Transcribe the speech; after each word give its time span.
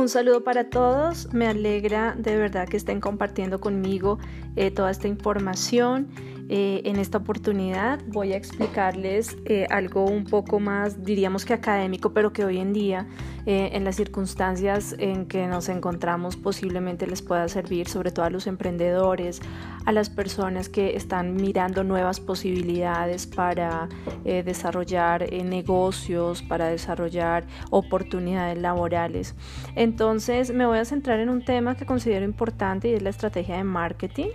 Un 0.00 0.08
saludo 0.08 0.42
para 0.42 0.70
todos, 0.70 1.30
me 1.34 1.46
alegra 1.46 2.14
de 2.16 2.34
verdad 2.34 2.66
que 2.66 2.78
estén 2.78 3.02
compartiendo 3.02 3.60
conmigo 3.60 4.18
eh, 4.56 4.70
toda 4.70 4.90
esta 4.90 5.08
información. 5.08 6.08
Eh, 6.48 6.80
en 6.86 6.96
esta 6.96 7.18
oportunidad 7.18 8.00
voy 8.06 8.32
a 8.32 8.36
explicarles 8.38 9.36
eh, 9.44 9.66
algo 9.68 10.06
un 10.06 10.24
poco 10.24 10.58
más, 10.58 11.04
diríamos 11.04 11.44
que 11.44 11.52
académico, 11.52 12.14
pero 12.14 12.32
que 12.32 12.46
hoy 12.46 12.56
en 12.56 12.72
día, 12.72 13.06
eh, 13.46 13.70
en 13.72 13.84
las 13.84 13.96
circunstancias 13.96 14.94
en 14.98 15.26
que 15.26 15.46
nos 15.46 15.68
encontramos, 15.68 16.36
posiblemente 16.36 17.06
les 17.06 17.22
pueda 17.22 17.48
servir, 17.48 17.88
sobre 17.88 18.10
todo 18.10 18.24
a 18.24 18.30
los 18.30 18.46
emprendedores, 18.46 19.40
a 19.86 19.92
las 19.92 20.10
personas 20.10 20.68
que 20.68 20.96
están 20.96 21.36
mirando 21.36 21.84
nuevas 21.84 22.20
posibilidades 22.20 23.26
para 23.26 23.88
desarrollar 24.24 25.32
negocios, 25.32 26.42
para 26.42 26.68
desarrollar 26.68 27.46
oportunidades 27.70 28.58
laborales. 28.58 29.34
Entonces, 29.74 30.52
me 30.52 30.66
voy 30.66 30.78
a 30.78 30.84
centrar 30.84 31.20
en 31.20 31.30
un 31.30 31.44
tema 31.44 31.76
que 31.76 31.86
considero 31.86 32.24
importante 32.24 32.90
y 32.90 32.94
es 32.94 33.02
la 33.02 33.10
estrategia 33.10 33.56
de 33.56 33.64
marketing. 33.64 34.28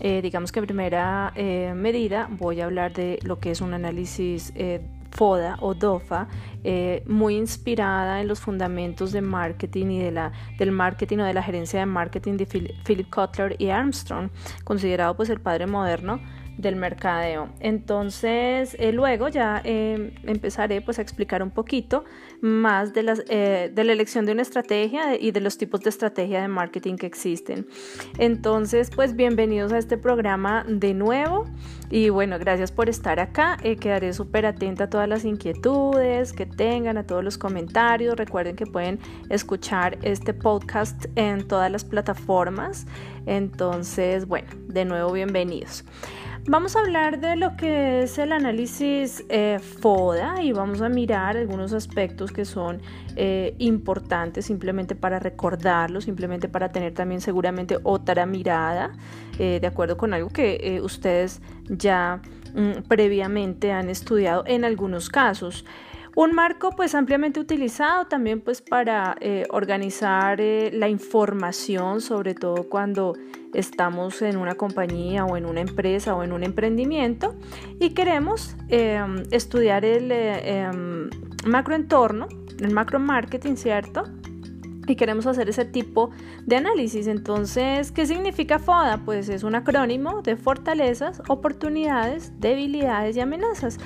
Eh, 0.00 0.22
digamos 0.22 0.52
que 0.52 0.60
en 0.60 0.66
primera 0.66 1.32
eh, 1.34 1.72
medida 1.74 2.28
voy 2.30 2.60
a 2.60 2.66
hablar 2.66 2.92
de 2.92 3.18
lo 3.22 3.40
que 3.40 3.50
es 3.50 3.60
un 3.60 3.74
análisis 3.74 4.52
eh, 4.54 4.80
FODA 5.10 5.56
o 5.60 5.74
DOFA, 5.74 6.28
muy 7.06 7.36
inspirada 7.36 8.20
en 8.20 8.28
los 8.28 8.40
fundamentos 8.40 9.12
de 9.12 9.20
marketing 9.20 9.86
y 9.86 10.02
de 10.02 10.10
la, 10.10 10.32
del 10.58 10.72
marketing 10.72 11.18
o 11.18 11.24
de 11.24 11.34
la 11.34 11.42
gerencia 11.42 11.80
de 11.80 11.86
marketing 11.86 12.36
de 12.36 12.46
Philip 12.46 13.10
Kotler 13.10 13.56
y 13.58 13.70
Armstrong, 13.70 14.30
considerado 14.64 15.16
pues 15.16 15.30
el 15.30 15.40
padre 15.40 15.66
moderno 15.66 16.20
del 16.58 16.76
mercadeo. 16.76 17.48
Entonces, 17.60 18.76
eh, 18.78 18.92
luego 18.92 19.28
ya 19.28 19.62
eh, 19.64 20.12
empezaré 20.24 20.82
pues 20.82 20.98
a 20.98 21.02
explicar 21.02 21.42
un 21.42 21.50
poquito 21.50 22.04
más 22.40 22.92
de, 22.92 23.04
las, 23.04 23.22
eh, 23.28 23.70
de 23.72 23.84
la 23.84 23.92
elección 23.92 24.26
de 24.26 24.32
una 24.32 24.42
estrategia 24.42 25.18
y 25.18 25.30
de 25.30 25.40
los 25.40 25.56
tipos 25.56 25.80
de 25.80 25.90
estrategia 25.90 26.42
de 26.42 26.48
marketing 26.48 26.96
que 26.96 27.06
existen. 27.06 27.66
Entonces, 28.18 28.90
pues 28.94 29.14
bienvenidos 29.14 29.72
a 29.72 29.78
este 29.78 29.96
programa 29.96 30.64
de 30.68 30.94
nuevo 30.94 31.46
y 31.90 32.10
bueno, 32.10 32.38
gracias 32.38 32.72
por 32.72 32.88
estar 32.88 33.20
acá. 33.20 33.56
quedaré 33.80 34.12
súper 34.12 34.44
atenta 34.44 34.84
a 34.84 34.90
todas 34.90 35.08
las 35.08 35.24
inquietudes 35.24 36.32
que 36.32 36.44
tengan, 36.44 36.98
a 36.98 37.06
todos 37.06 37.22
los 37.22 37.38
comentarios. 37.38 38.16
Recuerden 38.16 38.56
que 38.56 38.66
pueden 38.66 38.98
escuchar 39.30 39.96
este 40.02 40.34
podcast 40.34 41.06
en 41.14 41.46
todas 41.46 41.70
las 41.70 41.84
plataformas. 41.84 42.86
Entonces, 43.26 44.26
bueno, 44.26 44.48
de 44.66 44.84
nuevo 44.84 45.12
bienvenidos. 45.12 45.84
Vamos 46.46 46.76
a 46.76 46.80
hablar 46.80 47.20
de 47.20 47.36
lo 47.36 47.56
que 47.56 48.02
es 48.02 48.18
el 48.18 48.32
análisis 48.32 49.24
eh, 49.28 49.58
FODA 49.58 50.42
y 50.42 50.52
vamos 50.52 50.80
a 50.80 50.88
mirar 50.88 51.36
algunos 51.36 51.72
aspectos 51.72 52.32
que 52.32 52.44
son 52.44 52.80
eh, 53.16 53.54
importantes 53.58 54.46
simplemente 54.46 54.94
para 54.94 55.18
recordarlo, 55.18 56.00
simplemente 56.00 56.48
para 56.48 56.70
tener 56.70 56.94
también 56.94 57.20
seguramente 57.20 57.78
otra 57.82 58.24
mirada 58.24 58.92
eh, 59.38 59.58
de 59.60 59.66
acuerdo 59.66 59.98
con 59.98 60.14
algo 60.14 60.30
que 60.30 60.80
ustedes 60.82 61.42
ya 61.68 62.22
mm, 62.54 62.82
previamente 62.88 63.72
han 63.72 63.90
estudiado 63.90 64.44
en 64.46 64.64
algunos 64.64 65.10
casos. 65.10 65.64
Un 66.18 66.34
marco 66.34 66.72
pues 66.72 66.96
ampliamente 66.96 67.38
utilizado 67.38 68.06
también 68.06 68.40
pues 68.40 68.60
para 68.60 69.16
eh, 69.20 69.44
organizar 69.50 70.40
eh, 70.40 70.68
la 70.72 70.88
información, 70.88 72.00
sobre 72.00 72.34
todo 72.34 72.68
cuando 72.68 73.14
estamos 73.54 74.20
en 74.22 74.36
una 74.36 74.56
compañía 74.56 75.24
o 75.24 75.36
en 75.36 75.46
una 75.46 75.60
empresa 75.60 76.16
o 76.16 76.24
en 76.24 76.32
un 76.32 76.42
emprendimiento 76.42 77.36
y 77.78 77.90
queremos 77.90 78.56
em, 78.68 79.22
estudiar 79.30 79.84
el 79.84 80.10
eh, 80.10 80.58
em, 80.58 81.08
macroentorno, 81.46 82.26
el 82.58 82.72
macro 82.72 82.98
marketing, 82.98 83.54
¿cierto? 83.54 84.02
y 84.88 84.96
queremos 84.96 85.26
hacer 85.26 85.48
ese 85.48 85.64
tipo 85.64 86.10
de 86.46 86.56
análisis. 86.56 87.06
Entonces, 87.06 87.92
¿qué 87.92 88.06
significa 88.06 88.58
FODA? 88.58 89.02
Pues 89.04 89.28
es 89.28 89.42
un 89.42 89.54
acrónimo 89.54 90.22
de 90.22 90.36
fortalezas, 90.36 91.22
oportunidades, 91.28 92.32
debilidades 92.40 93.16
y 93.16 93.20
amenazas. 93.20 93.78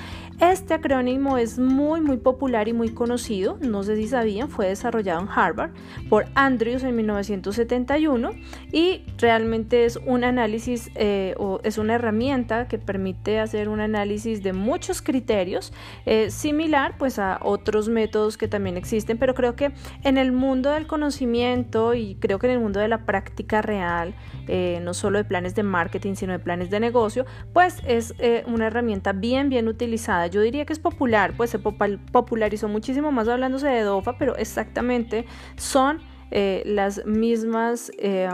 Este 0.43 0.75
acrónimo 0.75 1.39
es 1.39 1.61
muy 1.61 2.01
muy 2.01 2.17
popular 2.17 2.67
y 2.67 2.73
muy 2.73 2.89
conocido, 2.89 3.59
no 3.61 3.85
sé 3.85 3.95
si 3.95 4.09
sabían, 4.09 4.49
fue 4.49 4.67
desarrollado 4.67 5.21
en 5.21 5.29
Harvard 5.29 5.71
por 6.09 6.25
Andrews 6.35 6.83
en 6.83 6.97
1971 6.97 8.33
y 8.73 9.05
realmente 9.19 9.85
es 9.85 10.01
un 10.05 10.25
análisis 10.25 10.91
eh, 10.97 11.37
o 11.39 11.61
es 11.63 11.79
una 11.79 11.95
herramienta 11.95 12.67
que 12.67 12.79
permite 12.79 13.39
hacer 13.39 13.69
un 13.69 13.79
análisis 13.79 14.43
de 14.43 14.53
muchos 14.53 15.01
criterios, 15.01 15.73
eh, 16.07 16.29
similar 16.33 16.97
pues 16.99 17.21
a 17.21 17.39
otros 17.41 17.89
métodos 17.89 18.37
que 18.37 18.49
también 18.49 18.77
existen, 18.77 19.19
pero 19.19 19.37
creo 19.37 19.55
que 19.55 19.71
en 20.03 20.19
el 20.19 20.33
mundo 20.33 20.73
del 20.73 20.89
conocimiento 20.89 21.95
y 21.95 22.17
creo 22.17 22.41
que 22.41 22.49
en 22.49 22.55
el 22.55 22.59
mundo 22.59 22.81
de 22.81 22.89
la 22.89 23.07
práctica 23.07 23.63
real, 23.63 24.17
eh, 24.49 24.81
no 24.83 24.93
solo 24.93 25.19
de 25.19 25.25
planes 25.25 25.55
de 25.55 25.63
marketing, 25.63 26.15
sino 26.17 26.33
de 26.33 26.41
planes 26.41 26.69
de 26.69 26.81
negocio, 26.81 27.27
pues 27.53 27.81
es 27.87 28.13
una 28.49 28.67
herramienta 28.67 29.13
bien 29.13 29.49
bien 29.49 29.69
utilizada 29.69 30.32
yo 30.33 30.41
diría 30.41 30.65
que 30.65 30.73
es 30.73 30.79
popular, 30.79 31.35
pues 31.37 31.51
se 31.51 31.59
popularizó 31.59 32.69
muchísimo 32.69 33.13
más 33.13 33.29
hablándose 33.29 33.69
de 33.69 33.83
DOFA, 33.83 34.19
pero 34.19 34.35
exactamente 34.37 35.27
son 35.57 36.01
eh, 36.35 36.63
las 36.65 37.05
mismas, 37.05 37.93
eh, 37.99 38.27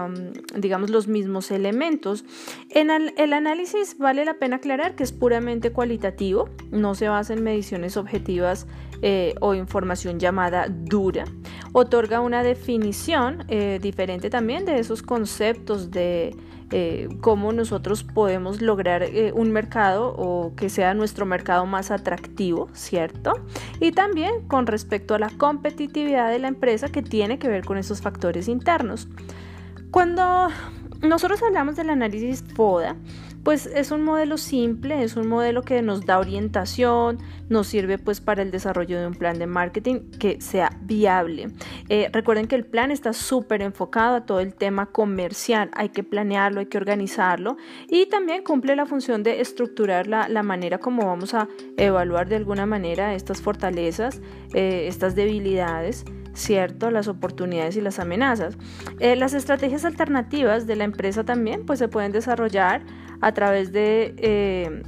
digamos, 0.55 0.89
los 0.89 1.09
mismos 1.09 1.51
elementos. 1.51 2.25
En 2.71 2.91
el, 2.91 3.33
análisis 3.33 3.99
vale 3.99 4.25
la 4.25 4.35
pena 4.35 4.57
aclarar 4.57 4.95
que 4.95 5.03
es 5.03 5.11
puramente 5.11 5.73
cualitativo, 5.73 6.49
no 6.71 6.95
se 6.95 7.09
basa 7.09 7.33
en 7.33 7.43
mediciones 7.43 7.97
objetivas 7.97 8.69
eh, 9.03 9.35
o 9.41 9.55
información 9.55 10.21
llamada 10.21 10.69
dura. 10.69 11.25
Otorga 11.73 12.21
una 12.21 12.45
definición 12.45 13.45
diferente 13.81 14.31
también 14.31 14.65
de 14.65 14.79
esos 14.79 15.03
conceptos 15.03 15.91
de 15.91 16.37
eh, 16.71 17.09
cómo 17.21 17.53
nosotros 17.53 18.05
podemos 18.05 18.61
lograr 18.61 19.03
eh, 19.03 19.33
un 19.35 19.53
mercado 19.53 20.15
o 20.17 20.55
que 20.55 20.69
sea 20.69 20.93
nuestro 20.93 21.25
mercado 21.25 21.65
más 21.65 21.91
atractivo, 21.91 22.69
¿cierto? 22.75 23.33
Y 23.81 23.93
también 23.93 24.47
con 24.49 24.67
respecto 24.67 25.15
a 25.15 25.19
la 25.19 25.31
competitividad 25.31 26.31
de 26.31 26.39
la 26.39 26.49
empresa 26.49 26.89
que 26.89 27.03
tiene 27.03 27.39
que 27.39 27.49
ver 27.49 27.65
con 27.65 27.79
esos 27.79 28.03
factores 28.03 28.49
internos. 28.49 29.09
Cuando 29.91 30.49
nosotros 31.01 31.43
hablamos 31.43 31.77
del 31.77 31.91
análisis 31.91 32.45
FODA, 32.55 32.97
pues 33.49 33.65
es 33.65 33.93
un 33.93 34.03
modelo 34.03 34.37
simple, 34.37 35.03
es 35.03 35.17
un 35.17 35.27
modelo 35.27 35.63
que 35.63 35.81
nos 35.81 36.05
da 36.05 36.19
orientación, 36.19 37.17
nos 37.49 37.67
sirve 37.67 37.97
pues 37.97 38.21
para 38.21 38.43
el 38.43 38.51
desarrollo 38.51 39.01
de 39.01 39.07
un 39.07 39.15
plan 39.15 39.39
de 39.39 39.47
marketing 39.47 40.11
que 40.19 40.39
sea 40.43 40.77
viable. 40.83 41.49
Eh, 41.89 42.11
recuerden 42.13 42.47
que 42.47 42.57
el 42.57 42.67
plan 42.67 42.91
está 42.91 43.15
súper 43.15 43.63
enfocado 43.63 44.17
a 44.17 44.27
todo 44.27 44.41
el 44.41 44.53
tema 44.53 44.93
comercial, 44.93 45.71
hay 45.73 45.89
que 45.89 46.03
planearlo, 46.03 46.61
hay 46.61 46.67
que 46.67 46.77
organizarlo 46.77 47.57
y 47.89 48.05
también 48.05 48.43
cumple 48.43 48.77
la 48.77 48.85
función 48.85 49.23
de 49.23 49.41
estructurar 49.41 50.09
la, 50.09 50.43
manera 50.43 50.77
como 50.77 51.07
vamos 51.07 51.33
a 51.33 51.49
evaluar 51.79 52.29
de 52.29 52.37
alguna 52.37 52.67
manera 52.67 53.15
estas 53.15 53.41
fortalezas, 53.41 54.21
eh, 54.53 54.89
estas 54.89 55.15
debilidades. 55.15 56.05
¿cierto? 56.35 56.93
Las 56.93 57.09
oportunidades 57.09 57.77
y 57.77 57.81
las 57.81 57.99
amenazas. 57.99 58.57
Eh, 59.01 59.17
las 59.17 59.35
estrategias 59.35 59.85
alternativas 59.85 60.69
de 60.69 60.77
la 60.77 60.85
empresa 60.85 61.25
también 61.25 61.67
pues 61.67 61.81
se 61.81 61.89
pueden 61.89 62.13
desarrollar 62.13 62.83
a 63.21 63.33
través 63.33 63.73
de, 63.73 64.15
eh, 64.19 64.83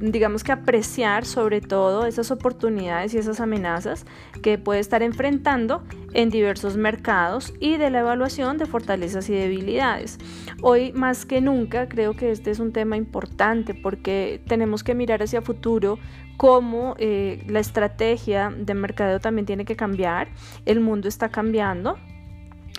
digamos 0.00 0.44
que 0.44 0.52
apreciar 0.52 1.24
sobre 1.24 1.60
todo 1.60 2.06
esas 2.06 2.30
oportunidades 2.30 3.14
y 3.14 3.18
esas 3.18 3.40
amenazas 3.40 4.06
que 4.42 4.58
puede 4.58 4.80
estar 4.80 5.02
enfrentando 5.02 5.82
en 6.12 6.30
diversos 6.30 6.76
mercados 6.76 7.52
y 7.60 7.76
de 7.76 7.90
la 7.90 8.00
evaluación 8.00 8.58
de 8.58 8.66
fortalezas 8.66 9.28
y 9.28 9.34
debilidades. 9.34 10.18
Hoy 10.60 10.92
más 10.92 11.24
que 11.24 11.40
nunca 11.40 11.88
creo 11.88 12.14
que 12.14 12.30
este 12.30 12.50
es 12.50 12.60
un 12.60 12.72
tema 12.72 12.96
importante 12.96 13.74
porque 13.74 14.40
tenemos 14.46 14.84
que 14.84 14.94
mirar 14.94 15.22
hacia 15.22 15.42
futuro 15.42 15.98
cómo 16.36 16.94
eh, 16.98 17.44
la 17.48 17.60
estrategia 17.60 18.52
de 18.56 18.74
mercadeo 18.74 19.20
también 19.20 19.46
tiene 19.46 19.64
que 19.64 19.76
cambiar, 19.76 20.28
el 20.66 20.80
mundo 20.80 21.08
está 21.08 21.28
cambiando 21.28 21.98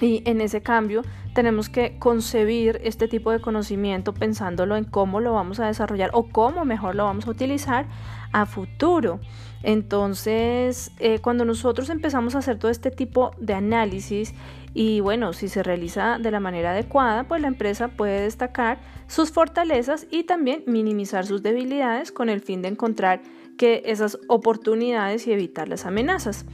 y 0.02 0.22
en 0.26 0.42
ese 0.42 0.62
cambio 0.62 1.04
tenemos 1.34 1.70
que 1.70 1.98
concebir 1.98 2.80
este 2.84 3.08
tipo 3.08 3.32
de 3.32 3.40
conocimiento 3.40 4.14
pensándolo 4.14 4.76
en 4.76 4.84
cómo 4.86 5.20
lo 5.20 5.34
vamos 5.34 5.60
a 5.60 5.68
desarrollar 5.68 6.12
o 6.14 6.28
cómo 6.30 6.66
mejor 6.66 6.96
lo 6.96 7.06
vamos 7.06 7.28
a 7.28 7.32
utilizar 7.32 7.88
a 8.32 8.46
futuro. 8.46 9.20
Entonces, 9.64 10.92
eh, 11.00 11.20
cuando 11.20 11.46
nosotros 11.46 11.90
empezamos 11.90 12.36
a 12.36 12.40
hacer 12.40 12.60
todo 12.60 12.70
este 12.70 12.92
tipo 12.92 13.32
de 13.40 13.54
análisis 13.54 14.34
y 14.74 15.00
bueno, 15.00 15.34
si 15.34 15.48
se 15.48 15.64
realiza 15.64 16.18
de 16.20 16.32
la 16.32 16.40
manera 16.40 16.72
adecuada, 16.72 17.24
pues 17.26 17.42
la 17.42 17.48
empresa 17.48 17.90
puede 17.90 18.22
destacar 18.22 18.80
sus 19.08 19.32
fortalezas 19.32 20.08
y 20.12 20.24
también 20.24 20.64
minimizar 20.68 21.26
sus 21.26 21.44
debilidades 21.44 22.12
con 22.12 22.30
el 22.30 22.42
fin 22.42 22.62
de 22.62 22.70
encontrar 22.70 23.22
que 23.58 23.84
esas 23.86 24.18
oportunidades 24.28 25.28
y 25.28 25.32
evitar 25.32 25.70
las 25.70 25.86
amenazas. 25.86 26.46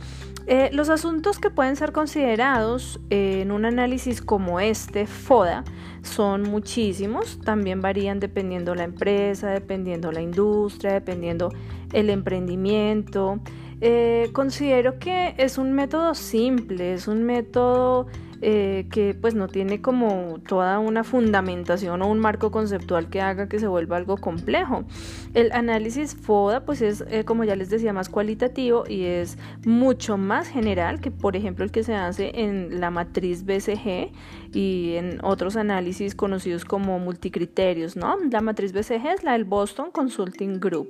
Eh, 0.47 0.69
los 0.73 0.89
asuntos 0.89 1.39
que 1.39 1.49
pueden 1.49 1.75
ser 1.75 1.91
considerados 1.91 2.99
eh, 3.09 3.41
en 3.41 3.51
un 3.51 3.65
análisis 3.65 4.21
como 4.21 4.59
este, 4.59 5.05
FODA, 5.05 5.63
son 6.01 6.43
muchísimos, 6.43 7.39
también 7.39 7.81
varían 7.81 8.19
dependiendo 8.19 8.73
la 8.73 8.83
empresa, 8.83 9.49
dependiendo 9.49 10.11
la 10.11 10.21
industria, 10.21 10.93
dependiendo 10.93 11.51
el 11.93 12.09
emprendimiento. 12.09 13.39
Eh, 13.81 14.29
considero 14.33 14.99
que 14.99 15.35
es 15.37 15.57
un 15.57 15.73
método 15.73 16.13
simple, 16.13 16.93
es 16.93 17.07
un 17.07 17.23
método 17.23 18.07
eh, 18.41 18.87
que 18.91 19.13
pues 19.13 19.35
no 19.35 19.47
tiene 19.47 19.81
como 19.81 20.39
toda 20.47 20.79
una 20.79 21.03
fundamentación 21.03 22.01
o 22.01 22.07
un 22.07 22.19
marco 22.19 22.51
conceptual 22.51 23.09
que 23.09 23.21
haga 23.21 23.49
que 23.49 23.59
se 23.59 23.67
vuelva 23.67 23.97
algo 23.97 24.17
complejo. 24.17 24.85
El 25.33 25.51
análisis 25.51 26.15
FODA 26.15 26.65
pues 26.65 26.81
es 26.81 27.03
eh, 27.09 27.25
como 27.25 27.43
ya 27.43 27.55
les 27.55 27.69
decía 27.69 27.93
más 27.93 28.09
cualitativo 28.09 28.83
y 28.87 29.03
es 29.03 29.37
mucho 29.65 30.17
más 30.17 30.47
general 30.47 30.99
que 31.01 31.11
por 31.11 31.35
ejemplo 31.35 31.65
el 31.65 31.71
que 31.71 31.83
se 31.83 31.95
hace 31.95 32.31
en 32.33 32.79
la 32.79 32.91
matriz 32.91 33.43
BCG 33.45 34.11
y 34.53 34.93
en 34.95 35.19
otros 35.23 35.55
análisis 35.55 36.15
conocidos 36.15 36.65
como 36.65 36.97
multicriterios, 36.99 37.95
¿no? 37.95 38.17
La 38.31 38.41
matriz 38.41 38.73
BCG 38.73 39.05
es 39.15 39.23
la 39.23 39.33
del 39.33 39.43
Boston 39.43 39.91
Consulting 39.91 40.59
Group. 40.59 40.89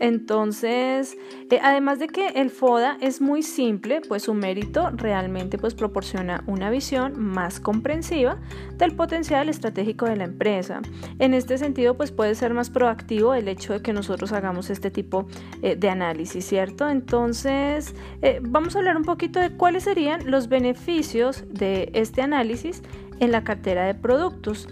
Entonces, 0.00 1.16
eh, 1.50 1.60
además 1.62 2.00
de 2.00 2.08
que 2.08 2.26
el 2.28 2.50
FODA 2.50 2.98
es 3.00 3.20
muy 3.20 3.42
simple, 3.42 4.00
pues 4.00 4.24
su 4.24 4.34
mérito 4.34 4.90
realmente 4.90 5.58
pues 5.58 5.74
proporciona 5.74 6.42
una 6.46 6.70
visión 6.72 7.20
más 7.20 7.60
comprensiva 7.60 8.38
del 8.76 8.96
potencial 8.96 9.48
estratégico 9.48 10.06
de 10.06 10.16
la 10.16 10.24
empresa. 10.24 10.82
En 11.20 11.34
este 11.34 11.56
sentido, 11.58 11.96
pues 11.96 12.10
puede 12.10 12.34
ser 12.34 12.52
más 12.52 12.68
proactivo 12.70 13.34
el 13.34 13.46
hecho 13.46 13.74
de 13.74 13.82
que 13.82 13.92
nosotros 13.92 14.32
hagamos 14.32 14.70
este 14.70 14.90
tipo 14.90 15.28
eh, 15.62 15.76
de 15.76 15.88
análisis, 15.88 16.44
¿cierto? 16.44 16.88
Entonces, 16.88 17.94
eh, 18.22 18.40
vamos 18.42 18.74
a 18.74 18.80
hablar 18.80 18.96
un 18.96 19.04
poquito 19.04 19.38
de 19.38 19.50
cuáles 19.50 19.84
serían 19.84 20.28
los 20.28 20.48
beneficios 20.48 21.44
de 21.48 21.90
este 21.94 22.22
análisis 22.22 22.82
en 23.20 23.30
la 23.30 23.44
cartera 23.44 23.84
de 23.84 23.94
productos. 23.94 24.68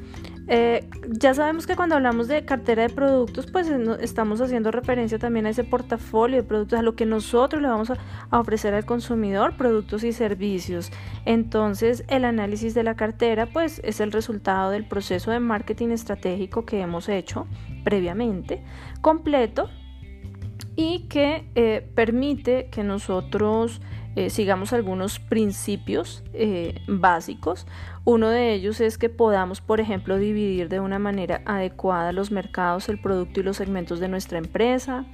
Eh, 0.52 0.90
ya 1.08 1.32
sabemos 1.32 1.64
que 1.68 1.76
cuando 1.76 1.94
hablamos 1.94 2.26
de 2.26 2.44
cartera 2.44 2.82
de 2.82 2.92
productos, 2.92 3.46
pues 3.52 3.68
estamos 4.00 4.40
haciendo 4.40 4.72
referencia 4.72 5.16
también 5.16 5.46
a 5.46 5.50
ese 5.50 5.62
portafolio 5.62 6.38
de 6.38 6.42
productos, 6.42 6.76
a 6.76 6.82
lo 6.82 6.96
que 6.96 7.06
nosotros 7.06 7.62
le 7.62 7.68
vamos 7.68 7.90
a, 7.90 7.96
ofrecer 8.36 8.74
al 8.74 8.84
consumidor, 8.84 9.56
productos 9.56 10.02
y 10.02 10.12
servicios. 10.12 10.90
Entonces, 11.24 12.04
el 12.08 12.24
análisis 12.24 12.74
de 12.74 12.82
la 12.82 12.96
cartera, 12.96 13.46
pues 13.46 13.80
es 13.84 14.00
el 14.00 14.10
resultado 14.10 14.72
del 14.72 14.88
proceso 14.88 15.30
de 15.30 15.38
marketing 15.38 15.90
estratégico 15.90 16.66
que 16.66 16.80
hemos 16.80 17.08
hecho 17.08 17.46
previamente, 17.84 18.60
completo 19.02 19.70
y 20.74 21.06
que 21.06 21.48
eh, 21.54 21.88
permite 21.94 22.70
que 22.72 22.82
nosotros 22.82 23.80
eh, 24.16 24.30
sigamos 24.30 24.72
algunos 24.72 25.18
principios 25.18 26.24
eh, 26.32 26.80
básicos. 26.88 27.66
Uno 28.04 28.28
de 28.28 28.54
ellos 28.54 28.80
es 28.80 28.98
que 28.98 29.08
podamos, 29.08 29.60
por 29.60 29.80
ejemplo, 29.80 30.18
dividir 30.18 30.68
de 30.68 30.80
una 30.80 30.98
manera 30.98 31.42
adecuada 31.44 32.12
los 32.12 32.30
mercados, 32.30 32.88
el 32.88 33.00
producto 33.00 33.40
y 33.40 33.42
los 33.44 33.56
segmentos 33.56 34.00
de 34.00 34.08
nuestra 34.08 34.38
empresa 34.38 35.06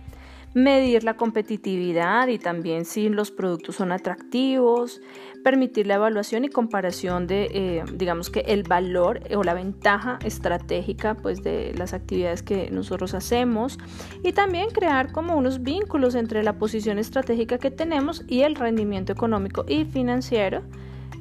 medir 0.56 1.04
la 1.04 1.18
competitividad 1.18 2.28
y 2.28 2.38
también 2.38 2.86
si 2.86 3.10
los 3.10 3.30
productos 3.30 3.76
son 3.76 3.92
atractivos, 3.92 5.02
permitir 5.46 5.86
la 5.86 5.94
evaluación 5.94 6.44
y 6.44 6.48
comparación 6.48 7.28
de, 7.28 7.44
eh, 7.52 7.84
digamos 7.94 8.30
que 8.30 8.40
el 8.48 8.64
valor 8.64 9.20
o 9.32 9.44
la 9.44 9.54
ventaja 9.54 10.18
estratégica 10.24 11.14
pues 11.14 11.40
de 11.44 11.72
las 11.78 11.94
actividades 11.94 12.42
que 12.42 12.68
nosotros 12.72 13.14
hacemos 13.14 13.78
y 14.24 14.32
también 14.32 14.70
crear 14.70 15.12
como 15.12 15.36
unos 15.36 15.62
vínculos 15.62 16.16
entre 16.16 16.42
la 16.42 16.54
posición 16.54 16.98
estratégica 16.98 17.58
que 17.58 17.70
tenemos 17.70 18.24
y 18.26 18.40
el 18.40 18.56
rendimiento 18.56 19.12
económico 19.12 19.64
y 19.68 19.84
financiero 19.84 20.62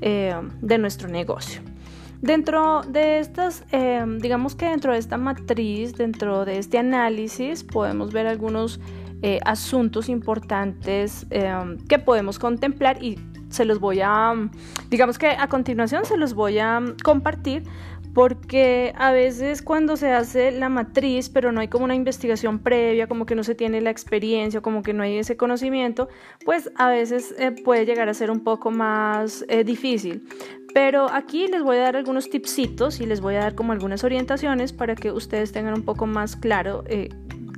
eh, 0.01 0.33
de 0.60 0.78
nuestro 0.80 1.07
negocio. 1.07 1.62
Dentro 2.24 2.81
de 2.81 3.19
estas, 3.19 3.63
eh, 3.71 4.04
digamos 4.21 4.56
que 4.56 4.66
dentro 4.66 4.94
de 4.94 4.98
esta 4.98 5.18
matriz, 5.18 5.94
dentro 5.94 6.45
de 6.45 6.57
este 6.57 6.80
análisis, 6.80 7.63
podemos 7.63 8.12
ver 8.12 8.25
algunos 8.25 8.80
asuntos 9.44 10.07
importantes 10.07 11.25
que 11.89 11.98
podemos 11.98 12.38
contemplar 12.38 13.04
y 13.04 13.18
se 13.56 13.66
los 13.66 13.80
voy 13.80 14.02
a, 14.02 14.34
digamos 14.90 15.18
que 15.18 15.28
a 15.28 15.48
continuación 15.48 16.06
se 16.06 16.18
los 16.18 16.34
voy 16.34 16.60
a 16.60 16.81
compartir 17.04 17.63
porque 18.16 18.94
a 18.96 19.12
veces 19.12 19.62
cuando 19.62 19.98
se 19.98 20.13
hace 20.13 20.52
la 20.52 20.69
matriz, 20.69 21.30
pero 21.30 21.52
no 21.52 21.60
hay 21.60 21.68
como 21.68 21.84
una 21.84 21.96
investigación 21.96 22.60
previa, 22.60 23.07
como 23.07 23.25
que 23.25 23.36
no 23.36 23.44
se 23.44 23.56
tiene 23.56 23.81
la 23.81 23.90
experiencia, 23.90 24.62
como 24.62 24.84
que 24.84 24.94
no 24.94 25.04
hay 25.04 25.18
ese 25.18 25.36
conocimiento, 25.36 26.07
pues 26.46 26.72
a 26.78 26.88
veces 26.88 27.36
eh, 27.38 27.52
puede 27.52 27.86
llegar 27.86 28.07
a 28.07 28.13
ser 28.13 28.31
un 28.31 28.40
poco 28.40 28.72
más 28.72 29.44
eh, 29.50 29.66
difícil. 29.66 30.30
Pero 30.74 31.12
aquí 31.12 31.48
les 31.48 31.62
voy 31.62 31.75
a 31.75 31.81
dar 31.81 31.98
algunos 31.98 32.30
tipsitos 32.30 33.02
y 33.02 33.06
les 33.06 33.19
voy 33.19 33.36
a 33.36 33.40
dar 33.40 33.56
como 33.56 33.74
algunas 33.74 34.06
orientaciones 34.06 34.72
para 34.72 34.96
que 34.96 35.12
ustedes 35.12 35.52
tengan 35.52 35.74
un 35.74 35.84
poco 35.84 36.06
más 36.06 36.38
claro 36.38 36.86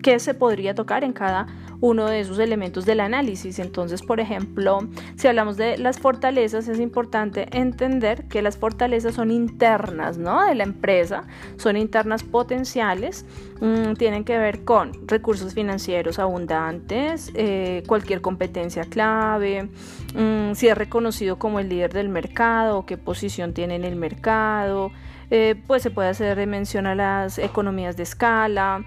qué 0.07 0.19
se 0.19 0.33
podría 0.33 0.73
tocar 0.73 1.03
en 1.03 1.11
cada 1.11 1.47
uno 1.81 2.07
de 2.07 2.21
esos 2.21 2.39
elementos 2.39 2.85
del 2.85 3.01
análisis. 3.01 3.59
Entonces, 3.59 4.01
por 4.01 4.21
ejemplo, 4.21 4.87
si 5.17 5.27
hablamos 5.27 5.57
de 5.57 5.77
las 5.77 5.99
fortalezas, 5.99 6.69
es 6.69 6.79
importante 6.79 7.49
entender 7.51 8.23
que 8.29 8.41
las 8.41 8.55
fortalezas 8.55 9.15
son 9.15 9.31
internas, 9.31 10.17
¿no? 10.17 10.45
De 10.45 10.55
la 10.55 10.63
empresa, 10.63 11.25
son 11.57 11.75
internas 11.75 12.23
potenciales, 12.23 13.25
mm, 13.59 13.95
tienen 13.95 14.23
que 14.23 14.37
ver 14.37 14.63
con 14.63 14.93
recursos 15.09 15.53
financieros 15.53 16.19
abundantes, 16.19 17.29
eh, 17.35 17.83
cualquier 17.85 18.21
competencia 18.21 18.85
clave, 18.85 19.67
mm, 20.15 20.53
si 20.53 20.69
es 20.69 20.77
reconocido 20.77 21.37
como 21.37 21.59
el 21.59 21.67
líder 21.67 21.91
del 21.91 22.07
mercado, 22.07 22.85
qué 22.85 22.95
posición 22.95 23.53
tiene 23.53 23.75
en 23.75 23.83
el 23.83 23.97
mercado, 23.97 24.89
eh, 25.31 25.61
pues 25.67 25.83
se 25.83 25.91
puede 25.91 26.07
hacer 26.07 26.47
mención 26.47 26.87
a 26.87 26.95
las 26.95 27.39
economías 27.39 27.97
de 27.97 28.03
escala, 28.03 28.85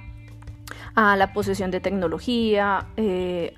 a 0.95 1.17
la 1.17 1.33
posesión 1.33 1.71
de 1.71 1.81
tecnología, 1.81 2.87
eh, 2.97 3.55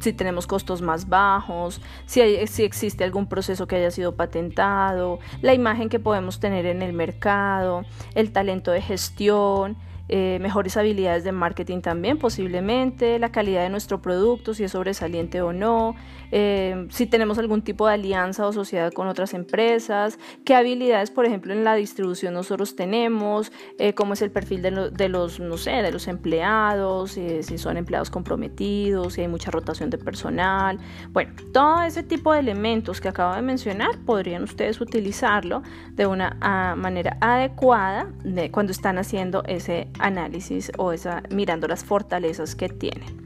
si 0.00 0.12
tenemos 0.12 0.46
costos 0.46 0.82
más 0.82 1.08
bajos, 1.08 1.80
si, 2.06 2.46
si 2.46 2.64
existe 2.64 3.04
algún 3.04 3.26
proceso 3.26 3.66
que 3.66 3.76
haya 3.76 3.90
sido 3.90 4.16
patentado, 4.16 5.18
la 5.42 5.54
imagen 5.54 5.88
que 5.88 5.98
podemos 5.98 6.40
tener 6.40 6.66
en 6.66 6.82
el 6.82 6.92
mercado, 6.92 7.84
el 8.14 8.32
talento 8.32 8.70
de 8.70 8.82
gestión, 8.82 9.76
eh, 10.08 10.38
mejores 10.40 10.76
habilidades 10.76 11.24
de 11.24 11.32
marketing 11.32 11.80
también 11.80 12.18
posiblemente, 12.18 13.18
la 13.18 13.30
calidad 13.30 13.62
de 13.62 13.70
nuestro 13.70 14.02
producto, 14.02 14.52
si 14.52 14.64
es 14.64 14.72
sobresaliente 14.72 15.40
o 15.40 15.52
no, 15.52 15.94
eh, 16.30 16.86
si 16.90 17.06
tenemos 17.06 17.38
algún 17.38 17.62
tipo 17.62 17.86
de 17.86 17.94
alianza 17.94 18.46
o 18.46 18.52
sociedad 18.52 18.92
con 18.92 19.08
otras 19.08 19.32
empresas, 19.32 20.18
qué 20.44 20.54
habilidades, 20.54 21.10
por 21.10 21.24
ejemplo, 21.24 21.52
en 21.52 21.64
la 21.64 21.74
distribución 21.74 22.34
nosotros 22.34 22.76
tenemos, 22.76 23.50
eh, 23.78 23.94
cómo 23.94 24.12
es 24.12 24.20
el 24.20 24.30
perfil 24.30 24.60
de, 24.60 24.90
de, 24.90 25.08
los, 25.08 25.40
no 25.40 25.56
sé, 25.56 25.70
de 25.70 25.90
los 25.90 26.06
empleados, 26.06 27.12
si 27.12 27.58
son 27.58 27.76
empleados 27.76 28.10
comprometidos, 28.10 29.14
si 29.14 29.22
hay 29.22 29.28
mucha 29.28 29.50
rotación 29.50 29.90
de 29.90 29.98
personal. 29.98 30.78
Bueno, 31.10 31.32
todo 31.52 31.82
ese 31.82 32.02
tipo 32.02 32.32
de 32.32 32.40
elementos 32.40 33.00
que 33.00 33.08
acabo 33.08 33.34
de 33.34 33.42
mencionar 33.42 33.98
podrían 34.04 34.42
ustedes 34.42 34.80
utilizarlo 34.80 35.62
de 35.92 36.06
una 36.06 36.36
ah, 36.40 36.74
manera 36.76 37.16
adecuada 37.20 38.08
de, 38.22 38.50
cuando 38.50 38.72
están 38.72 38.98
haciendo 38.98 39.42
ese 39.44 39.88
análisis 39.98 40.70
o 40.78 40.92
esa, 40.92 41.22
mirando 41.30 41.68
las 41.68 41.84
fortalezas 41.84 42.54
que 42.54 42.68
tienen. 42.68 43.24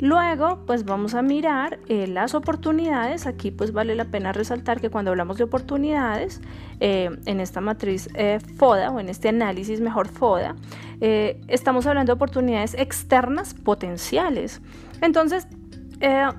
Luego, 0.00 0.60
pues 0.66 0.86
vamos 0.86 1.14
a 1.14 1.20
mirar 1.20 1.78
eh, 1.88 2.06
las 2.06 2.34
oportunidades. 2.34 3.26
Aquí 3.26 3.50
pues 3.50 3.72
vale 3.72 3.94
la 3.94 4.06
pena 4.06 4.32
resaltar 4.32 4.80
que 4.80 4.88
cuando 4.88 5.10
hablamos 5.10 5.36
de 5.36 5.44
oportunidades, 5.44 6.40
eh, 6.80 7.10
en 7.26 7.40
esta 7.40 7.60
matriz 7.60 8.08
eh, 8.14 8.38
FODA 8.56 8.90
o 8.90 9.00
en 9.00 9.10
este 9.10 9.28
análisis 9.28 9.80
mejor 9.80 10.08
FODA, 10.08 10.56
estamos 11.00 11.86
hablando 11.86 12.12
de 12.12 12.14
oportunidades 12.14 12.74
externas 12.74 13.54
potenciales. 13.54 14.60
Entonces, 15.00 15.46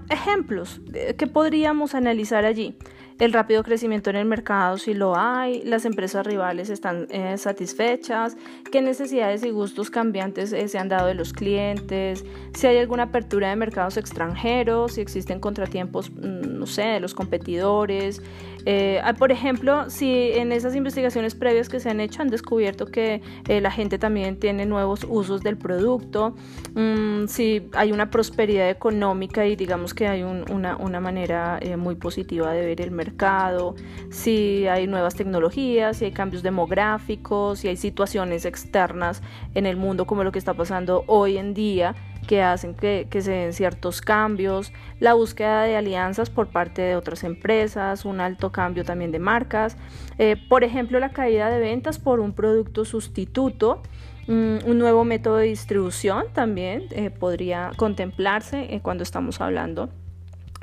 ejemplos 0.10 0.82
que 1.18 1.26
podríamos 1.26 1.96
analizar 1.96 2.46
allí 2.46 2.78
el 3.22 3.34
rápido 3.34 3.62
crecimiento 3.62 4.10
en 4.10 4.16
el 4.16 4.26
mercado 4.26 4.80
si 4.80 4.96
lo 4.96 5.16
hay, 5.16 5.62
las 5.62 5.86
empresas 5.86 6.26
rivales 6.26 6.72
están 6.72 7.06
eh, 7.12 7.38
satisfechas, 7.38 8.36
qué 8.72 8.82
necesidades 8.82 9.44
y 9.44 9.52
gustos 9.52 9.92
cambiantes 9.92 10.52
eh, 10.54 10.68
se 10.68 10.80
han 10.80 10.90
dado 10.90 11.06
de 11.06 11.14
los 11.14 11.32
clientes, 11.32 12.26
si 12.56 12.66
hay 12.66 12.80
alguna 12.80 13.04
apertura 13.04 13.52
de 13.52 13.56
mercados 13.58 13.98
extranjeros, 13.98 14.94
si 14.94 15.02
existen 15.02 15.40
contratiempos, 15.40 16.10
mm, 16.10 16.58
no 16.58 16.66
sé, 16.66 16.82
de 16.82 17.00
los 17.00 17.14
competidores. 17.14 18.24
Eh, 18.66 19.02
ah, 19.04 19.14
por 19.14 19.32
ejemplo, 19.32 19.90
si 19.90 20.32
en 20.34 20.52
esas 20.52 20.76
investigaciones 20.76 21.36
previas 21.36 21.70
que 21.70 21.80
se 21.80 21.90
han 21.90 22.00
hecho 22.00 22.22
han 22.22 22.30
descubierto 22.30 22.86
que 22.86 23.22
la 23.48 23.72
gente 23.72 23.98
también 23.98 24.40
tiene 24.40 24.66
nuevos 24.66 25.06
usos 25.08 25.42
del 25.42 25.58
producto, 25.58 26.36
mm, 26.76 27.28
si 27.28 27.70
hay 27.74 27.92
una 27.92 28.10
prosperidad 28.10 28.70
económica 28.70 29.46
y 29.46 29.56
digamos 29.56 29.94
que 29.94 30.08
hay 30.08 30.24
una, 30.24 30.76
una, 30.78 31.00
manera 31.00 31.60
muy 31.78 31.96
positiva 31.96 32.54
de 32.54 32.66
ver 32.66 32.82
el 32.82 32.92
mercado 32.92 33.76
si 34.10 34.68
hay 34.68 34.88
nuevas 34.88 35.16
tecnologías, 35.16 35.98
si 35.98 36.06
hay 36.06 36.12
cambios 36.12 36.44
demográficos, 36.44 37.60
si 37.60 37.68
hay 37.68 37.78
situaciones 37.78 38.46
externas 38.46 39.22
en 39.56 39.66
el 39.66 39.78
mundo 39.78 40.06
como 40.06 40.24
lo 40.24 40.32
que 40.32 40.40
está 40.40 40.54
pasando 40.54 41.04
hoy 41.08 41.38
en 41.38 41.54
día 41.54 41.96
que 42.28 42.42
hacen 42.42 42.74
que, 42.76 43.08
se 43.22 43.32
den 43.32 43.54
ciertos 43.54 44.02
cambios, 44.02 44.72
la 45.00 45.14
búsqueda 45.14 45.64
de 45.64 45.76
alianzas 45.76 46.30
por 46.30 46.48
parte 46.48 46.82
de 46.82 46.96
otras 46.96 47.24
empresas, 47.24 48.06
un 48.06 48.20
alto 48.20 48.52
cambio 48.52 48.84
también 48.84 49.12
de 49.12 49.20
marcas, 49.20 49.78
eh, 50.18 50.38
por 50.50 50.64
ejemplo 50.64 51.00
la 51.00 51.10
caída 51.10 51.50
de 51.50 51.60
ventas 51.60 52.00
por 52.00 52.20
un 52.20 52.34
producto 52.34 52.86
sustituto, 52.86 53.82
mm, 54.28 54.58
un 54.66 54.80
nuevo 54.80 55.04
método 55.04 55.38
de 55.38 55.48
distribución 55.48 56.26
también 56.34 56.86
eh, 56.92 57.10
podría 57.10 57.72
contemplarse 57.76 58.74
eh, 58.74 58.80
cuando 58.82 59.04
estamos 59.04 59.42
hablando 59.42 59.90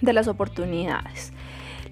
de 0.01 0.13
las 0.13 0.29
oportunidades. 0.29 1.33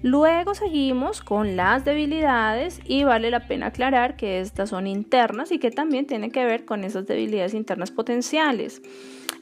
Luego 0.03 0.53
seguimos 0.53 1.21
con 1.21 1.55
las 1.55 1.83
debilidades 1.83 2.81
y 2.85 3.03
vale 3.03 3.31
la 3.31 3.47
pena 3.47 3.67
aclarar 3.67 4.15
que 4.15 4.39
estas 4.39 4.69
son 4.69 4.85
internas 4.85 5.51
y 5.51 5.57
que 5.57 5.71
también 5.71 6.05
tienen 6.05 6.31
que 6.31 6.45
ver 6.45 6.65
con 6.65 6.83
esas 6.83 7.07
debilidades 7.07 7.55
internas 7.55 7.89
potenciales. 7.89 8.81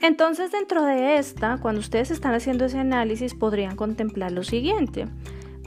Entonces 0.02 0.52
dentro 0.52 0.84
de 0.84 1.18
esta, 1.18 1.58
cuando 1.62 1.80
ustedes 1.80 2.12
están 2.12 2.34
haciendo 2.34 2.66
ese 2.66 2.80
análisis, 2.80 3.34
podrían 3.34 3.76
contemplar 3.76 4.32
lo 4.32 4.44
siguiente. 4.44 5.08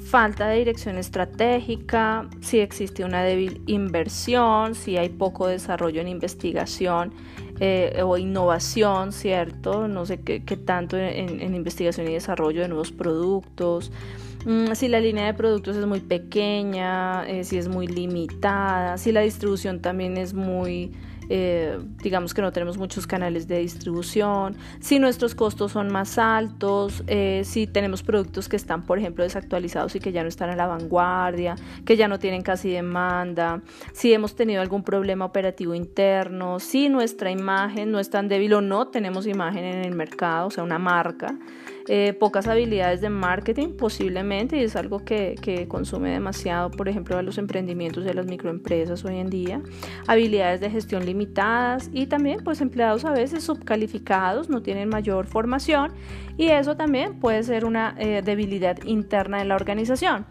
Falta 0.03 0.49
de 0.49 0.59
dirección 0.59 0.97
estratégica, 0.97 2.29
si 2.41 2.61
existe 2.61 3.05
una 3.05 3.23
débil 3.23 3.63
inversión, 3.67 4.75
si 4.75 4.97
hay 4.97 5.11
poco 5.11 5.47
desarrollo 5.49 6.01
en 6.01 6.09
investigación 6.09 7.13
eh, 7.61 8.01
o 8.03 8.17
innovación, 8.17 9.13
¿cierto? 9.13 9.87
No 9.87 10.07
sé 10.07 10.21
qué, 10.21 10.41
tanto 10.57 10.97
en 10.97 11.55
investigación 11.55 12.09
y 12.09 12.15
desarrollo 12.15 12.63
de 12.63 12.69
nuevos 12.69 12.91
productos. 12.93 13.93
Mm, 14.45 14.75
si 14.75 14.89
la 14.89 15.01
línea 15.01 15.27
de 15.27 15.35
productos 15.35 15.77
es 15.77 15.87
muy 15.87 16.01
pequeña, 16.01 17.29
eh, 17.29 17.45
si 17.45 17.59
es 17.59 17.69
muy 17.69 17.87
limitada, 17.87 18.97
si 18.97 19.13
la 19.13 19.21
distribución 19.21 19.81
también 19.81 20.17
es 20.17 20.33
muy, 20.33 20.93
eh, 21.29 21.79
digamos 22.03 22.35
que 22.35 22.43
no 22.43 22.53
tenemos 22.53 22.79
muchos 22.79 23.07
canales 23.07 23.49
de 23.49 23.59
distribución, 23.59 24.57
si 24.81 24.99
nuestros 24.99 25.35
costos 25.35 25.73
son 25.73 25.89
más 25.89 26.19
altos, 26.19 27.03
eh, 27.07 27.43
si 27.45 27.67
tenemos 27.67 28.03
productos 28.03 28.49
que 28.49 28.57
están, 28.57 28.83
por 28.83 28.99
ejemplo, 28.99 29.25
desactualizados 29.25 29.95
y 29.97 30.01
que 30.01 30.13
ya 30.13 30.23
no 30.23 30.29
están 30.29 30.51
a 30.51 30.57
la 30.57 30.67
vanguardia, 30.67 31.57
que 31.85 31.97
ya 31.97 32.09
no 32.09 32.19
tienen 32.19 32.43
casi 32.43 32.71
demanda, 32.71 33.63
si 33.93 34.13
hemos 34.13 34.35
tenido 34.35 34.63
algún 34.63 34.83
problema 34.83 35.25
operativo 35.25 35.75
interno, 35.75 36.61
si 36.61 36.89
nuestra 36.89 37.31
imagen 37.31 37.91
no 37.91 37.99
es 37.99 38.11
tan 38.11 38.29
débil 38.29 38.55
o 38.55 38.61
no 38.61 38.89
tenemos 38.89 39.27
imagen 39.27 39.65
en 39.65 39.85
el 39.85 39.95
mercado, 39.95 40.49
o 40.49 40.51
sea, 40.51 40.65
una 40.65 40.79
marca. 40.79 41.35
Eh, 41.91 42.13
pocas 42.13 42.47
habilidades 42.47 43.01
de 43.01 43.09
marketing 43.09 43.69
posiblemente 43.69 44.59
y 44.59 44.63
es 44.63 44.77
algo 44.77 45.07
que, 45.07 45.67
consume 45.69 46.11
demasiado, 46.11 46.71
por 46.71 46.87
ejemplo, 46.87 47.17
a 47.17 47.23
los 47.23 47.39
emprendimientos 47.39 48.05
de 48.05 48.13
las 48.13 48.27
microempresas 48.27 49.07
hoy 49.07 49.17
en 49.17 49.31
día, 49.31 49.63
habilidades 50.07 50.61
de 50.61 50.69
gestión 50.69 51.07
limitadas 51.07 51.89
y 51.95 52.07
también 52.07 52.45
pues 52.45 52.61
empleados 52.61 53.07
a 53.07 53.13
veces 53.13 53.43
subcalificados, 53.43 54.51
no 54.51 54.61
tienen 54.61 54.91
mayor 54.91 55.27
formación 55.27 55.93
y 56.37 56.49
eso 56.49 56.77
también 56.77 57.21
puede 57.21 57.43
ser 57.43 57.65
una 57.65 57.95
eh, 57.97 58.21
debilidad 58.23 58.77
interna 58.85 59.39
de 59.39 59.47
la 59.47 59.55
organización. 59.55 60.27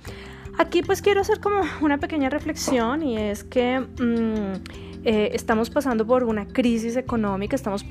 Aquí 0.59 0.83
pues 0.83 1.01
quiero 1.01 1.21
hacer 1.21 1.39
como 1.39 1.61
una 1.81 1.97
pequeña 1.97 2.29
reflexión 2.29 3.01
y 3.01 3.17
es 3.17 3.43
que... 3.43 3.79
Mm, 3.79 4.86
eh, 5.03 5.31
estamos 5.33 5.69
pasando 5.69 6.05
por 6.05 6.23
una 6.23 6.47
crisis 6.47 6.95
económica, 6.95 7.55
estamos 7.55 7.85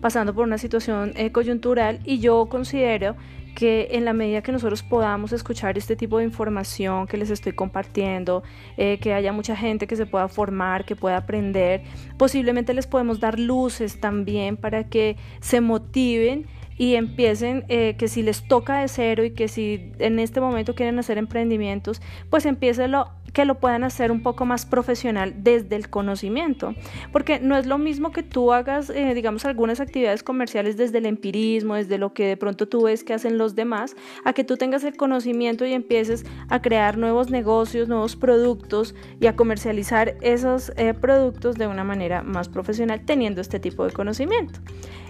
pasando 0.00 0.34
por 0.34 0.44
una 0.46 0.58
situación 0.58 1.12
eh, 1.16 1.32
coyuntural 1.32 2.00
y 2.04 2.18
yo 2.20 2.46
considero 2.48 3.16
que 3.54 3.88
en 3.92 4.04
la 4.04 4.12
medida 4.12 4.42
que 4.42 4.52
nosotros 4.52 4.82
podamos 4.82 5.32
escuchar 5.32 5.76
este 5.76 5.96
tipo 5.96 6.18
de 6.18 6.24
información 6.24 7.06
que 7.06 7.16
les 7.16 7.30
estoy 7.30 7.52
compartiendo, 7.52 8.42
eh, 8.76 8.98
que 9.00 9.12
haya 9.12 9.32
mucha 9.32 9.56
gente 9.56 9.86
que 9.86 9.96
se 9.96 10.06
pueda 10.06 10.28
formar, 10.28 10.84
que 10.84 10.96
pueda 10.96 11.16
aprender, 11.16 11.82
posiblemente 12.16 12.74
les 12.74 12.86
podemos 12.86 13.20
dar 13.20 13.38
luces 13.38 14.00
también 14.00 14.56
para 14.56 14.84
que 14.84 15.16
se 15.40 15.60
motiven 15.60 16.46
y 16.80 16.94
empiecen, 16.94 17.66
eh, 17.68 17.94
que 17.98 18.08
si 18.08 18.22
les 18.22 18.48
toca 18.48 18.78
de 18.78 18.88
cero 18.88 19.22
y 19.22 19.32
que 19.32 19.48
si 19.48 19.92
en 19.98 20.18
este 20.18 20.40
momento 20.40 20.74
quieren 20.74 20.98
hacer 20.98 21.18
emprendimientos, 21.18 22.00
pues 22.30 22.46
empiecen 22.46 22.94
que 23.34 23.44
lo 23.44 23.56
puedan 23.56 23.84
hacer 23.84 24.10
un 24.10 24.22
poco 24.22 24.46
más 24.46 24.64
profesional 24.64 25.34
desde 25.36 25.76
el 25.76 25.90
conocimiento, 25.90 26.74
porque 27.12 27.38
no 27.38 27.58
es 27.58 27.66
lo 27.66 27.76
mismo 27.76 28.12
que 28.12 28.22
tú 28.22 28.54
hagas, 28.54 28.88
eh, 28.88 29.12
digamos, 29.12 29.44
algunas 29.44 29.78
actividades 29.78 30.22
comerciales 30.22 30.78
desde 30.78 30.96
el 30.96 31.04
empirismo, 31.04 31.74
desde 31.74 31.98
lo 31.98 32.14
que 32.14 32.24
de 32.24 32.38
pronto 32.38 32.66
tú 32.66 32.84
ves 32.84 33.04
que 33.04 33.12
hacen 33.12 33.36
los 33.36 33.54
demás, 33.54 33.94
a 34.24 34.32
que 34.32 34.42
tú 34.42 34.56
tengas 34.56 34.82
el 34.82 34.96
conocimiento 34.96 35.66
y 35.66 35.74
empieces 35.74 36.24
a 36.48 36.62
crear 36.62 36.96
nuevos 36.96 37.28
negocios, 37.28 37.88
nuevos 37.88 38.16
productos 38.16 38.94
y 39.20 39.26
a 39.26 39.36
comercializar 39.36 40.16
esos 40.22 40.72
eh, 40.78 40.94
productos 40.94 41.56
de 41.56 41.66
una 41.66 41.84
manera 41.84 42.22
más 42.22 42.48
profesional 42.48 43.04
teniendo 43.04 43.42
este 43.42 43.60
tipo 43.60 43.84
de 43.84 43.92
conocimiento. 43.92 44.60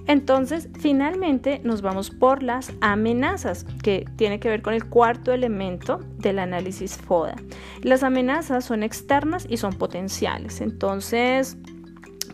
Entonces, 0.06 0.68
finalmente 0.78 1.60
nos 1.64 1.82
vamos 1.82 2.10
por 2.10 2.42
las 2.42 2.72
amenazas, 2.80 3.64
que 3.82 4.04
tiene 4.16 4.40
que 4.40 4.48
ver 4.48 4.62
con 4.62 4.74
el 4.74 4.86
cuarto 4.86 5.32
elemento 5.32 6.00
del 6.18 6.38
análisis 6.38 6.96
FODA. 6.96 7.36
Las 7.82 8.02
amenazas 8.02 8.64
son 8.64 8.82
externas 8.82 9.46
y 9.48 9.56
son 9.56 9.72
potenciales. 9.74 10.60
Entonces, 10.60 11.56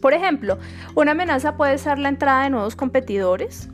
por 0.00 0.14
ejemplo, 0.14 0.58
una 0.94 1.12
amenaza 1.12 1.56
puede 1.56 1.78
ser 1.78 1.98
la 1.98 2.08
entrada 2.08 2.44
de 2.44 2.50
nuevos 2.50 2.76
competidores, 2.76 3.68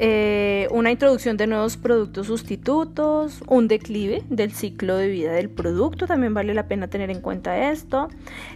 eh, 0.00 0.68
una 0.70 0.92
introducción 0.92 1.36
de 1.36 1.48
nuevos 1.48 1.76
productos 1.76 2.28
sustitutos, 2.28 3.42
un 3.48 3.66
declive 3.66 4.22
del 4.28 4.52
ciclo 4.52 4.96
de 4.96 5.08
vida 5.08 5.32
del 5.32 5.50
producto, 5.50 6.06
también 6.06 6.34
vale 6.34 6.54
la 6.54 6.68
pena 6.68 6.86
tener 6.86 7.10
en 7.10 7.20
cuenta 7.20 7.72
esto, 7.72 8.08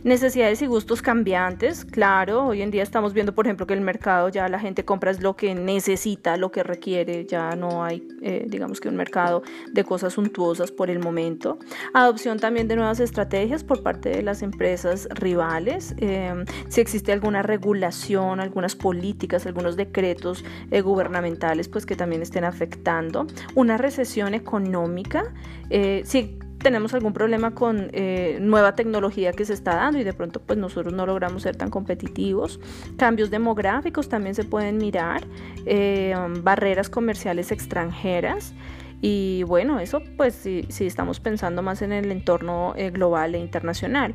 necesidades 0.05 0.63
y 0.63 0.67
gustos 0.67 1.03
cambiantes, 1.03 1.85
claro, 1.85 2.47
hoy 2.47 2.63
en 2.63 2.71
día 2.71 2.85
estamos 2.85 3.13
viendo 3.13 3.35
por 3.35 3.47
ejemplo 3.47 3.67
que 3.67 3.75
el 3.75 3.81
mercado 3.81 4.29
ya 4.29 4.49
la 4.49 4.61
gente 4.61 4.85
compra 4.85 5.11
es 5.11 5.21
lo 5.21 5.35
que 5.35 5.57
necesita, 5.57 6.37
lo 6.37 6.53
que 6.53 6.63
requiere, 6.63 7.27
ya 7.27 7.57
no 7.57 7.83
hay 7.83 8.07
eh, 8.23 8.47
digamos 8.49 8.81
que 8.81 8.89
un 8.89 8.95
mercado 8.95 9.43
de 9.73 9.83
cosas 9.83 10.13
suntuosas 10.13 10.71
por 10.71 10.91
el 10.91 11.01
momento, 11.01 11.59
adopción 11.93 12.39
también 12.39 12.69
de 12.69 12.77
nuevas 12.77 13.01
estrategias 13.01 13.65
por 13.65 13.83
parte 13.83 14.11
de 14.11 14.23
las 14.23 14.43
empresas 14.43 15.09
rivales, 15.11 15.97
eh, 15.99 16.45
si 16.69 16.81
existe 16.81 17.11
alguna 17.11 17.43
regulación, 17.43 18.39
algunas 18.39 18.77
políticas, 18.77 19.45
algunos 19.45 19.75
decretos 19.75 20.45
gubernamentales, 20.71 21.32
pues 21.69 21.87
que 21.87 21.97
también 21.97 22.23
estén 22.23 22.45
afectando, 22.45 23.27
una 23.55 23.77
recesión 23.77 24.35
económica, 24.35 25.25
eh, 25.71 26.03
si 26.05 26.39
tenemos 26.63 26.95
algún 26.95 27.13
problema 27.13 27.55
con 27.55 27.91
eh, 27.93 28.39
nueva 28.41 28.75
tecnología 28.75 29.33
que 29.33 29.45
se 29.45 29.53
está 29.53 29.75
dando 29.75 29.99
y 29.99 30.05
de 30.05 30.13
pronto 30.13 30.41
pues 30.41 30.59
nosotros 30.59 30.95
no 30.95 31.05
logramos 31.05 31.43
ser 31.43 31.57
tan 31.57 31.71
competitivos. 31.71 32.61
Cambios 32.97 33.31
demográficos 33.31 34.09
también 34.09 34.35
se 34.35 34.45
pueden 34.45 34.79
mirar, 34.79 35.27
eh, 35.67 36.15
barreras 36.43 36.89
comerciales 36.89 37.51
extranjeras. 37.53 38.55
Y 39.05 39.43
bueno, 39.43 39.81
eso 39.81 40.01
pues 40.17 40.33
si, 40.37 40.65
estamos 40.87 41.19
pensando 41.19 41.61
más 41.61 41.83
en 41.83 41.93
el 41.93 42.13
entorno 42.13 42.73
eh, 42.77 42.91
global 42.91 43.35
e 43.35 43.39
internacional. 43.39 44.15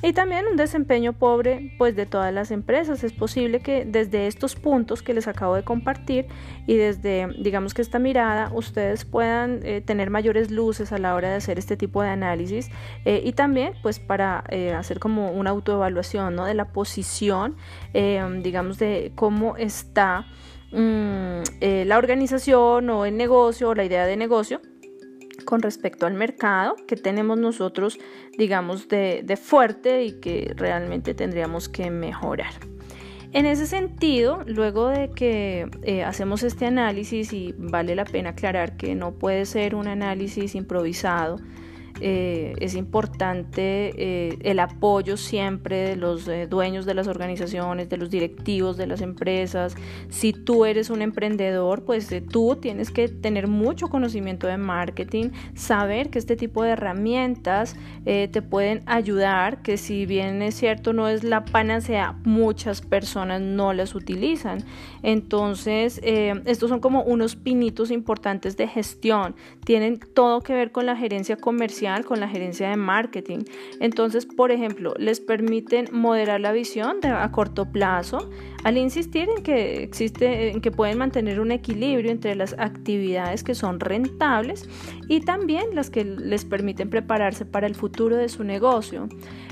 Y 0.00 0.12
también 0.12 0.46
un 0.46 0.56
desempeño 0.56 1.12
pobre 1.12 1.74
pues 1.76 1.96
de 1.96 2.06
todas 2.06 2.32
las 2.32 2.52
empresas. 2.52 3.02
Es 3.02 3.12
posible 3.12 3.58
que 3.58 3.84
desde 3.84 4.28
estos 4.28 4.54
puntos 4.54 5.02
que 5.02 5.12
les 5.12 5.26
acabo 5.26 5.56
de 5.56 5.64
compartir 5.64 6.26
y 6.68 6.76
desde 6.76 7.26
digamos 7.42 7.74
que 7.74 7.82
esta 7.82 7.98
mirada 7.98 8.52
ustedes 8.54 9.04
puedan 9.04 9.58
eh, 9.64 9.80
tener 9.80 10.08
mayores 10.08 10.52
luces 10.52 10.92
a 10.92 10.98
la 10.98 11.16
hora 11.16 11.30
de 11.30 11.34
hacer 11.34 11.58
este 11.58 11.76
tipo 11.76 12.00
de 12.00 12.10
análisis 12.10 12.70
eh, 13.04 13.20
y 13.24 13.32
también 13.32 13.74
pues 13.82 13.98
para 13.98 14.44
hacer 14.78 15.00
como 15.00 15.32
una 15.32 15.50
autoevaluación 15.50 16.36
¿no? 16.36 16.44
de 16.44 16.54
la 16.54 16.66
posición 16.66 17.56
digamos 17.92 18.78
de 18.78 19.12
cómo 19.16 19.56
está 19.56 20.26
Mm, 20.70 21.42
eh, 21.60 21.84
la 21.86 21.96
organización 21.96 22.90
o 22.90 23.06
el 23.06 23.16
negocio 23.16 23.70
o 23.70 23.74
la 23.74 23.84
idea 23.84 24.04
de 24.06 24.16
negocio 24.16 24.60
con 25.46 25.62
respecto 25.62 26.04
al 26.04 26.12
mercado 26.12 26.76
que 26.86 26.96
tenemos 26.96 27.38
nosotros, 27.38 27.98
digamos, 28.36 28.86
de, 28.88 29.38
fuerte 29.40 30.04
y 30.04 30.20
que 30.20 30.52
realmente 30.54 31.14
tendríamos 31.14 31.70
que 31.70 31.90
mejorar. 31.90 32.52
En 33.32 33.46
ese 33.46 33.66
sentido, 33.66 34.42
luego 34.46 34.88
de 34.88 35.10
que 35.10 35.70
eh, 35.82 36.02
hacemos 36.04 36.42
este 36.42 36.66
análisis, 36.66 37.32
y 37.32 37.54
vale 37.56 37.94
la 37.94 38.04
pena 38.04 38.30
aclarar 38.30 38.76
que 38.76 38.94
no 38.94 39.12
puede 39.12 39.46
ser 39.46 39.74
un 39.74 39.88
análisis 39.88 40.54
improvisado, 40.54 41.38
eh, 42.00 42.54
es 42.60 42.74
importante 42.74 43.92
eh, 43.96 44.38
el 44.42 44.60
apoyo 44.60 45.16
siempre 45.16 45.76
de 45.78 45.96
los 45.96 46.28
eh, 46.28 46.46
dueños 46.46 46.86
de 46.86 46.94
las 46.94 47.08
organizaciones, 47.08 47.88
de 47.88 47.96
los 47.96 48.10
directivos 48.10 48.76
de 48.76 48.86
las 48.86 49.00
empresas. 49.00 49.74
Si 50.08 50.32
tú 50.32 50.64
eres 50.64 50.90
un 50.90 51.02
emprendedor, 51.02 51.84
pues 51.84 52.08
tú 52.30 52.56
tienes 52.60 52.90
que 52.90 53.08
tener 53.08 53.48
mucho 53.48 53.88
conocimiento 53.88 54.46
de 54.46 54.56
marketing, 54.56 55.30
saber 55.54 56.10
que 56.10 56.18
este 56.18 56.36
tipo 56.36 56.62
de 56.62 56.70
herramientas 56.70 57.76
te 58.04 58.42
pueden 58.42 58.82
ayudar, 58.86 59.62
que 59.62 59.76
si 59.76 60.06
bien 60.06 60.40
es 60.40 60.54
cierto 60.54 60.92
no 60.92 61.08
es 61.08 61.24
la 61.24 61.44
panacea, 61.44 62.16
muchas 62.24 62.80
personas 62.80 63.40
no 63.40 63.72
las 63.72 63.94
utilizan. 63.94 64.64
Entonces, 65.02 66.00
estos 66.02 66.70
son 66.70 66.80
como 66.80 67.02
unos 67.02 67.36
pinitos 67.36 67.90
importantes 67.90 68.56
de 68.56 68.66
gestión. 68.66 69.34
Tienen 69.64 69.98
todo 69.98 70.40
que 70.40 70.54
ver 70.54 70.72
con 70.72 70.86
la 70.86 70.96
gerencia 70.96 71.36
comercial 71.36 71.87
con 72.04 72.20
la 72.20 72.28
gerencia 72.28 72.70
de 72.70 72.76
marketing. 72.76 73.44
Entonces, 73.80 74.26
por 74.26 74.50
ejemplo, 74.50 74.94
les 74.98 75.20
permiten 75.20 75.88
moderar 75.92 76.40
la 76.40 76.52
visión 76.52 76.98
a 77.04 77.30
corto 77.32 77.66
plazo 77.66 78.30
al 78.64 78.76
insistir 78.76 79.28
en 79.34 79.42
que 79.42 79.82
existe, 79.82 80.50
en 80.50 80.60
que 80.60 80.70
pueden 80.70 80.98
mantener 80.98 81.40
un 81.40 81.52
equilibrio 81.52 82.10
entre 82.10 82.34
las 82.34 82.54
actividades 82.58 83.42
que 83.44 83.54
son 83.54 83.80
rentables 83.80 84.68
y 85.08 85.20
también 85.20 85.74
las 85.74 85.90
que 85.90 86.04
les 86.04 86.44
permiten 86.44 86.90
prepararse 86.90 87.44
para 87.44 87.66
el 87.66 87.74
futuro 87.74 88.16
de 88.16 88.28
su 88.28 88.44
negocio. 88.44 89.08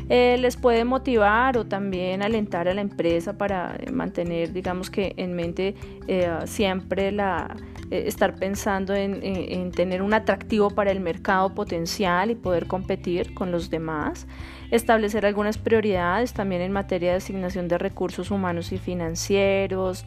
Eh, 0.09 0.37
les 0.39 0.57
puede 0.57 0.85
motivar 0.85 1.57
o 1.59 1.67
también 1.67 2.23
alentar 2.23 2.69
a 2.69 2.75
la 2.75 2.81
empresa 2.81 3.37
para 3.37 3.77
mantener, 3.93 4.53
digamos 4.53 4.89
que 4.89 5.15
en 5.17 5.35
mente 5.35 5.75
eh, 6.07 6.31
siempre 6.45 7.11
la 7.11 7.57
eh, 7.91 8.05
estar 8.07 8.35
pensando 8.37 8.95
en, 8.95 9.21
en, 9.23 9.71
tener 9.71 10.03
un 10.03 10.15
atractivo 10.15 10.71
para 10.71 10.91
el 10.91 11.01
mercado 11.01 11.55
potencial 11.55 12.31
y 12.31 12.35
poder 12.35 12.67
competir 12.67 13.35
con 13.35 13.53
los 13.53 13.71
demás. 13.71 14.27
Establecer 14.71 15.27
algunas 15.27 15.59
prioridades 15.59 16.33
también 16.33 16.63
en 16.63 16.73
materia 16.73 17.11
de 17.11 17.17
asignación 17.17 17.69
de 17.69 17.79
recursos 17.79 18.31
humanos 18.31 18.73
y 18.73 18.79
financieros. 18.79 20.05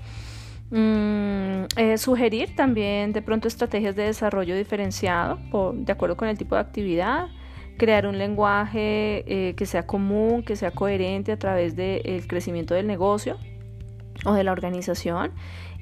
Mm, 0.71 1.63
eh, 1.77 1.98
sugerir 1.98 2.55
también 2.55 3.12
de 3.12 3.24
pronto 3.24 3.48
estrategias 3.48 3.95
de 3.95 4.03
desarrollo 4.03 4.55
diferenciado 4.55 5.39
de 5.74 5.91
acuerdo 5.91 6.15
con 6.15 6.27
el 6.27 6.38
tipo 6.38 6.53
de 6.53 6.62
actividad, 6.62 7.27
crear 7.77 8.05
un 8.05 8.19
lenguaje 8.19 9.24
eh, 9.25 9.55
que 9.55 9.65
sea 9.65 9.88
común, 9.88 10.43
que 10.43 10.55
sea 10.55 10.69
coherente 10.69 11.31
a 11.31 11.39
través 11.39 11.75
del 11.75 12.27
crecimiento 12.27 12.75
del 12.75 12.86
negocio 12.86 13.38
o 14.25 14.33
de 14.33 14.43
la 14.43 14.51
organización 14.51 15.31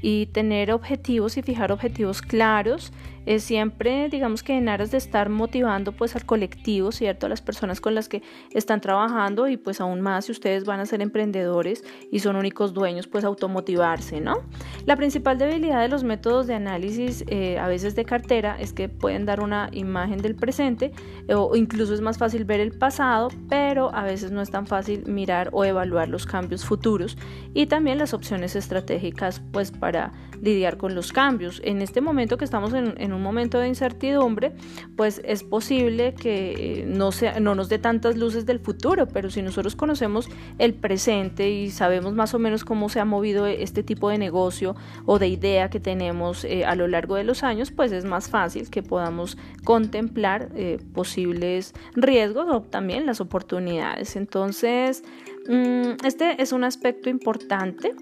y 0.02 0.28
tener 0.28 0.72
objetivos 0.72 1.38
y 1.38 1.42
fijar 1.42 1.72
objetivos 1.72 2.22
claros 2.22 2.92
es 3.26 3.44
siempre 3.44 4.08
digamos 4.10 4.42
que 4.42 4.58
en 4.58 4.70
aras 4.70 4.90
de 4.92 4.98
estar 4.98 5.28
motivando 5.28 5.92
pues 5.92 6.16
al 6.16 6.26
colectivo 6.26 6.94
cierto 6.94 7.26
a 7.26 7.30
las 7.30 7.42
personas 7.42 7.82
con 7.82 7.94
las 7.94 8.08
que 8.08 8.22
están 8.54 8.80
trabajando 8.80 9.50
y 9.50 9.58
pues 9.58 9.82
aún 9.82 10.00
más 10.02 10.26
si 10.26 10.32
ustedes 10.32 10.64
van 10.64 10.80
a 10.80 10.86
ser 10.86 11.02
emprendedores 11.02 11.84
y 12.10 12.20
son 12.20 12.38
únicos 12.38 12.74
dueños 12.74 13.08
pues 13.08 13.26
automotivarse 13.26 14.22
no 14.22 14.44
la 14.86 14.96
principal 14.96 15.38
debilidad 15.38 15.82
de 15.82 15.90
los 15.90 16.04
métodos 16.06 16.48
de 16.48 16.54
análisis 16.54 17.26
eh, 17.28 17.60
a 17.60 17.68
veces 17.68 17.96
de 17.96 18.06
cartera 18.06 18.56
es 18.60 18.72
que 18.72 18.88
pueden 18.88 19.26
dar 19.26 19.42
una 19.42 19.70
imagen 19.74 20.20
del 20.20 20.36
presente 20.36 20.94
o 21.28 21.56
incluso 21.56 21.94
es 21.94 22.02
más 22.02 22.18
fácil 22.18 22.46
ver 22.46 22.62
el 22.62 22.78
pasado 22.78 23.28
pero 23.50 23.94
a 23.94 24.04
veces 24.04 24.32
no 24.32 24.42
es 24.42 24.52
tan 24.52 24.68
fácil 24.68 25.04
mirar 25.06 25.50
o 25.52 25.66
evaluar 25.66 26.08
los 26.08 26.26
cambios 26.26 26.64
futuros 26.64 27.18
y 27.54 27.66
también 27.66 27.98
las 27.98 28.14
opciones 28.14 28.56
estratégicas 28.56 29.42
pues 29.52 29.72
para 29.72 29.87
para 29.88 30.12
lidiar 30.42 30.76
con 30.76 30.96
los 30.96 31.14
cambios. 31.14 31.62
En 31.64 31.82
este 31.82 32.02
momento 32.02 32.38
que 32.38 32.44
estamos 32.44 32.74
en, 32.74 33.14
un 33.14 33.22
momento 33.22 33.58
de 33.58 33.70
incertidumbre, 33.70 34.52
pues 34.98 35.22
es 35.24 35.44
posible 35.44 36.14
que 36.14 36.82
eh, 36.82 36.86
no, 36.86 37.14
sea, 37.14 37.40
no 37.40 37.56
nos 37.56 37.70
dé 37.70 37.80
tantas 37.80 38.18
luces 38.18 38.46
del 38.46 38.60
futuro, 38.60 39.08
pero 39.08 39.30
si 39.30 39.42
nosotros 39.42 39.78
conocemos 39.78 40.28
el 40.58 40.74
presente 40.74 41.50
y 41.50 41.70
sabemos 41.70 42.14
más 42.14 42.34
o 42.34 42.40
menos 42.40 42.66
cómo 42.66 42.90
se 42.90 43.00
ha 43.00 43.06
movido 43.06 43.48
este 43.48 43.82
tipo 43.82 44.10
de 44.10 44.18
negocio 44.18 44.76
o 45.06 45.20
de 45.20 45.30
idea 45.30 45.70
que 45.70 45.80
tenemos 45.80 46.44
eh, 46.44 46.66
a 46.66 46.76
lo 46.76 46.90
largo 46.90 47.16
de 47.16 47.24
los 47.24 47.44
años, 47.44 47.72
pues 47.72 47.94
es 47.94 48.04
más 48.04 48.30
fácil 48.30 48.70
que 48.70 48.84
podamos 48.84 49.38
contemplar 49.64 50.50
eh, 50.54 50.80
posibles 50.94 51.74
riesgos 51.96 52.48
o 52.50 52.62
también 52.62 53.06
las 53.06 53.22
oportunidades. 53.22 54.18
Entonces, 54.18 55.06
mm, 55.48 56.06
este 56.06 56.42
es 56.42 56.52
un 56.52 56.66
aspecto 56.66 57.10
importante 57.10 57.96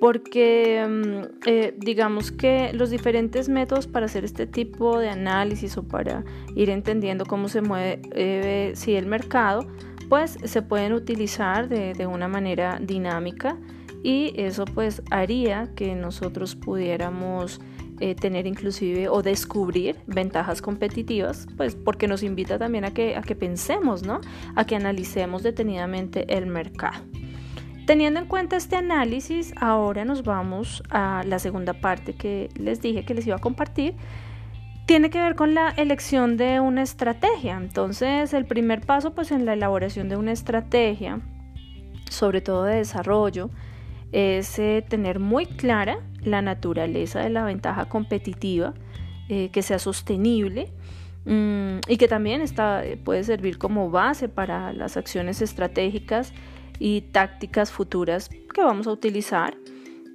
porque 0.00 0.84
mm, 0.88 1.48
eh, 1.48 1.74
digamos 1.78 2.32
que 2.32 2.72
los 2.72 2.90
diferentes 2.90 3.48
métodos 3.48 3.86
para 3.86 4.06
hacer 4.06 4.24
este 4.24 4.46
tipo 4.46 4.98
de 4.98 5.08
análisis 5.08 5.76
o 5.76 5.82
para 5.82 6.24
ir 6.54 6.70
entendiendo 6.70 7.24
cómo 7.24 7.48
se 7.48 7.62
mueve 7.62 8.00
eh, 8.12 8.72
si 8.74 8.94
el 8.94 9.06
mercado, 9.06 9.66
pues 10.08 10.38
se 10.44 10.62
pueden 10.62 10.92
utilizar 10.92 11.68
de, 11.68 12.06
una 12.06 12.28
manera 12.28 12.78
dinámica 12.80 13.58
y 14.02 14.32
eso 14.36 14.64
pues 14.66 15.02
haría 15.10 15.70
que 15.74 15.94
nosotros 15.94 16.54
pudiéramos 16.54 17.60
eh, 17.98 18.14
tener 18.14 18.46
inclusive 18.46 19.08
o 19.08 19.22
descubrir 19.22 19.96
ventajas 20.06 20.60
competitivas, 20.62 21.48
pues 21.56 21.74
porque 21.74 22.06
nos 22.06 22.22
invita 22.22 22.58
también 22.58 22.84
a 22.84 22.92
que, 22.92 23.16
a 23.16 23.22
que 23.22 23.34
pensemos, 23.34 24.02
¿no? 24.02 24.20
A 24.54 24.66
que 24.66 24.76
analicemos 24.76 25.42
detenidamente 25.42 26.36
el 26.36 26.46
mercado. 26.46 27.02
Teniendo 27.86 28.18
en 28.18 28.26
cuenta 28.26 28.56
este 28.56 28.74
análisis, 28.74 29.54
ahora 29.60 30.04
nos 30.04 30.24
vamos 30.24 30.82
a 30.90 31.22
la 31.24 31.38
segunda 31.38 31.72
parte 31.72 32.14
que 32.14 32.48
les 32.56 32.80
dije 32.80 33.04
que 33.04 33.14
les 33.14 33.28
iba 33.28 33.36
a 33.36 33.38
compartir. 33.40 33.94
Tiene 34.86 35.08
que 35.08 35.20
ver 35.20 35.36
con 35.36 35.54
la 35.54 35.68
elección 35.68 36.36
de 36.36 36.58
una 36.58 36.82
estrategia. 36.82 37.56
Entonces, 37.56 38.34
el 38.34 38.44
primer 38.44 38.80
paso 38.80 39.14
pues 39.14 39.30
en 39.30 39.46
la 39.46 39.52
elaboración 39.52 40.08
de 40.08 40.16
una 40.16 40.32
estrategia, 40.32 41.20
sobre 42.10 42.40
todo 42.40 42.64
de 42.64 42.74
desarrollo, 42.78 43.50
es 44.10 44.58
eh, 44.58 44.84
tener 44.88 45.20
muy 45.20 45.46
clara 45.46 45.98
la 46.22 46.42
naturaleza 46.42 47.20
de 47.20 47.30
la 47.30 47.44
ventaja 47.44 47.84
competitiva, 47.84 48.74
eh, 49.28 49.50
que 49.52 49.62
sea 49.62 49.78
sostenible 49.78 50.72
mm, 51.24 51.78
y 51.86 51.98
que 51.98 52.08
también 52.08 52.40
está, 52.40 52.82
puede 53.04 53.22
servir 53.22 53.58
como 53.58 53.90
base 53.90 54.28
para 54.28 54.72
las 54.72 54.96
acciones 54.96 55.40
estratégicas 55.40 56.32
y 56.78 57.02
tácticas 57.02 57.70
futuras 57.70 58.28
que 58.28 58.62
vamos 58.62 58.86
a 58.86 58.92
utilizar. 58.92 59.56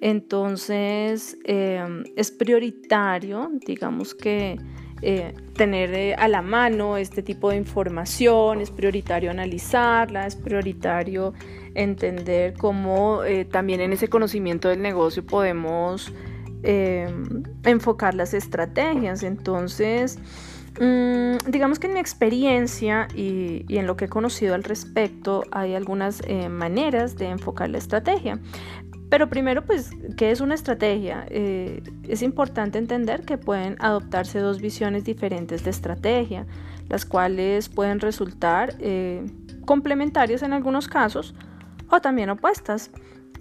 Entonces 0.02 1.38
em, 1.43 2.04
es 2.15 2.32
prioritario, 2.32 3.52
digamos 3.65 4.15
que 4.15 4.58
eh, 5.04 5.34
tener 5.56 5.93
eh, 5.95 6.13
a 6.15 6.28
la 6.28 6.43
mano 6.43 6.97
este 6.97 7.24
tipo 7.24 7.50
de 7.50 7.58
información, 7.58 8.62
es 8.62 8.69
prioritario 8.69 9.32
analizarla, 9.32 10.28
es 10.28 10.36
prioritario 10.36 11.34
entender 11.74 12.54
cómo 12.56 13.24
eh, 13.24 13.45
también 13.45 13.82
en 13.82 13.93
ese 13.93 14.10
conocimiento 14.10 14.69
del 14.69 14.82
negocio 14.82 15.26
podemos 15.26 16.13
em, 16.62 17.43
enfocar 17.63 18.13
las 18.13 18.36
estrategias. 18.36 19.24
Entonces, 19.24 20.19
Mm, 20.80 21.38
digamos 21.50 21.80
que 21.80 21.88
en 21.88 21.94
mi 21.94 22.00
experiencia 22.00 23.08
y, 23.14 23.66
en 23.68 23.88
lo 23.88 23.98
que 23.98 24.06
he 24.06 24.10
conocido 24.10 24.56
al 24.56 24.64
respecto 24.64 25.44
hay 25.52 25.76
algunas 25.76 26.22
eh, 26.28 26.48
maneras 26.50 27.18
de 27.18 27.28
enfocar 27.28 27.70
la 27.70 27.78
estrategia. 27.78 28.40
Pero 29.10 29.28
primero, 29.28 29.66
pues, 29.66 29.92
¿qué 30.16 30.32
es 30.32 30.40
una 30.40 30.56
estrategia? 30.56 31.26
Eh, 31.30 31.84
es 32.08 32.22
importante 32.22 32.78
entender 32.78 33.26
que 33.26 33.38
pueden 33.38 33.76
adoptarse 33.80 34.40
dos 34.40 34.62
visiones 34.62 35.04
diferentes 35.04 35.66
de 35.66 35.70
estrategia, 35.70 36.48
las 36.88 37.06
cuales 37.06 37.68
pueden 37.68 38.00
resultar 38.00 38.74
eh, 38.80 39.26
complementarias 39.66 40.44
en 40.44 40.54
algunos 40.54 40.88
casos 40.88 41.36
o 41.90 42.00
también 42.00 42.30
opuestas 42.30 42.90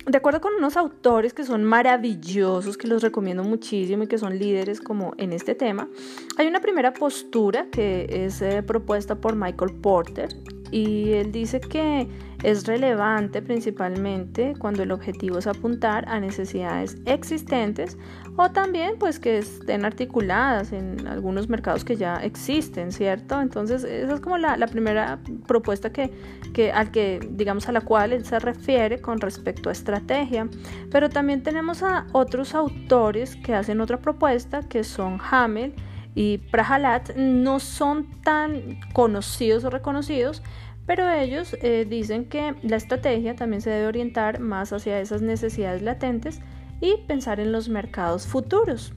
de 0.07 0.19
acuerdo 0.19 0.41
con 0.41 0.55
unos 0.55 0.77
autores 0.77 1.35
que 1.35 1.45
son 1.45 1.65
maravillosos, 1.65 2.77
que 2.77 2.89
los 2.89 3.03
recomiendo 3.03 3.45
muchísimo 3.45 4.05
y 4.05 4.07
que 4.07 4.19
son 4.19 4.39
líderes 4.39 4.81
como 4.81 5.15
en 5.19 5.33
este 5.33 5.55
tema, 5.55 5.89
hay 6.37 6.47
una 6.47 6.61
primera 6.61 6.93
postura 6.93 7.67
que 7.71 8.07
es 8.09 8.41
eh, 8.43 8.63
propuesta 8.63 9.17
por 9.17 9.37
Michael 9.37 9.73
Porter 9.81 10.31
y 10.71 11.13
él 11.13 11.33
dice 11.33 11.61
que 11.61 12.09
es 12.43 12.67
relevante 12.67 13.43
principalmente 13.43 14.55
cuando 14.59 14.83
el 14.83 14.93
objetivo 14.93 15.39
es 15.39 15.47
apuntar 15.47 16.09
a 16.09 16.21
necesidades 16.21 16.97
existentes 17.05 17.99
o 18.37 18.51
también 18.51 18.95
pues 18.99 19.19
que 19.19 19.39
estén 19.39 19.85
articuladas 19.85 20.73
en 20.73 21.07
algunos 21.07 21.49
mercados 21.49 21.85
que 21.85 21.97
ya 21.97 22.17
existen, 22.17 22.93
¿cierto? 22.93 23.41
Entonces 23.41 23.85
esa 23.85 24.15
es 24.15 24.21
como 24.21 24.39
la, 24.39 24.57
primera 24.69 25.19
propuesta 25.47 25.93
que, 25.93 26.11
que, 26.55 26.73
al 26.73 26.91
que 26.91 27.21
digamos 27.33 27.69
a 27.69 27.73
la 27.73 27.83
cual 27.83 28.13
él 28.13 28.25
se 28.25 28.39
refiere 28.39 29.01
con 29.01 29.21
respecto 29.21 29.69
a 29.69 29.73
estrategia, 29.73 30.49
pero 30.91 31.11
también 31.11 31.43
tenemos 31.43 31.83
a 31.83 32.07
otros 32.13 32.55
autores 32.55 33.37
que 33.37 33.55
hacen 33.55 33.81
otra 33.81 33.99
propuesta 33.99 34.63
que 34.63 34.85
son 34.85 35.19
Hamel 35.31 35.75
y 36.15 36.39
Prahalat 36.39 37.15
no 37.17 37.61
son 37.61 38.07
tan 38.23 38.81
conocidos 38.93 39.65
o 39.65 39.71
reconocidos, 39.71 40.43
pero 40.91 41.09
ellos 41.09 41.57
eh, 41.63 41.87
dicen 41.89 42.25
que 42.25 42.57
la 42.65 42.75
estrategia 42.75 43.37
también 43.37 43.63
se 43.63 43.71
debe 43.71 43.87
orientar 43.87 44.41
más 44.41 44.73
hacia 44.73 44.99
esas 44.99 45.23
necesidades 45.23 45.83
latentes 45.83 46.41
y 46.81 46.97
pensar 47.07 47.39
en 47.39 47.53
los 47.53 47.69
mercados 47.69 48.27
futuros. 48.27 48.93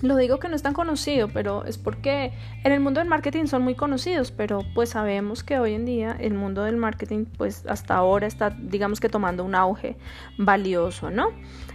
Lo 0.00 0.14
digo 0.14 0.38
que 0.38 0.48
no 0.48 0.54
es 0.54 0.62
tan 0.62 0.74
conocido, 0.74 1.26
pero 1.26 1.64
es 1.64 1.76
porque 1.76 2.32
en 2.62 2.70
el 2.70 2.78
mundo 2.78 3.00
del 3.00 3.08
marketing 3.08 3.46
son 3.46 3.62
muy 3.62 3.74
conocidos, 3.74 4.30
pero 4.30 4.60
pues 4.76 4.90
sabemos 4.90 5.42
que 5.42 5.58
hoy 5.58 5.74
en 5.74 5.86
día 5.86 6.16
el 6.20 6.34
mundo 6.34 6.62
del 6.62 6.76
marketing 6.76 7.24
pues 7.36 7.66
hasta 7.66 7.96
ahora 7.96 8.28
está 8.28 8.50
digamos 8.50 9.00
que 9.00 9.08
tomando 9.08 9.44
un 9.44 9.56
auge 9.56 9.96
valioso, 10.38 11.10
¿no? 11.10 11.30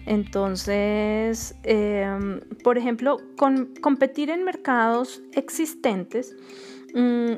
Entonces, 0.06 1.54
em, 1.64 2.40
por 2.64 2.78
ejemplo, 2.78 3.18
con, 3.38 3.74
competir 3.82 4.30
en 4.30 4.46
mercados 4.46 5.22
existentes 5.34 6.34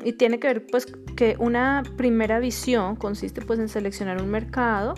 y 0.04 0.12
tiene 0.14 0.38
que 0.38 0.46
ver 0.48 0.66
pues 0.66 0.86
que 1.16 1.36
una 1.38 1.82
primera 1.96 2.38
visión 2.38 2.96
consiste 2.96 3.42
pues 3.42 3.58
en 3.58 3.68
seleccionar 3.68 4.22
un 4.22 4.30
mercado 4.30 4.94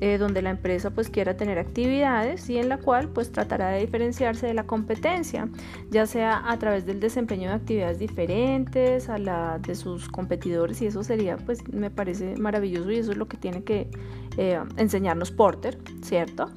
eh, 0.00 0.18
donde 0.18 0.42
la 0.42 0.50
empresa 0.50 0.90
pues 0.90 1.08
quiera 1.08 1.36
tener 1.36 1.58
actividades 1.58 2.50
y 2.50 2.58
en 2.58 2.68
la 2.68 2.78
cual 2.78 3.08
pues 3.08 3.30
tratará 3.30 3.70
de 3.70 3.80
diferenciarse 3.80 4.46
de 4.46 4.52
la 4.52 4.64
competencia, 4.64 5.48
ya 5.90 6.04
sea 6.06 6.42
a 6.50 6.58
través 6.58 6.84
del 6.84 6.98
desempeño 7.00 7.48
de 7.48 7.54
actividades 7.54 8.00
diferentes 8.00 9.08
a 9.08 9.18
la 9.18 9.58
de 9.60 9.74
sus 9.74 10.08
competidores 10.08 10.82
y 10.82 10.86
eso 10.86 11.04
sería 11.04 11.36
pues 11.36 11.66
me 11.72 11.90
parece 11.90 12.36
maravilloso 12.36 12.90
y 12.90 12.98
eso 12.98 13.12
es 13.12 13.16
lo 13.16 13.28
que 13.28 13.36
tiene 13.36 13.62
que 13.62 13.88
eh, 14.36 14.60
enseñarnos 14.76 15.30
Porter, 15.30 15.78
¿cierto? 16.02 16.50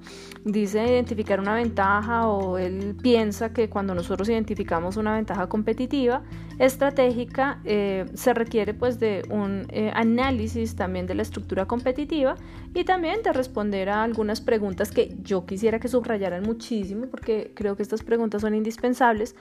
dice 0.43 0.85
identificar 0.85 1.39
una 1.39 1.55
ventaja 1.55 2.27
o 2.27 2.57
él 2.57 2.95
piensa 3.01 3.53
que 3.53 3.69
cuando 3.69 3.93
nosotros 3.93 4.29
identificamos 4.29 4.97
una 4.97 5.13
ventaja 5.13 5.47
competitiva 5.47 6.23
estratégica 6.59 7.59
eh, 7.65 8.05
se 8.13 8.33
requiere 8.33 8.73
pues 8.73 8.99
de 8.99 9.23
un 9.29 9.67
eh, 9.69 9.91
análisis 9.93 10.75
también 10.75 11.05
de 11.05 11.13
la 11.13 11.21
estructura 11.21 11.65
competitiva 11.65 12.35
y 12.73 12.83
también 12.83 13.21
de 13.23 13.31
responder 13.31 13.89
a 13.89 14.03
algunas 14.03 14.41
preguntas 14.41 14.91
que 14.91 15.15
yo 15.21 15.45
quisiera 15.45 15.79
que 15.79 15.87
subrayaran 15.87 16.43
muchísimo 16.43 17.07
porque 17.07 17.51
creo 17.53 17.75
que 17.75 17.83
estas 17.83 18.03
preguntas 18.03 18.41
son 18.41 18.55
indispensables 18.55 19.35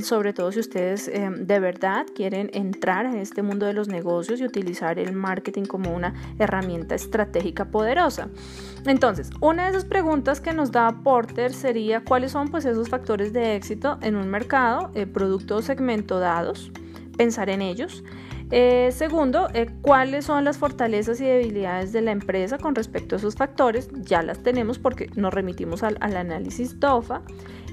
sobre 0.00 0.32
todo 0.32 0.50
si 0.52 0.60
ustedes 0.60 1.08
eh, 1.08 1.28
de 1.30 1.60
verdad 1.60 2.06
quieren 2.14 2.50
entrar 2.52 3.06
en 3.06 3.16
este 3.16 3.42
mundo 3.42 3.66
de 3.66 3.72
los 3.72 3.88
negocios 3.88 4.40
y 4.40 4.44
utilizar 4.44 4.98
el 4.98 5.12
marketing 5.12 5.64
como 5.64 5.94
una 5.94 6.14
herramienta 6.38 6.94
estratégica 6.94 7.66
poderosa. 7.66 8.28
Entonces, 8.86 9.30
una 9.40 9.64
de 9.64 9.70
esas 9.70 9.84
preguntas 9.84 10.40
que 10.40 10.52
nos 10.52 10.72
da 10.72 11.02
Porter 11.02 11.52
sería 11.52 12.02
cuáles 12.02 12.32
son 12.32 12.48
pues 12.48 12.64
esos 12.64 12.88
factores 12.88 13.32
de 13.32 13.54
éxito 13.54 13.98
en 14.02 14.16
un 14.16 14.28
mercado, 14.28 14.90
eh, 14.94 15.06
producto 15.06 15.56
o 15.56 15.62
segmento 15.62 16.18
dados, 16.18 16.72
pensar 17.16 17.50
en 17.50 17.62
ellos. 17.62 18.02
Eh, 18.54 18.90
segundo, 18.92 19.48
cuáles 19.80 20.26
son 20.26 20.44
las 20.44 20.58
fortalezas 20.58 21.22
y 21.22 21.24
debilidades 21.24 21.92
de 21.92 22.02
la 22.02 22.10
empresa 22.10 22.58
con 22.58 22.74
respecto 22.74 23.14
a 23.14 23.18
esos 23.18 23.34
factores, 23.34 23.88
ya 24.02 24.22
las 24.22 24.42
tenemos 24.42 24.78
porque 24.78 25.08
nos 25.14 25.32
remitimos 25.32 25.82
al, 25.82 25.96
al 26.00 26.18
análisis 26.18 26.78
DOFA 26.78 27.22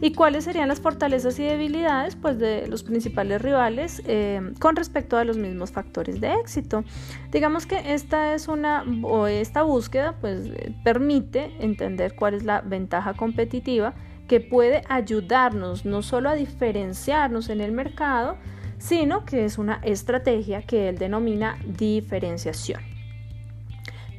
y 0.01 0.13
cuáles 0.13 0.45
serían 0.45 0.67
las 0.67 0.79
fortalezas 0.79 1.37
y 1.39 1.43
debilidades 1.43 2.15
pues, 2.15 2.37
de 2.39 2.67
los 2.67 2.83
principales 2.83 3.41
rivales 3.41 4.01
eh, 4.05 4.53
con 4.59 4.75
respecto 4.75 5.17
a 5.17 5.23
los 5.23 5.37
mismos 5.37 5.71
factores 5.71 6.21
de 6.21 6.33
éxito. 6.33 6.83
Digamos 7.31 7.65
que 7.65 7.93
esta 7.93 8.33
es 8.33 8.47
una 8.47 8.83
o 9.03 9.27
esta 9.27 9.63
búsqueda 9.63 10.15
pues 10.19 10.49
permite 10.83 11.51
entender 11.59 12.15
cuál 12.15 12.33
es 12.33 12.43
la 12.43 12.61
ventaja 12.61 13.13
competitiva 13.13 13.93
que 14.27 14.39
puede 14.39 14.83
ayudarnos 14.87 15.85
no 15.85 16.01
solo 16.01 16.29
a 16.29 16.35
diferenciarnos 16.35 17.49
en 17.49 17.61
el 17.61 17.71
mercado, 17.71 18.37
sino 18.77 19.25
que 19.25 19.43
es 19.43 19.57
una 19.57 19.81
estrategia 19.83 20.61
que 20.61 20.89
él 20.89 20.97
denomina 20.97 21.57
diferenciación. 21.65 22.88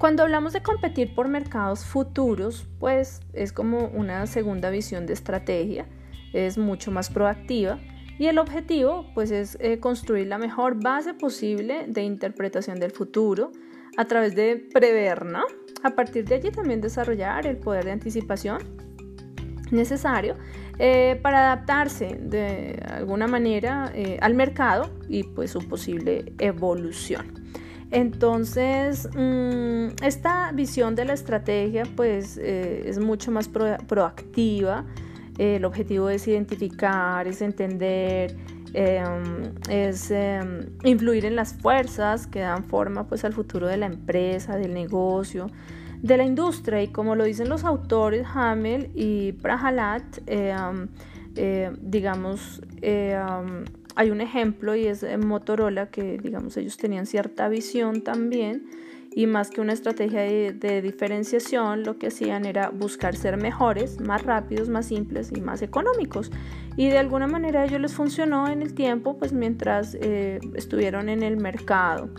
Cuando 0.00 0.22
hablamos 0.22 0.54
de 0.54 0.62
competir 0.62 1.14
por 1.14 1.28
mercados 1.28 1.84
futuros, 1.84 2.66
pues 2.78 3.20
es 3.34 3.52
como 3.52 3.88
una 3.88 4.26
segunda 4.26 4.70
visión 4.70 5.04
de 5.04 5.12
estrategia, 5.12 5.84
es 6.32 6.56
mucho 6.56 6.90
más 6.90 7.10
proactiva 7.10 7.78
y 8.18 8.28
el 8.28 8.38
objetivo 8.38 9.04
pues 9.12 9.30
es 9.30 9.58
eh, 9.60 9.78
construir 9.78 10.26
la 10.28 10.38
mejor 10.38 10.82
base 10.82 11.12
posible 11.12 11.84
de 11.86 12.02
interpretación 12.02 12.80
del 12.80 12.92
futuro 12.92 13.52
a 13.98 14.06
través 14.06 14.34
de 14.34 14.56
prever, 14.72 15.26
¿no? 15.26 15.44
A 15.82 15.90
partir 15.90 16.24
de 16.24 16.36
allí 16.36 16.50
también 16.50 16.80
desarrollar 16.80 17.46
el 17.46 17.58
poder 17.58 17.84
de 17.84 17.90
anticipación 17.90 18.56
necesario 19.70 20.36
eh, 20.78 21.20
para 21.20 21.40
adaptarse 21.40 22.18
de 22.22 22.82
alguna 22.88 23.26
manera 23.26 23.92
eh, 23.94 24.16
al 24.22 24.32
mercado 24.32 24.90
y 25.10 25.24
pues 25.24 25.50
su 25.50 25.68
posible 25.68 26.32
evolución. 26.38 27.40
Entonces, 27.90 29.08
mm, 29.16 30.04
esta 30.04 30.52
visión 30.52 30.94
de 30.94 31.04
la 31.04 31.14
estrategia 31.14 31.82
pues 31.96 32.38
eh, 32.38 32.84
es 32.86 32.98
mucho 32.98 33.30
más 33.30 33.48
proactiva. 33.48 34.84
el 35.38 35.64
objetivo 35.64 36.10
es 36.10 36.28
identificar, 36.28 37.26
es 37.26 37.40
entender, 37.40 38.36
em, 38.74 39.54
es 39.70 40.10
em, 40.10 40.66
influir 40.84 41.24
en 41.24 41.34
las 41.34 41.54
fuerzas 41.54 42.26
que 42.26 42.40
dan 42.40 42.64
forma 42.64 43.06
pues 43.06 43.24
al 43.24 43.32
futuro 43.32 43.66
de 43.66 43.78
la 43.78 43.86
empresa, 43.86 44.56
del 44.58 44.74
negocio, 44.74 45.46
de 46.02 46.16
la 46.18 46.24
industria. 46.24 46.82
Y 46.82 46.88
como 46.88 47.14
lo 47.14 47.24
dicen 47.24 47.48
los 47.48 47.64
autores 47.64 48.26
Hamel 48.34 48.90
y 48.94 49.32
Prahalat, 49.32 50.18
em, 50.26 50.88
eh, 51.36 51.70
digamos, 51.80 52.60
hay 53.96 54.10
un 54.10 54.20
ejemplo 54.20 54.74
y 54.74 54.86
es 54.86 55.04
Motorola 55.18 55.90
que 55.90 56.18
digamos 56.18 56.56
ellos 56.56 56.76
tenían 56.76 57.06
cierta 57.06 57.48
visión 57.48 58.02
también 58.02 58.68
y 59.12 59.26
más 59.26 59.50
que 59.50 59.60
una 59.60 59.72
estrategia 59.72 60.20
de, 60.20 60.82
diferenciación 60.82 61.82
lo 61.82 61.98
que 61.98 62.08
hacían 62.08 62.44
era 62.44 62.70
buscar 62.70 63.16
ser 63.16 63.36
mejores, 63.36 64.00
más 64.00 64.22
rápidos, 64.22 64.68
más 64.68 64.86
simples 64.86 65.32
y 65.34 65.40
más 65.40 65.62
económicos 65.62 66.30
y 66.76 66.88
de 66.88 66.98
alguna 66.98 67.26
manera 67.26 67.62
a 67.62 67.64
ellos 67.64 67.80
les 67.80 67.92
funcionó 67.92 68.48
en 68.48 68.62
el 68.62 68.74
tiempo 68.74 69.18
pues 69.18 69.32
mientras 69.32 69.96
eh, 70.00 70.38
estuvieron 70.54 71.08
en 71.08 71.22
el 71.22 71.36
mercado. 71.36 72.10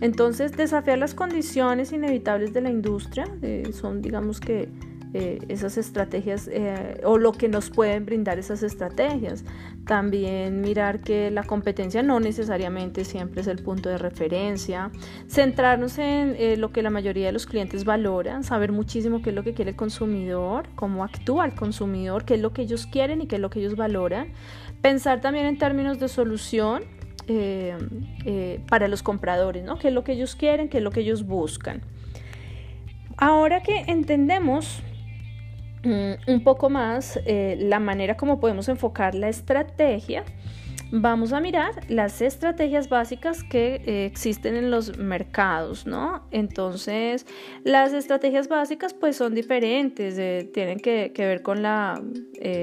Entonces 0.00 0.52
desafiar 0.52 0.98
las 0.98 1.14
condiciones 1.14 1.92
inevitables 1.92 2.52
de 2.52 2.62
la 2.62 2.70
industria 2.70 3.26
eh, 3.42 3.70
son 3.72 4.00
digamos 4.00 4.40
que 4.40 4.68
eh, 5.14 5.38
esas 5.48 5.78
estrategias 5.78 6.48
eh, 6.52 7.00
o 7.02 7.16
lo 7.16 7.32
que 7.32 7.48
nos 7.48 7.70
pueden 7.70 8.04
brindar 8.04 8.38
esas 8.38 8.62
estrategias. 8.62 9.42
También 9.86 10.60
mirar 10.60 11.00
que 11.00 11.30
la 11.30 11.44
competencia 11.44 12.02
no 12.02 12.20
necesariamente 12.20 13.06
siempre 13.06 13.40
es 13.40 13.46
el 13.46 13.62
punto 13.62 13.88
de 13.88 13.96
referencia. 13.96 14.90
Centrarnos 15.26 15.96
en 15.96 16.36
eh, 16.38 16.58
lo 16.58 16.72
que 16.72 16.82
la 16.82 16.90
mayoría 16.90 17.26
de 17.26 17.32
los 17.32 17.46
clientes 17.46 17.86
valoran, 17.86 18.44
saber 18.44 18.70
muchísimo 18.70 19.22
qué 19.22 19.30
es 19.30 19.36
lo 19.36 19.42
que 19.44 19.54
quiere 19.54 19.70
el 19.70 19.76
consumidor, 19.76 20.68
cómo 20.74 21.04
actúa 21.04 21.46
el 21.46 21.54
consumidor, 21.54 22.26
qué 22.26 22.34
es 22.34 22.40
lo 22.42 22.52
que 22.52 22.62
ellos 22.62 22.86
quieren 22.86 23.22
y 23.22 23.26
qué 23.26 23.36
es 23.36 23.40
lo 23.40 23.48
que 23.48 23.60
ellos 23.60 23.76
valoran. 23.76 24.32
Pensar 24.82 25.22
también 25.22 25.46
en 25.46 25.56
términos 25.56 25.98
de 25.98 26.08
solución. 26.08 26.82
para 28.68 28.88
los 28.88 29.02
compradores, 29.02 29.62
¿no? 29.64 29.78
¿Qué 29.78 29.88
es 29.88 29.94
lo 29.94 30.02
que 30.02 30.12
ellos 30.12 30.34
quieren? 30.34 30.68
¿Qué 30.68 30.78
es 30.78 30.84
lo 30.84 30.90
que 30.90 31.00
ellos 31.00 31.24
buscan? 31.26 31.82
Ahora 33.18 33.62
que 33.62 33.84
entendemos 33.88 34.82
un 35.84 36.42
poco 36.42 36.70
más 36.70 37.18
eh, 37.24 37.56
la 37.60 37.78
manera 37.78 38.16
como 38.16 38.40
podemos 38.40 38.68
enfocar 38.68 39.14
la 39.14 39.28
estrategia, 39.28 40.24
vamos 40.90 41.32
a 41.32 41.40
mirar 41.40 41.72
las 41.88 42.20
estrategias 42.22 42.88
básicas 42.88 43.44
que 43.44 43.82
eh, 43.86 44.06
existen 44.06 44.56
en 44.56 44.70
los 44.70 44.98
mercados, 44.98 45.86
¿no? 45.86 46.22
Entonces, 46.30 47.26
las 47.64 47.92
estrategias 47.92 48.48
básicas 48.48 48.94
pues 48.94 49.16
son 49.16 49.34
diferentes, 49.34 50.18
eh, 50.18 50.50
tienen 50.52 50.80
que, 50.80 51.12
ver 51.16 51.42
con 51.42 51.62
la, 51.62 52.02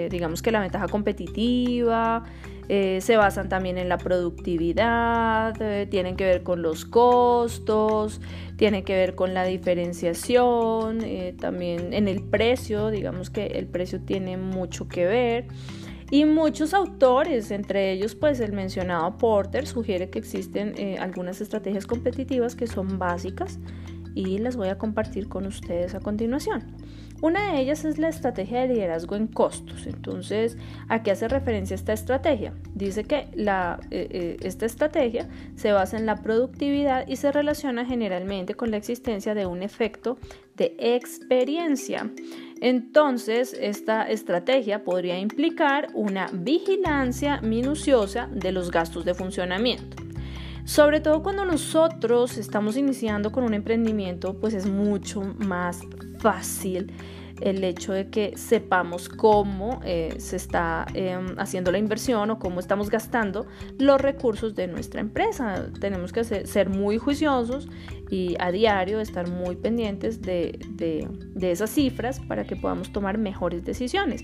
digamos 0.09 0.41
que 0.41 0.51
la 0.51 0.59
ventaja 0.59 0.87
competitiva, 0.87 2.23
eh, 2.67 2.99
se 3.01 3.15
basan 3.15 3.47
también 3.47 3.77
en 3.77 3.89
la 3.89 3.97
productividad, 3.97 5.61
eh, 5.61 5.85
tienen 5.85 6.15
que 6.15 6.25
ver 6.25 6.43
con 6.43 6.61
los 6.61 6.85
costos, 6.85 8.21
tienen 8.57 8.83
que 8.83 8.95
ver 8.95 9.13
con 9.13 9.33
la 9.33 9.43
diferenciación, 9.45 11.01
eh, 11.03 11.35
también 11.39 11.93
en 11.93 12.07
el 12.07 12.23
precio, 12.23 12.89
digamos 12.89 13.29
que 13.29 13.45
el 13.47 13.67
precio 13.67 14.01
tiene 14.01 14.37
mucho 14.37 14.87
que 14.87 15.05
ver. 15.05 15.47
Y 16.11 16.25
muchos 16.25 16.73
autores, 16.73 17.51
entre 17.51 17.91
ellos 17.91 18.15
pues 18.15 18.39
el 18.39 18.53
mencionado 18.53 19.17
Porter, 19.17 19.65
sugiere 19.65 20.09
que 20.09 20.19
existen 20.19 20.75
algunas 20.99 21.41
estrategias 21.41 21.87
competitivas 21.87 22.55
que 22.55 22.67
son 22.67 22.99
básicas 22.99 23.59
y 24.13 24.37
las 24.37 24.55
voy 24.55 24.69
a 24.69 24.77
compartir 24.77 25.27
con 25.27 25.47
ustedes 25.47 25.95
a 25.95 25.99
continuación. 25.99 26.75
Una 27.21 27.51
de 27.51 27.61
ellas 27.61 27.85
es 27.85 27.97
la 27.97 28.09
estrategia 28.09 28.61
de 28.61 28.73
liderazgo 28.73 29.15
en 29.15 29.27
costos. 29.27 29.87
Entonces, 29.87 30.57
¿a 30.89 31.01
qué 31.01 31.11
hace 31.11 31.27
referencia 31.27 31.73
esta 31.73 31.93
estrategia? 31.93 32.53
Dice 32.73 33.05
que 33.05 33.29
eh, 33.35 33.77
eh, 33.91 34.37
esta 34.41 34.65
estrategia 34.65 35.27
se 35.55 35.71
basa 35.71 35.97
en 35.97 36.05
la 36.05 36.17
productividad 36.17 37.07
y 37.07 37.15
se 37.15 37.31
relaciona 37.31 37.85
generalmente 37.85 38.55
con 38.55 38.69
la 38.69 38.77
existencia 38.77 39.33
de 39.33 39.45
un 39.45 39.63
efecto 39.63 40.17
de 40.55 40.75
experiencia. 40.77 42.11
Entonces, 42.61 43.55
esta 43.59 44.09
estrategia 44.09 44.83
podría 44.83 45.17
implicar 45.17 45.87
una 45.93 46.29
vigilancia 46.33 47.39
minuciosa 47.41 48.29
de 48.31 48.51
los 48.51 48.71
gastos 48.71 49.05
de 49.05 49.13
funcionamiento. 49.13 50.03
Sobre 50.65 50.99
todo 50.99 51.21
cuando 51.21 51.45
nosotros 51.45 52.37
estamos 52.37 52.75
iniciando 52.75 53.31
con 53.31 53.43
un 53.43 53.53
emprendimiento, 53.53 54.33
pues 54.39 54.55
es 54.55 54.65
mucho 54.65 55.21
más 55.37 55.81
fácil 56.25 56.91
el 57.39 57.63
hecho 57.63 57.93
de 57.93 58.09
que 58.09 58.33
sepamos 58.35 59.09
cómo 59.09 59.79
eh, 59.85 60.15
se 60.17 60.37
está 60.37 60.87
em, 60.95 61.37
haciendo 61.37 61.71
la 61.71 61.77
inversión 61.77 62.31
o 62.31 62.39
cómo 62.39 62.59
estamos 62.59 62.89
gastando 62.89 63.45
los 63.77 64.01
recursos 64.01 64.55
de 64.55 64.67
nuestra 64.67 65.01
empresa. 65.01 65.67
Tenemos 65.79 66.11
que 66.11 66.23
ser, 66.23 66.69
muy 66.69 66.97
juiciosos 66.97 67.67
y 68.09 68.35
a 68.39 68.51
diario 68.51 68.99
estar 68.99 69.29
muy 69.29 69.55
pendientes 69.55 70.21
de, 70.21 70.57
de 70.75 71.51
esas 71.51 71.69
cifras 71.69 72.19
para 72.21 72.43
que 72.45 72.55
podamos 72.55 72.91
tomar 72.91 73.19
mejores 73.19 73.63
decisiones. 73.63 74.23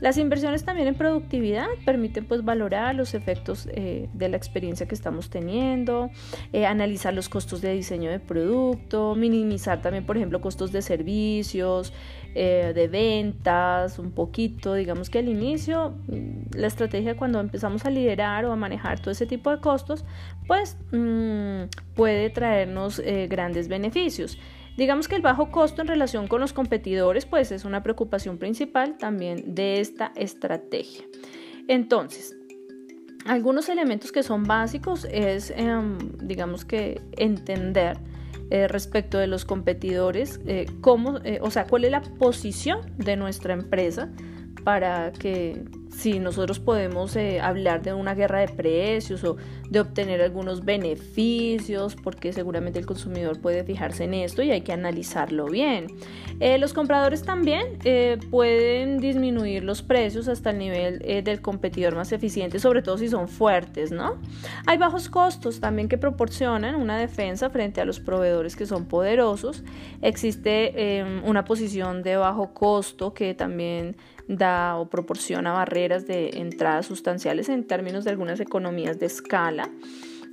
Las 0.00 0.16
inversiones 0.16 0.64
también 0.64 0.88
en 0.88 0.94
productividad 0.94 1.66
permiten 1.84 2.24
pues 2.24 2.42
valorar 2.42 2.94
los 2.94 3.12
efectos 3.14 3.68
eh, 3.72 4.08
de 4.14 4.28
la 4.30 4.36
experiencia 4.38 4.88
que 4.88 4.94
estamos 4.94 5.28
teniendo, 5.28 6.10
eh, 6.52 6.64
analizar 6.64 7.12
los 7.12 7.28
costos 7.28 7.60
de 7.60 7.74
diseño 7.74 8.10
de 8.10 8.18
producto, 8.18 9.14
minimizar 9.14 9.82
también 9.82 10.06
por 10.06 10.16
ejemplo 10.16 10.40
costos 10.40 10.72
de 10.72 10.80
servicios, 10.80 11.92
eh, 12.34 12.72
de 12.74 12.88
ventas, 12.88 13.98
un 13.98 14.12
poquito, 14.12 14.74
digamos 14.74 15.10
que 15.10 15.18
al 15.18 15.28
inicio 15.28 15.94
mm, 16.08 16.56
la 16.56 16.66
estrategia 16.66 17.16
cuando 17.16 17.38
empezamos 17.38 17.84
a 17.84 17.90
liderar 17.90 18.46
o 18.46 18.52
a 18.52 18.56
manejar 18.56 19.00
todo 19.00 19.10
ese 19.10 19.26
tipo 19.26 19.50
de 19.50 19.60
costos 19.60 20.06
pues 20.46 20.78
mm, 20.92 21.64
puede 21.94 22.30
traernos 22.30 23.02
grandes 23.28 23.68
beneficios. 23.68 24.38
Digamos 24.80 25.08
que 25.08 25.14
el 25.14 25.20
bajo 25.20 25.50
costo 25.50 25.82
en 25.82 25.88
relación 25.88 26.26
con 26.26 26.40
los 26.40 26.54
competidores 26.54 27.26
pues 27.26 27.52
es 27.52 27.66
una 27.66 27.82
preocupación 27.82 28.38
principal 28.38 28.96
también 28.96 29.54
de 29.54 29.78
esta 29.78 30.10
estrategia. 30.16 31.04
Entonces, 31.68 32.34
algunos 33.26 33.68
elementos 33.68 34.10
que 34.10 34.22
son 34.22 34.44
básicos 34.44 35.06
es, 35.10 35.52
em, 35.54 35.98
digamos 36.22 36.64
que, 36.64 36.98
entender 37.18 37.98
eh, 38.48 38.68
respecto 38.68 39.18
de 39.18 39.26
los 39.26 39.44
competidores, 39.44 40.40
eh, 40.46 40.64
cómo, 40.80 41.18
eh, 41.24 41.40
o 41.42 41.50
sea, 41.50 41.66
cuál 41.66 41.84
es 41.84 41.90
la 41.90 42.00
posición 42.00 42.80
de 42.96 43.16
nuestra 43.16 43.52
empresa 43.52 44.08
para 44.64 45.12
que 45.12 45.62
si 45.90 46.18
nosotros 46.18 46.58
podemos 46.60 47.14
eh, 47.16 47.40
hablar 47.40 47.82
de 47.82 47.92
una 47.92 48.14
guerra 48.14 48.40
de 48.40 48.48
precios 48.48 49.22
o 49.24 49.36
de 49.68 49.80
obtener 49.80 50.22
algunos 50.22 50.64
beneficios, 50.64 51.96
porque 51.96 52.32
seguramente 52.32 52.78
el 52.78 52.86
consumidor 52.86 53.40
puede 53.40 53.64
fijarse 53.64 54.04
en 54.04 54.14
esto 54.14 54.42
y 54.42 54.50
hay 54.50 54.62
que 54.62 54.72
analizarlo 54.72 55.46
bien. 55.46 55.88
Eh, 56.40 56.58
los 56.58 56.72
compradores 56.72 57.22
también 57.22 57.78
eh, 57.84 58.18
pueden 58.30 58.98
disminuir 58.98 59.64
los 59.64 59.82
precios 59.82 60.28
hasta 60.28 60.50
el 60.50 60.58
nivel 60.58 60.98
del 61.00 61.40
competidor 61.40 61.94
más 61.94 62.12
eficiente, 62.12 62.58
sobre 62.58 62.82
todo 62.82 62.96
si 62.96 63.08
son 63.08 63.28
fuertes, 63.28 63.92
¿no? 63.92 64.18
Hay 64.66 64.78
bajos 64.78 65.08
costos 65.08 65.60
también 65.60 65.88
que 65.88 65.98
proporcionan 65.98 66.74
una 66.76 66.98
defensa 66.98 67.50
frente 67.50 67.80
a 67.80 67.84
los 67.84 68.00
proveedores 68.00 68.56
que 68.56 68.66
son 68.66 68.86
poderosos. 68.86 69.64
Existe 70.02 70.98
em, 70.98 71.24
una 71.24 71.44
posición 71.44 72.02
de 72.02 72.16
bajo 72.16 72.54
costo 72.54 73.12
que 73.12 73.34
también 73.34 73.96
da 74.36 74.76
o 74.76 74.88
proporciona 74.88 75.52
barreras 75.52 76.06
de 76.06 76.30
entrada 76.34 76.82
sustanciales 76.82 77.48
en 77.48 77.64
términos 77.64 78.04
de 78.04 78.10
algunas 78.10 78.40
economías 78.40 78.98
de 78.98 79.06
escala. 79.06 79.68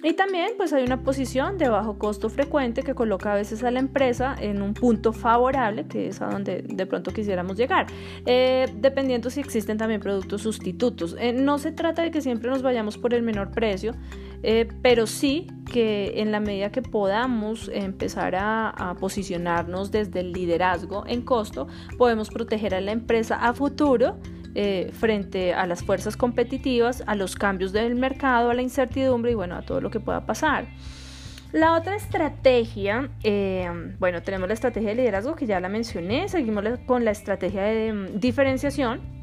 Y 0.04 0.14
también 0.14 0.52
pues 0.58 0.74
hay 0.74 0.84
una 0.84 1.02
posición 1.02 1.58
de 1.58 1.70
bajo 1.70 1.98
costo 1.98 2.30
frecuente 2.30 2.84
que 2.84 2.94
coloca 2.94 3.34
a 3.34 3.36
veces 3.36 3.64
a 3.64 3.72
la 3.72 3.80
empresa 3.80 4.36
en 4.40 4.62
un 4.62 4.76
punto 4.76 5.12
favorable, 5.12 5.88
que 5.88 6.10
es 6.10 6.22
a 6.22 6.28
donde 6.28 6.62
de 6.62 6.86
pronto 6.86 7.12
quisiéramos 7.12 7.58
llegar, 7.58 7.88
eh, 8.28 8.68
dependiendo 8.76 9.32
si 9.32 9.40
existen 9.40 9.80
también 9.80 10.00
productos 10.00 10.44
sustitutos. 10.44 11.16
Eh, 11.20 11.34
no 11.34 11.58
se 11.58 11.72
trata 11.72 12.04
de 12.04 12.12
que 12.12 12.22
siempre 12.22 12.52
nos 12.52 12.62
vayamos 12.62 13.00
por 13.00 13.16
el 13.16 13.24
menor 13.24 13.50
precio, 13.50 13.94
eh, 14.44 14.68
pero 14.82 15.08
sí 15.08 15.48
que 15.72 16.22
en 16.22 16.32
la 16.32 16.40
medida 16.40 16.72
que 16.72 16.82
podamos 16.82 17.70
empezar 17.74 18.36
a, 18.36 18.70
a, 18.70 18.96
posicionarnos 18.96 19.92
desde 19.92 20.22
el 20.22 20.32
liderazgo 20.32 21.04
en 21.08 21.22
costo, 21.22 21.68
podemos 21.98 22.30
proteger 22.30 22.74
a 22.74 22.82
la 22.82 22.92
empresa 22.92 23.36
a 23.36 23.54
futuro 23.54 24.18
eh, 24.60 24.90
frente 24.92 25.54
a 25.54 25.68
las 25.68 25.84
fuerzas 25.84 26.18
competitivas, 26.18 27.04
a 27.06 27.14
los 27.14 27.36
cambios 27.36 27.74
del 27.74 27.94
mercado, 27.94 28.50
a 28.50 28.56
la 28.56 28.64
incertidumbre 28.64 29.32
y 29.32 29.36
bueno, 29.36 29.56
a 29.56 29.62
todo 29.62 29.82
lo 29.82 29.92
que 29.92 30.00
pueda 30.00 30.26
pasar. 30.26 30.66
La 31.52 31.74
otra 31.76 31.96
estrategia, 31.96 33.12
eh, 33.24 33.70
bueno, 34.00 34.24
tenemos 34.24 34.48
la 34.48 34.56
estrategia 34.56 34.90
de 34.90 34.96
liderazgo 34.96 35.36
que 35.36 35.46
ya 35.46 35.60
la 35.60 35.70
mencioné, 35.70 36.28
seguimos 36.28 36.64
con 36.88 37.06
la 37.06 37.12
estrategia 37.12 37.62
de 37.66 37.94
mm, 37.94 38.20
diferenciación. 38.20 39.17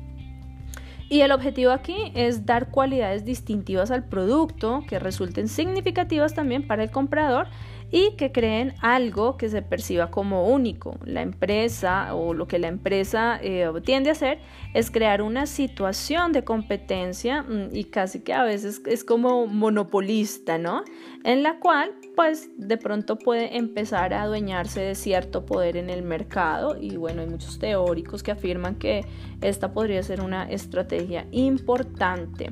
Y 1.14 1.20
el 1.20 1.30
objetivo 1.30 1.70
aquí 1.70 2.10
es 2.16 2.44
dar 2.44 2.72
cualidades 2.72 3.24
distintivas 3.24 3.92
al 3.92 4.02
producto 4.02 4.82
que 4.88 4.98
resulten 4.98 5.46
significativas 5.46 6.34
también 6.34 6.66
para 6.66 6.82
el 6.82 6.90
comprador 6.90 7.46
y 7.90 8.16
que 8.16 8.32
creen 8.32 8.74
algo 8.80 9.36
que 9.36 9.48
se 9.48 9.62
perciba 9.62 10.10
como 10.10 10.48
único. 10.48 10.98
La 11.04 11.22
empresa 11.22 12.14
o 12.14 12.34
lo 12.34 12.46
que 12.46 12.58
la 12.58 12.68
empresa 12.68 13.38
eh, 13.42 13.70
tiende 13.84 14.10
a 14.10 14.12
hacer 14.12 14.38
es 14.74 14.90
crear 14.90 15.22
una 15.22 15.46
situación 15.46 16.32
de 16.32 16.44
competencia 16.44 17.42
mm, 17.42 17.68
y 17.72 17.84
casi 17.84 18.20
que 18.20 18.32
a 18.32 18.42
veces 18.42 18.82
es 18.86 19.04
como 19.04 19.46
monopolista, 19.46 20.58
¿no? 20.58 20.84
En 21.24 21.42
la 21.42 21.60
cual 21.60 21.92
pues 22.16 22.50
de 22.56 22.76
pronto 22.76 23.16
puede 23.16 23.56
empezar 23.56 24.14
a 24.14 24.22
adueñarse 24.22 24.80
de 24.80 24.94
cierto 24.94 25.46
poder 25.46 25.76
en 25.76 25.90
el 25.90 26.02
mercado 26.02 26.76
y 26.80 26.96
bueno, 26.96 27.22
hay 27.22 27.28
muchos 27.28 27.58
teóricos 27.58 28.22
que 28.22 28.32
afirman 28.32 28.76
que 28.76 29.04
esta 29.40 29.72
podría 29.72 30.02
ser 30.02 30.20
una 30.20 30.50
estrategia 30.50 31.26
importante. 31.32 32.50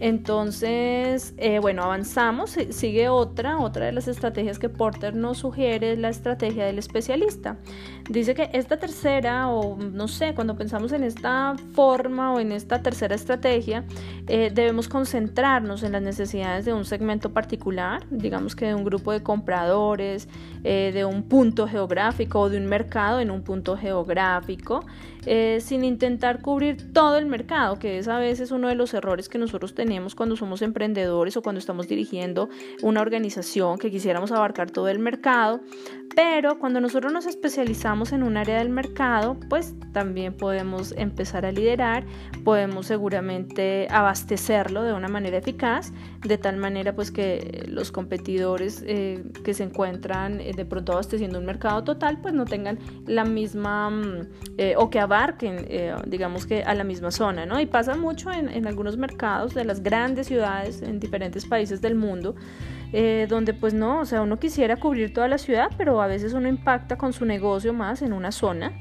Entonces, 0.00 1.34
eh, 1.38 1.58
bueno, 1.58 1.82
avanzamos, 1.82 2.56
sigue 2.70 3.08
otra, 3.08 3.58
otra 3.58 3.86
de 3.86 3.92
las 3.92 4.06
estrategias 4.06 4.58
que 4.58 4.68
Porter 4.68 5.16
nos 5.16 5.38
sugiere 5.38 5.92
es 5.92 5.98
la 5.98 6.08
estrategia 6.08 6.66
del 6.66 6.78
especialista. 6.78 7.56
Dice 8.08 8.34
que 8.34 8.48
esta 8.52 8.76
tercera, 8.76 9.48
o 9.48 9.76
no 9.76 10.06
sé, 10.06 10.34
cuando 10.34 10.56
pensamos 10.56 10.92
en 10.92 11.02
esta 11.02 11.56
forma 11.72 12.32
o 12.32 12.40
en 12.40 12.52
esta 12.52 12.80
tercera 12.80 13.16
estrategia, 13.16 13.84
eh, 14.28 14.50
debemos 14.54 14.88
concentrarnos 14.88 15.82
en 15.82 15.92
las 15.92 16.02
necesidades 16.02 16.64
de 16.64 16.72
un 16.72 16.84
segmento 16.84 17.30
particular, 17.30 18.06
digamos 18.10 18.54
que 18.54 18.66
de 18.66 18.74
un 18.74 18.84
grupo 18.84 19.12
de 19.12 19.22
compradores, 19.22 20.28
eh, 20.62 20.92
de 20.94 21.04
un 21.04 21.24
punto 21.24 21.66
geográfico 21.66 22.40
o 22.40 22.48
de 22.48 22.58
un 22.58 22.66
mercado 22.66 23.20
en 23.20 23.30
un 23.30 23.42
punto 23.42 23.76
geográfico, 23.76 24.84
sin 25.60 25.84
intentar 25.84 26.40
cubrir 26.42 26.92
todo 26.92 27.18
el 27.18 27.26
mercado, 27.26 27.78
que 27.78 27.98
es 27.98 28.08
a 28.08 28.18
veces 28.18 28.50
uno 28.50 28.68
de 28.68 28.74
los 28.74 28.94
errores 28.94 29.28
que 29.28 29.38
nosotros 29.38 29.74
tenemos 29.74 30.14
cuando 30.14 30.36
somos 30.36 30.62
emprendedores 30.62 31.36
o 31.36 31.42
cuando 31.42 31.58
estamos 31.58 31.88
dirigiendo 31.88 32.48
una 32.82 33.00
organización 33.00 33.78
que 33.78 33.90
quisiéramos 33.90 34.32
abarcar 34.32 34.70
todo 34.70 34.88
el 34.88 34.98
mercado, 34.98 35.60
pero 36.14 36.58
cuando 36.58 36.80
nosotros 36.80 37.12
nos 37.12 37.26
especializamos 37.26 38.12
en 38.12 38.22
un 38.22 38.36
área 38.36 38.58
del 38.58 38.70
mercado, 38.70 39.38
pues 39.48 39.74
también 39.92 40.36
podemos 40.36 40.92
empezar 40.96 41.46
a 41.46 41.52
liderar, 41.52 42.04
podemos 42.44 42.86
seguramente 42.86 43.86
abastecerlo 43.90 44.82
de 44.82 44.92
una 44.92 45.08
manera 45.08 45.38
eficaz, 45.38 45.92
de 46.24 46.36
tal 46.36 46.56
manera 46.56 46.94
pues 46.94 47.10
que 47.10 47.64
los 47.68 47.92
competidores 47.92 48.82
eh, 48.86 49.22
que 49.44 49.54
se 49.54 49.62
encuentran 49.62 50.40
eh, 50.40 50.52
de 50.54 50.64
pronto 50.64 50.92
abasteciendo 50.92 51.38
un 51.38 51.46
mercado 51.46 51.84
total, 51.84 52.20
pues 52.20 52.34
no 52.34 52.44
tengan 52.44 52.78
la 53.06 53.24
misma 53.24 53.90
mm, 53.90 54.28
eh, 54.58 54.74
o 54.76 54.90
que 54.90 54.98
abarquen, 54.98 55.66
digamos 56.06 56.46
que 56.46 56.62
a 56.62 56.74
la 56.74 56.84
misma 56.84 57.10
zona, 57.10 57.46
¿no? 57.46 57.60
Y 57.60 57.66
pasa 57.66 57.96
mucho 57.96 58.32
en, 58.32 58.48
en 58.48 58.66
algunos 58.66 58.96
mercados 58.96 59.54
de 59.54 59.64
las 59.64 59.82
grandes 59.82 60.26
ciudades 60.26 60.82
en 60.82 60.98
diferentes 60.98 61.46
países 61.46 61.80
del 61.80 61.94
mundo, 61.94 62.34
donde 63.28 63.52
pues 63.54 63.74
no, 63.74 64.00
o 64.00 64.04
sea, 64.06 64.22
uno 64.22 64.38
quisiera 64.38 64.76
cubrir 64.76 65.12
toda 65.12 65.28
la 65.28 65.38
ciudad, 65.38 65.70
pero 65.76 66.00
a 66.00 66.06
veces 66.06 66.32
uno 66.32 66.48
impacta 66.48 66.96
con 66.96 67.12
su 67.12 67.24
negocio 67.24 67.72
más 67.72 68.02
en 68.02 68.12
una 68.12 68.32
zona. 68.32 68.72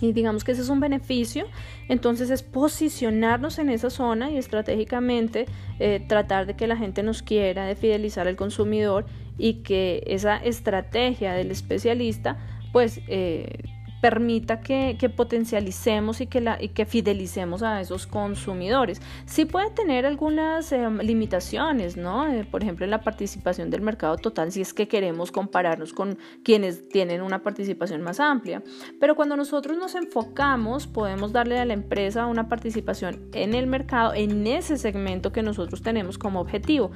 Y 0.00 0.12
digamos 0.12 0.44
que 0.44 0.52
ese 0.52 0.62
es 0.62 0.68
un 0.68 0.80
beneficio, 0.80 1.46
entonces 1.88 2.30
es 2.30 2.42
posicionarnos 2.42 3.58
en 3.58 3.68
esa 3.68 3.90
zona 3.90 4.30
y 4.30 4.36
estratégicamente 4.36 5.46
eh, 5.80 6.04
tratar 6.06 6.46
de 6.46 6.54
que 6.54 6.66
la 6.66 6.76
gente 6.76 7.02
nos 7.02 7.22
quiera, 7.22 7.66
de 7.66 7.74
fidelizar 7.74 8.28
al 8.28 8.36
consumidor 8.36 9.06
y 9.38 9.54
que 9.62 10.04
esa 10.06 10.36
estrategia 10.36 11.32
del 11.32 11.50
especialista 11.50 12.38
pues 12.72 13.00
eh, 13.08 13.58
permita 14.00 14.60
que, 14.60 14.96
potencialicemos 15.14 16.20
y 16.20 16.26
que, 16.26 16.86
fidelicemos 16.86 17.62
a 17.62 17.80
esos 17.80 18.06
consumidores. 18.06 19.00
Sí 19.26 19.44
puede 19.44 19.70
tener 19.70 20.06
algunas 20.06 20.72
em, 20.72 20.98
limitaciones, 20.98 21.96
¿no? 21.96 22.28
Eh, 22.28 22.46
por 22.48 22.62
ejemplo, 22.62 22.84
en 22.84 22.90
la 22.90 23.00
participación 23.00 23.70
del 23.70 23.80
mercado 23.80 24.16
total, 24.16 24.52
si 24.52 24.60
es 24.60 24.72
que 24.72 24.88
queremos 24.88 25.32
compararnos 25.32 25.92
con 25.92 26.18
quienes 26.42 26.88
tienen 26.88 27.22
una 27.22 27.42
participación 27.42 28.02
más 28.02 28.20
amplia. 28.20 28.62
Pero 29.00 29.16
cuando 29.16 29.36
nosotros 29.36 29.76
nos 29.76 29.94
enfocamos, 29.94 30.86
podemos 30.86 31.32
darle 31.32 31.58
a 31.58 31.64
la 31.64 31.74
empresa 31.74 32.26
una 32.26 32.48
participación 32.48 33.28
en 33.32 33.54
el 33.54 33.66
mercado, 33.66 34.14
en 34.14 34.46
ese 34.46 34.78
segmento 34.78 35.32
que 35.32 35.42
nosotros 35.42 35.82
tenemos 35.82 36.18
como 36.18 36.40
objetivo. 36.40 36.90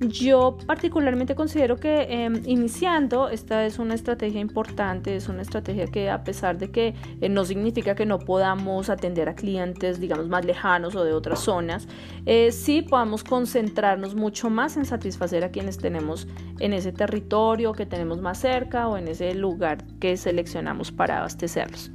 Yo 0.00 0.56
particularmente 0.64 1.34
considero 1.34 1.76
que 1.76 2.02
em, 2.02 2.40
iniciando 2.46 3.28
esta 3.28 3.66
es 3.66 3.80
una 3.80 3.94
estrategia 3.94 4.40
importante, 4.40 5.16
es 5.16 5.28
una 5.28 5.42
estrategia 5.42 5.88
que 5.88 6.08
a 6.08 6.22
pesar 6.22 6.56
de 6.56 6.70
que 6.70 6.94
eh, 7.20 7.28
no 7.28 7.44
significa 7.44 7.96
que 7.96 8.06
no 8.06 8.20
podamos 8.20 8.90
atender 8.90 9.28
a 9.28 9.34
clientes, 9.34 9.98
digamos, 9.98 10.28
más 10.28 10.44
lejanos 10.44 10.94
o 10.94 11.02
de 11.02 11.12
otras 11.12 11.40
zonas, 11.40 11.88
eh, 12.26 12.52
sí 12.52 12.82
podamos 12.82 13.24
concentrarnos 13.24 14.14
mucho 14.14 14.50
más 14.50 14.76
en 14.76 14.84
satisfacer 14.84 15.42
a 15.42 15.50
quienes 15.50 15.78
tenemos 15.78 16.28
en 16.60 16.74
ese 16.74 16.92
territorio 16.92 17.72
que 17.72 17.84
tenemos 17.84 18.20
más 18.20 18.38
cerca 18.38 18.86
o 18.86 18.96
en 18.96 19.08
ese 19.08 19.34
lugar 19.34 19.78
que 19.98 20.16
seleccionamos 20.16 20.92
para 20.92 21.18
abastecerlos. 21.18 21.90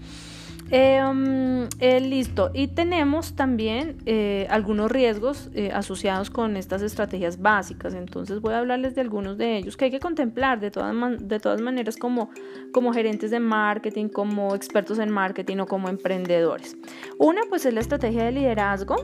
Em, 0.75 1.67
eh, 1.79 1.99
listo. 1.99 2.49
Y 2.51 2.69
tenemos 2.69 3.35
también 3.35 3.97
eh, 4.07 4.47
algunos 4.49 4.91
riesgos 4.91 5.51
eh, 5.53 5.69
asociados 5.71 6.31
con 6.31 6.57
estas 6.57 6.81
estrategias 6.81 7.39
básicas. 7.39 7.93
Entonces 7.93 8.41
voy 8.41 8.55
a 8.55 8.57
hablarles 8.57 8.95
de 8.95 9.01
algunos 9.01 9.37
de 9.37 9.57
ellos 9.57 9.77
que 9.77 9.85
hay 9.85 9.91
que 9.91 9.99
contemplar 9.99 10.59
de 10.59 10.71
todas, 10.71 10.95
de 11.19 11.39
todas 11.39 11.61
maneras 11.61 11.95
como, 11.95 12.31
como 12.71 12.91
gerentes 12.91 13.29
de 13.29 13.39
marketing, 13.39 14.07
como 14.07 14.55
expertos 14.55 14.97
en 14.97 15.11
marketing 15.11 15.57
o 15.57 15.67
como 15.67 15.89
emprendedores. 15.89 16.75
Una 17.19 17.41
pues 17.49 17.67
es 17.67 17.73
la 17.75 17.81
estrategia 17.81 18.23
de 18.23 18.31
liderazgo 18.31 18.95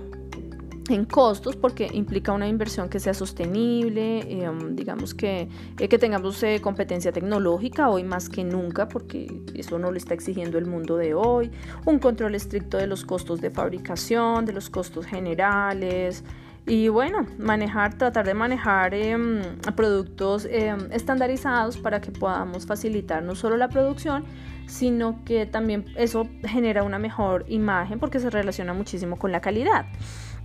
en 0.92 1.06
costos 1.06 1.56
porque 1.56 1.90
implica 1.94 2.32
una 2.32 2.48
inversión 2.48 2.90
que 2.90 3.00
sea 3.00 3.14
sostenible, 3.14 4.44
em, 4.44 4.76
digamos 4.76 5.14
que, 5.14 5.48
eh, 5.80 5.88
que 5.88 5.98
tengamos 5.98 6.42
eh, 6.44 6.60
competencia 6.62 7.12
tecnológica 7.12 7.90
hoy 7.90 8.04
más 8.04 8.30
que 8.30 8.44
nunca 8.44 8.88
porque 8.88 9.42
eso 9.54 9.80
no 9.80 9.92
lo 9.92 9.98
está 9.98 10.14
exigiendo 10.14 10.58
el 10.58 10.66
mundo 10.66 10.98
de 10.98 11.14
hoy, 11.14 11.52
un 11.86 12.00
control 12.00 12.36
estricto 12.36 12.78
de 12.78 12.88
los 12.88 13.06
costos 13.06 13.42
de 13.42 13.50
fabricación, 13.50 14.46
de 14.46 14.54
los 14.54 14.70
costos 14.70 15.06
generales, 15.06 16.24
y 16.70 16.88
bueno, 16.88 17.26
manejar, 17.40 17.98
tratar 17.98 18.28
de 18.28 18.36
manejar 18.36 18.94
em, 18.94 19.42
productos 19.76 20.46
em, 20.46 20.92
estandarizados 20.92 21.78
para 21.78 22.00
que 22.00 22.12
podamos 22.12 22.68
facilitar 22.68 23.24
no 23.24 23.34
solo 23.34 23.58
la 23.58 23.70
producción, 23.70 24.24
sino 24.68 25.24
que 25.26 25.48
también 25.48 25.86
eso 25.96 26.28
genera 26.44 26.84
una 26.84 27.00
mejor 27.00 27.46
imagen 27.48 28.00
porque 28.00 28.20
se 28.20 28.30
relaciona 28.30 28.74
muchísimo 28.74 29.18
con 29.18 29.32
la 29.32 29.42
calidad. 29.42 29.88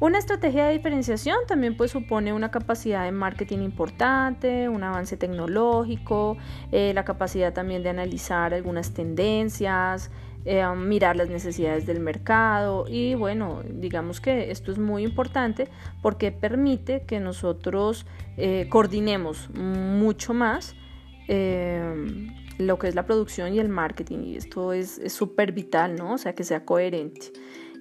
Una 0.00 0.18
estrategia 0.18 0.66
de 0.66 0.72
diferenciación 0.72 1.38
también 1.46 1.76
pues 1.76 1.92
supone 1.92 2.32
una 2.32 2.50
capacidad 2.50 3.04
de 3.04 3.12
marketing 3.12 3.60
importante, 3.60 4.68
un 4.68 4.82
avance 4.82 5.16
tecnológico, 5.16 6.36
eh, 6.72 6.92
la 6.94 7.04
capacidad 7.04 7.52
también 7.52 7.84
de 7.84 7.90
analizar 7.90 8.54
algunas 8.54 8.92
tendencias, 8.92 10.10
eh, 10.44 10.66
mirar 10.76 11.14
las 11.16 11.30
necesidades 11.30 11.86
del 11.86 12.00
mercado 12.00 12.86
y 12.88 13.14
bueno, 13.14 13.62
digamos 13.70 14.20
que 14.20 14.50
esto 14.50 14.72
es 14.72 14.78
muy 14.78 15.04
importante 15.04 15.68
porque 16.02 16.32
permite 16.32 17.04
que 17.06 17.20
nosotros 17.20 18.04
eh, 18.36 18.66
coordinemos 18.68 19.48
mucho 19.54 20.34
más 20.34 20.74
lo 22.58 22.78
que 22.78 22.88
es 22.88 22.94
la 22.94 23.06
producción 23.06 23.54
y 23.54 23.58
el 23.58 23.70
marketing 23.70 24.18
y 24.24 24.36
esto 24.36 24.74
es 24.74 25.00
súper 25.06 25.52
vital, 25.52 25.96
¿no? 25.96 26.12
O 26.12 26.18
sea, 26.18 26.34
que 26.34 26.44
sea 26.44 26.66
coherente. 26.66 27.32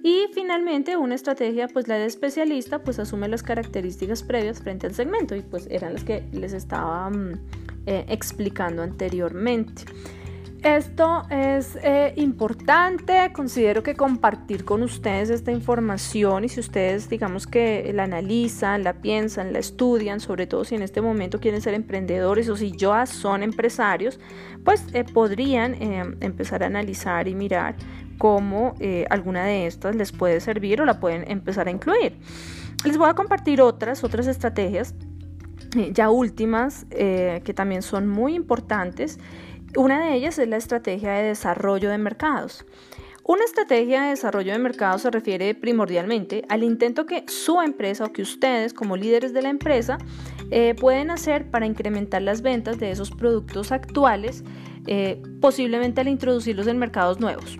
Y 0.04 0.26
finalmente 0.34 0.98
una 0.98 1.14
estrategia, 1.14 1.66
pues 1.66 1.88
la 1.88 1.94
de 1.94 2.04
especialista, 2.04 2.80
pues 2.80 2.98
asume 2.98 3.26
las 3.26 3.42
características 3.42 4.22
previas 4.22 4.60
frente 4.60 4.86
al 4.86 4.94
segmento 4.94 5.34
y 5.34 5.40
pues 5.40 5.66
eran 5.70 5.94
las 5.94 6.04
que 6.04 6.22
les 6.30 6.52
estaba 6.52 7.08
mm, 7.08 7.32
eh, 7.86 8.04
explicando 8.08 8.82
anteriormente. 8.82 9.84
Esto 10.62 11.22
es 11.30 11.78
eh, 11.82 12.12
importante, 12.16 13.32
considero 13.32 13.82
que 13.82 13.94
compartir 13.94 14.66
con 14.66 14.82
ustedes 14.82 15.30
esta 15.30 15.52
información 15.52 16.44
y 16.44 16.50
si 16.50 16.60
ustedes 16.60 17.08
digamos 17.08 17.46
que 17.46 17.90
la 17.94 18.04
analizan, 18.04 18.84
la 18.84 18.94
piensan, 19.00 19.54
la 19.54 19.58
estudian, 19.58 20.20
sobre 20.20 20.46
todo 20.46 20.64
si 20.64 20.74
en 20.74 20.82
este 20.82 21.00
momento 21.00 21.40
quieren 21.40 21.62
ser 21.62 21.72
emprendedores 21.72 22.50
o 22.50 22.56
si 22.56 22.72
ya 22.72 23.06
son 23.06 23.42
empresarios, 23.42 24.20
pues 24.64 24.84
eh, 24.92 25.04
podrían 25.04 25.76
empezar 26.20 26.62
a 26.62 26.66
analizar 26.66 27.26
y 27.26 27.34
mirar 27.34 27.76
cómo 28.18 28.74
alguna 29.10 29.44
de 29.44 29.66
estas 29.66 29.94
les 29.94 30.12
puede 30.12 30.40
servir 30.40 30.80
o 30.80 30.84
la 30.84 31.00
pueden 31.00 31.30
empezar 31.30 31.68
a 31.68 31.70
incluir. 31.70 32.18
Les 32.84 32.96
voy 32.96 33.08
a 33.08 33.14
compartir 33.14 33.60
otras, 33.60 34.04
otras 34.04 34.26
estrategias 34.26 34.94
ya 35.92 36.10
últimas 36.10 36.86
que 36.90 37.54
también 37.54 37.82
son 37.82 38.06
muy 38.06 38.34
importantes 38.34 39.18
una 39.76 40.06
de 40.06 40.14
ellas 40.14 40.38
es 40.38 40.48
la 40.48 40.56
estrategia 40.56 41.12
de 41.14 41.24
desarrollo 41.24 41.90
de 41.90 41.98
mercados. 41.98 42.64
Una 43.24 43.44
estrategia 43.44 44.02
de 44.02 44.10
desarrollo 44.10 44.52
de 44.52 44.58
mercados 44.58 45.02
se 45.02 45.10
refiere 45.10 45.54
primordialmente 45.54 46.44
al 46.48 46.62
intento 46.62 47.06
que 47.06 47.24
su 47.26 47.60
empresa 47.60 48.04
o 48.04 48.12
que 48.12 48.22
ustedes 48.22 48.72
como 48.72 48.96
líderes 48.96 49.32
de 49.32 49.42
la 49.42 49.48
empresa 49.48 49.98
eh, 50.50 50.74
pueden 50.78 51.10
hacer 51.10 51.50
para 51.50 51.66
incrementar 51.66 52.22
las 52.22 52.42
ventas 52.42 52.78
de 52.78 52.90
esos 52.90 53.10
productos 53.10 53.72
actuales, 53.72 54.44
eh, 54.86 55.20
posiblemente 55.40 56.02
al 56.02 56.08
introducirlos 56.08 56.66
en 56.66 56.78
mercados 56.78 57.18
nuevos. 57.18 57.58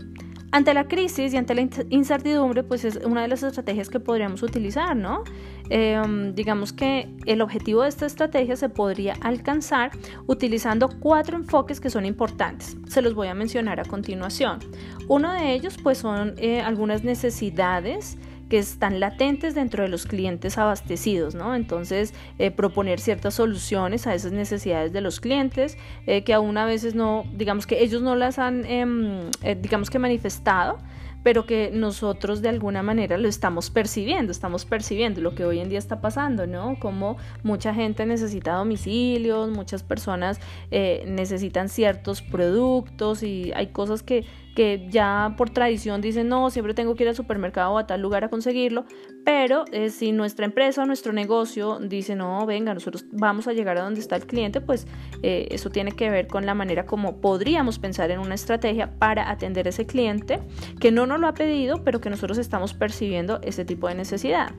Ante 0.54 0.72
la 0.72 0.86
crisis 0.86 1.34
y 1.34 1.36
ante 1.36 1.52
la 1.52 1.68
incertidumbre, 1.90 2.62
pues 2.62 2.84
es 2.84 3.00
una 3.04 3.22
de 3.22 3.26
las 3.26 3.42
estrategias 3.42 3.88
que 3.88 3.98
podríamos 3.98 4.40
utilizar, 4.44 4.94
¿no? 4.94 5.24
Em, 5.68 6.32
digamos 6.32 6.72
que 6.72 7.08
el 7.26 7.42
objetivo 7.42 7.82
de 7.82 7.88
esta 7.88 8.06
estrategia 8.06 8.54
se 8.54 8.68
podría 8.68 9.14
alcanzar 9.20 9.90
utilizando 10.28 10.90
cuatro 11.00 11.36
enfoques 11.36 11.80
que 11.80 11.90
son 11.90 12.06
importantes. 12.06 12.76
Se 12.86 13.02
los 13.02 13.14
voy 13.14 13.26
a 13.26 13.34
mencionar 13.34 13.80
a 13.80 13.84
continuación. 13.84 14.60
Uno 15.08 15.32
de 15.32 15.54
ellos, 15.54 15.76
pues, 15.82 15.98
son 15.98 16.34
eh, 16.36 16.60
algunas 16.60 17.02
necesidades 17.02 18.16
que 18.48 18.58
están 18.58 19.00
latentes 19.00 19.54
dentro 19.54 19.82
de 19.82 19.88
los 19.88 20.06
clientes 20.06 20.58
abastecidos, 20.58 21.34
¿no? 21.34 21.54
Entonces, 21.54 22.14
eh, 22.38 22.50
proponer 22.50 23.00
ciertas 23.00 23.34
soluciones 23.34 24.06
a 24.06 24.14
esas 24.14 24.32
necesidades 24.32 24.92
de 24.92 25.00
los 25.00 25.20
clientes 25.20 25.78
eh, 26.06 26.24
que 26.24 26.34
aún 26.34 26.56
a 26.58 26.66
veces 26.66 26.94
no, 26.94 27.24
digamos 27.34 27.66
que 27.66 27.82
ellos 27.82 28.02
no 28.02 28.14
las 28.16 28.38
han, 28.38 28.64
em, 28.66 29.30
eh, 29.42 29.56
digamos 29.60 29.90
que 29.90 29.98
manifestado, 29.98 30.78
pero 31.22 31.46
que 31.46 31.70
nosotros 31.72 32.42
de 32.42 32.50
alguna 32.50 32.82
manera 32.82 33.16
lo 33.16 33.28
estamos 33.28 33.70
percibiendo, 33.70 34.30
estamos 34.30 34.66
percibiendo 34.66 35.22
lo 35.22 35.34
que 35.34 35.46
hoy 35.46 35.58
en 35.58 35.70
día 35.70 35.78
está 35.78 36.02
pasando, 36.02 36.46
¿no? 36.46 36.78
Como 36.78 37.16
mucha 37.42 37.72
gente 37.72 38.04
necesita 38.04 38.52
domicilios, 38.52 39.48
muchas 39.48 39.82
personas 39.82 40.38
necesitan 40.70 41.70
ciertos 41.70 42.20
productos 42.20 43.22
y 43.22 43.52
hay 43.54 43.68
cosas 43.68 44.02
que 44.02 44.26
que 44.54 44.86
ya 44.90 45.34
por 45.36 45.50
tradición 45.50 46.00
dicen, 46.00 46.28
no, 46.28 46.50
siempre 46.50 46.74
tengo 46.74 46.94
que 46.94 47.04
ir 47.04 47.08
al 47.08 47.16
supermercado 47.16 47.72
o 47.72 47.78
a 47.78 47.86
tal 47.86 48.00
lugar 48.00 48.24
a 48.24 48.28
conseguirlo, 48.28 48.84
pero 49.24 49.64
eh, 49.72 49.90
si 49.90 50.12
nuestra 50.12 50.44
empresa 50.44 50.82
o 50.82 50.86
nuestro 50.86 51.12
negocio 51.12 51.78
dice, 51.80 52.14
no, 52.14 52.44
venga, 52.46 52.74
nosotros 52.74 53.04
vamos 53.10 53.48
a 53.48 53.52
llegar 53.52 53.78
a 53.78 53.82
donde 53.82 54.00
está 54.00 54.16
el 54.16 54.26
cliente, 54.26 54.60
pues 54.60 54.86
eh, 55.22 55.48
eso 55.50 55.70
tiene 55.70 55.92
que 55.92 56.10
ver 56.10 56.26
con 56.26 56.46
la 56.46 56.54
manera 56.54 56.86
como 56.86 57.20
podríamos 57.20 57.78
pensar 57.78 58.10
en 58.10 58.20
una 58.20 58.34
estrategia 58.34 58.98
para 58.98 59.30
atender 59.30 59.66
a 59.66 59.70
ese 59.70 59.86
cliente 59.86 60.40
que 60.80 60.92
no 60.92 61.06
nos 61.06 61.20
lo 61.20 61.26
ha 61.26 61.34
pedido, 61.34 61.82
pero 61.82 62.00
que 62.00 62.10
nosotros 62.10 62.38
estamos 62.38 62.74
percibiendo 62.74 63.40
ese 63.42 63.64
tipo 63.64 63.88
de 63.88 63.94
necesidad. 63.94 64.52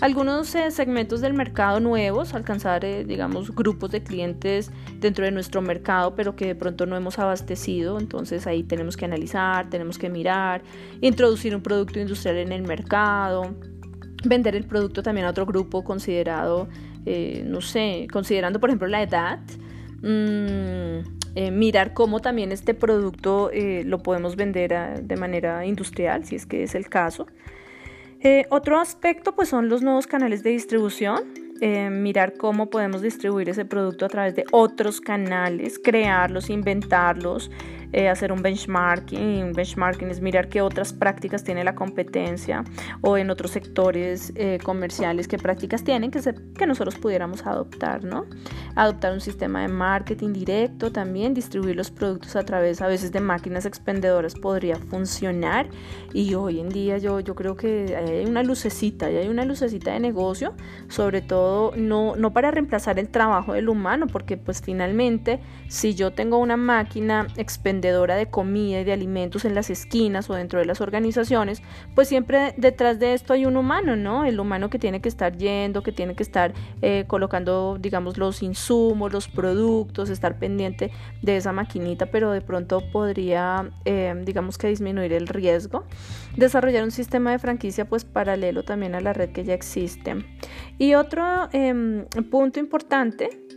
Algunos 0.00 0.54
eh, 0.54 0.70
segmentos 0.70 1.20
del 1.20 1.34
mercado 1.34 1.80
nuevos, 1.80 2.32
alcanzar, 2.34 2.86
digamos, 3.04 3.52
grupos 3.54 3.90
de 3.90 4.02
clientes 4.02 4.70
dentro 5.00 5.24
de 5.24 5.32
nuestro 5.32 5.60
mercado, 5.60 6.14
pero 6.14 6.36
que 6.36 6.46
de 6.46 6.54
pronto 6.54 6.86
no 6.86 6.96
hemos 6.96 7.18
abastecido, 7.18 7.98
entonces 7.98 8.46
ahí 8.46 8.62
tenemos 8.62 8.96
que 8.96 9.04
analizar 9.04 9.68
tenemos 9.70 9.98
que 9.98 10.08
mirar, 10.08 10.62
introducir 11.00 11.54
un 11.54 11.62
producto 11.62 11.98
industrial 11.98 12.36
en 12.36 12.52
el 12.52 12.62
mercado, 12.62 13.54
vender 14.24 14.54
el 14.54 14.64
producto 14.64 15.02
también 15.02 15.26
a 15.26 15.30
otro 15.30 15.46
grupo 15.46 15.84
considerado, 15.84 16.68
eh, 17.06 17.42
no 17.46 17.60
sé, 17.60 18.06
considerando 18.12 18.60
por 18.60 18.70
ejemplo 18.70 18.88
la 18.88 19.02
edad. 19.02 19.40
Mm, 20.00 21.18
eh, 21.34 21.50
mirar 21.50 21.92
cómo 21.92 22.20
también 22.20 22.52
este 22.52 22.72
producto 22.74 23.50
eh, 23.52 23.82
lo 23.84 24.02
podemos 24.02 24.36
vender 24.36 25.02
de 25.02 25.16
manera 25.16 25.66
industrial, 25.66 26.24
si 26.24 26.36
es 26.36 26.46
que 26.46 26.62
es 26.62 26.74
el 26.74 26.88
caso. 26.88 27.26
Otro 28.50 28.78
aspecto 28.78 29.34
pues 29.34 29.48
son 29.48 29.68
los 29.68 29.82
nuevos 29.82 30.06
canales 30.06 30.42
de 30.42 30.50
distribución, 30.50 31.24
mirar 31.60 32.34
cómo 32.36 32.70
podemos 32.70 33.02
distribuir 33.02 33.48
ese 33.48 33.64
producto 33.64 34.06
a 34.06 34.08
través 34.08 34.34
de 34.34 34.44
otros 34.52 35.00
canales, 35.00 35.78
crearlos, 35.78 36.50
inventarlos, 36.50 37.50
eh, 37.92 38.08
hacer 38.08 38.32
un 38.32 38.42
benchmarking. 38.42 39.42
Un 39.42 39.52
benchmarking 39.54 40.10
es 40.10 40.20
mirar 40.20 40.48
qué 40.48 40.60
otras 40.60 40.92
prácticas 40.92 41.42
tiene 41.42 41.64
la 41.64 41.74
competencia 41.74 42.64
o 43.00 43.16
en 43.16 43.30
otros 43.30 43.52
sectores 43.52 44.32
eh, 44.36 44.58
comerciales 44.62 45.26
qué 45.26 45.38
prácticas 45.38 45.84
tienen 45.84 46.10
que, 46.10 46.20
que 46.54 46.66
nosotros 46.66 46.96
pudiéramos 46.96 47.46
adoptar, 47.46 48.04
¿no? 48.04 48.26
Adoptar 48.74 49.14
un 49.14 49.20
sistema 49.20 49.62
de 49.62 49.68
marketing 49.68 50.34
directo 50.34 50.92
también, 50.92 51.32
distribuir 51.32 51.76
los 51.76 51.90
productos 51.90 52.36
a 52.36 52.44
través 52.44 52.82
a 52.82 52.88
veces 52.88 53.10
de 53.10 53.20
máquinas 53.20 53.64
expendedoras 53.64 54.34
podría 54.34 54.76
funcionar 54.76 55.68
y 56.12 56.34
hoy 56.34 56.60
en 56.60 56.68
día 56.68 56.98
yo, 56.98 57.20
yo 57.20 57.34
creo 57.34 57.56
que 57.56 57.96
hay 57.96 58.26
una 58.26 58.42
lucecita, 58.42 59.06
hay 59.06 59.28
una 59.28 59.46
lucecita 59.46 59.92
de 59.92 60.00
negocio, 60.00 60.54
sobre 60.88 61.22
todo 61.22 61.72
no, 61.74 62.16
no 62.16 62.34
para 62.34 62.50
reemplazar 62.50 62.98
el 62.98 63.08
trabajo 63.08 63.54
del 63.54 63.70
humano, 63.70 64.06
porque 64.06 64.36
pues 64.36 64.60
finalmente 64.60 65.40
si 65.68 65.94
yo 65.94 66.12
tengo 66.12 66.38
una 66.38 66.58
máquina 66.58 67.26
expendedora 67.36 67.77
vendedora 67.78 68.16
de 68.16 68.26
comida 68.26 68.80
y 68.80 68.84
de 68.84 68.92
alimentos 68.92 69.44
en 69.44 69.54
las 69.54 69.70
esquinas 69.70 70.28
o 70.28 70.34
dentro 70.34 70.58
de 70.58 70.64
las 70.64 70.80
organizaciones, 70.80 71.62
pues 71.94 72.08
siempre 72.08 72.54
detrás 72.56 72.98
de 72.98 73.14
esto 73.14 73.34
hay 73.34 73.46
un 73.46 73.56
humano, 73.56 73.94
¿no? 73.94 74.24
El 74.24 74.40
humano 74.40 74.68
que 74.68 74.80
tiene 74.80 75.00
que 75.00 75.08
estar 75.08 75.36
yendo, 75.36 75.84
que 75.84 75.92
tiene 75.92 76.16
que 76.16 76.24
estar 76.24 76.52
eh, 76.82 77.04
colocando, 77.06 77.78
digamos, 77.80 78.18
los 78.18 78.42
insumos, 78.42 79.12
los 79.12 79.28
productos, 79.28 80.10
estar 80.10 80.40
pendiente 80.40 80.90
de 81.22 81.36
esa 81.36 81.52
maquinita, 81.52 82.06
pero 82.06 82.32
de 82.32 82.40
pronto 82.40 82.82
podría, 82.90 83.70
eh, 83.84 84.12
digamos 84.24 84.58
que 84.58 84.66
disminuir 84.66 85.12
el 85.12 85.28
riesgo. 85.28 85.84
Desarrollar 86.36 86.82
un 86.82 86.90
sistema 86.90 87.30
de 87.30 87.38
franquicia, 87.38 87.84
pues 87.84 88.04
paralelo 88.04 88.64
también 88.64 88.96
a 88.96 89.00
la 89.00 89.12
red 89.12 89.30
que 89.30 89.44
ya 89.44 89.54
existe. 89.54 90.16
Y 90.78 90.94
otro 90.94 91.48
em, 91.52 92.06
punto 92.28 92.58
importante 92.58 93.47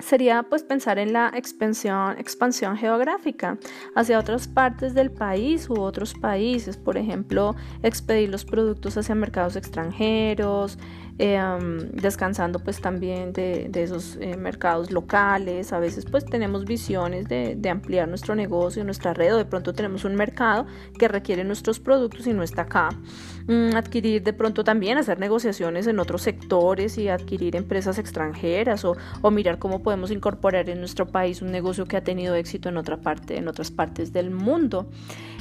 sería 0.00 0.42
pues 0.42 0.62
pensar 0.62 0.98
en 0.98 1.12
la 1.12 1.30
expansión, 1.34 2.18
expansión 2.18 2.76
geográfica 2.76 3.58
hacia 3.94 4.18
otras 4.18 4.48
partes 4.48 4.94
del 4.94 5.10
país 5.10 5.68
u 5.68 5.80
otros 5.80 6.14
países, 6.14 6.76
por 6.76 6.96
ejemplo, 6.96 7.54
expedir 7.82 8.28
los 8.28 8.44
productos 8.44 8.96
hacia 8.96 9.14
mercados 9.14 9.56
extranjeros, 9.56 10.78
Em, 11.22 11.90
descansando 11.92 12.60
pues 12.60 12.80
también 12.80 13.34
de, 13.34 13.70
esos 13.74 14.16
eh, 14.22 14.38
mercados 14.38 14.90
locales. 14.90 15.70
A 15.70 15.78
veces 15.78 16.06
pues 16.10 16.24
tenemos 16.24 16.64
visiones 16.64 17.28
de, 17.28 17.60
ampliar 17.70 18.08
nuestro 18.08 18.34
negocio, 18.34 18.82
nuestra 18.84 19.12
red 19.12 19.34
o 19.34 19.36
de 19.36 19.44
pronto 19.44 19.74
tenemos 19.74 20.04
un 20.06 20.14
mercado 20.14 20.64
que 20.98 21.08
requiere 21.08 21.44
nuestros 21.44 21.78
productos 21.78 22.26
y 22.26 22.32
no 22.32 22.42
está 22.42 22.62
acá. 22.62 22.88
Mm, 23.50 23.74
adquirir 23.74 24.22
de 24.22 24.32
pronto 24.32 24.62
también, 24.62 24.96
hacer 24.96 25.18
negociaciones 25.18 25.88
en 25.88 25.98
otros 25.98 26.22
sectores 26.22 26.96
y 26.98 27.08
adquirir 27.08 27.56
empresas 27.56 27.98
extranjeras 27.98 28.84
o, 28.84 28.96
o 29.22 29.32
mirar 29.32 29.58
cómo 29.58 29.82
podemos 29.82 30.12
incorporar 30.12 30.70
en 30.70 30.78
nuestro 30.78 31.08
país 31.08 31.42
un 31.42 31.50
negocio 31.50 31.84
que 31.84 31.96
ha 31.96 32.04
tenido 32.04 32.36
éxito 32.36 32.68
en 32.68 32.76
otra 32.76 32.98
parte, 32.98 33.38
en 33.38 33.48
otras 33.48 33.72
partes 33.72 34.12
del 34.12 34.30
mundo. 34.30 34.86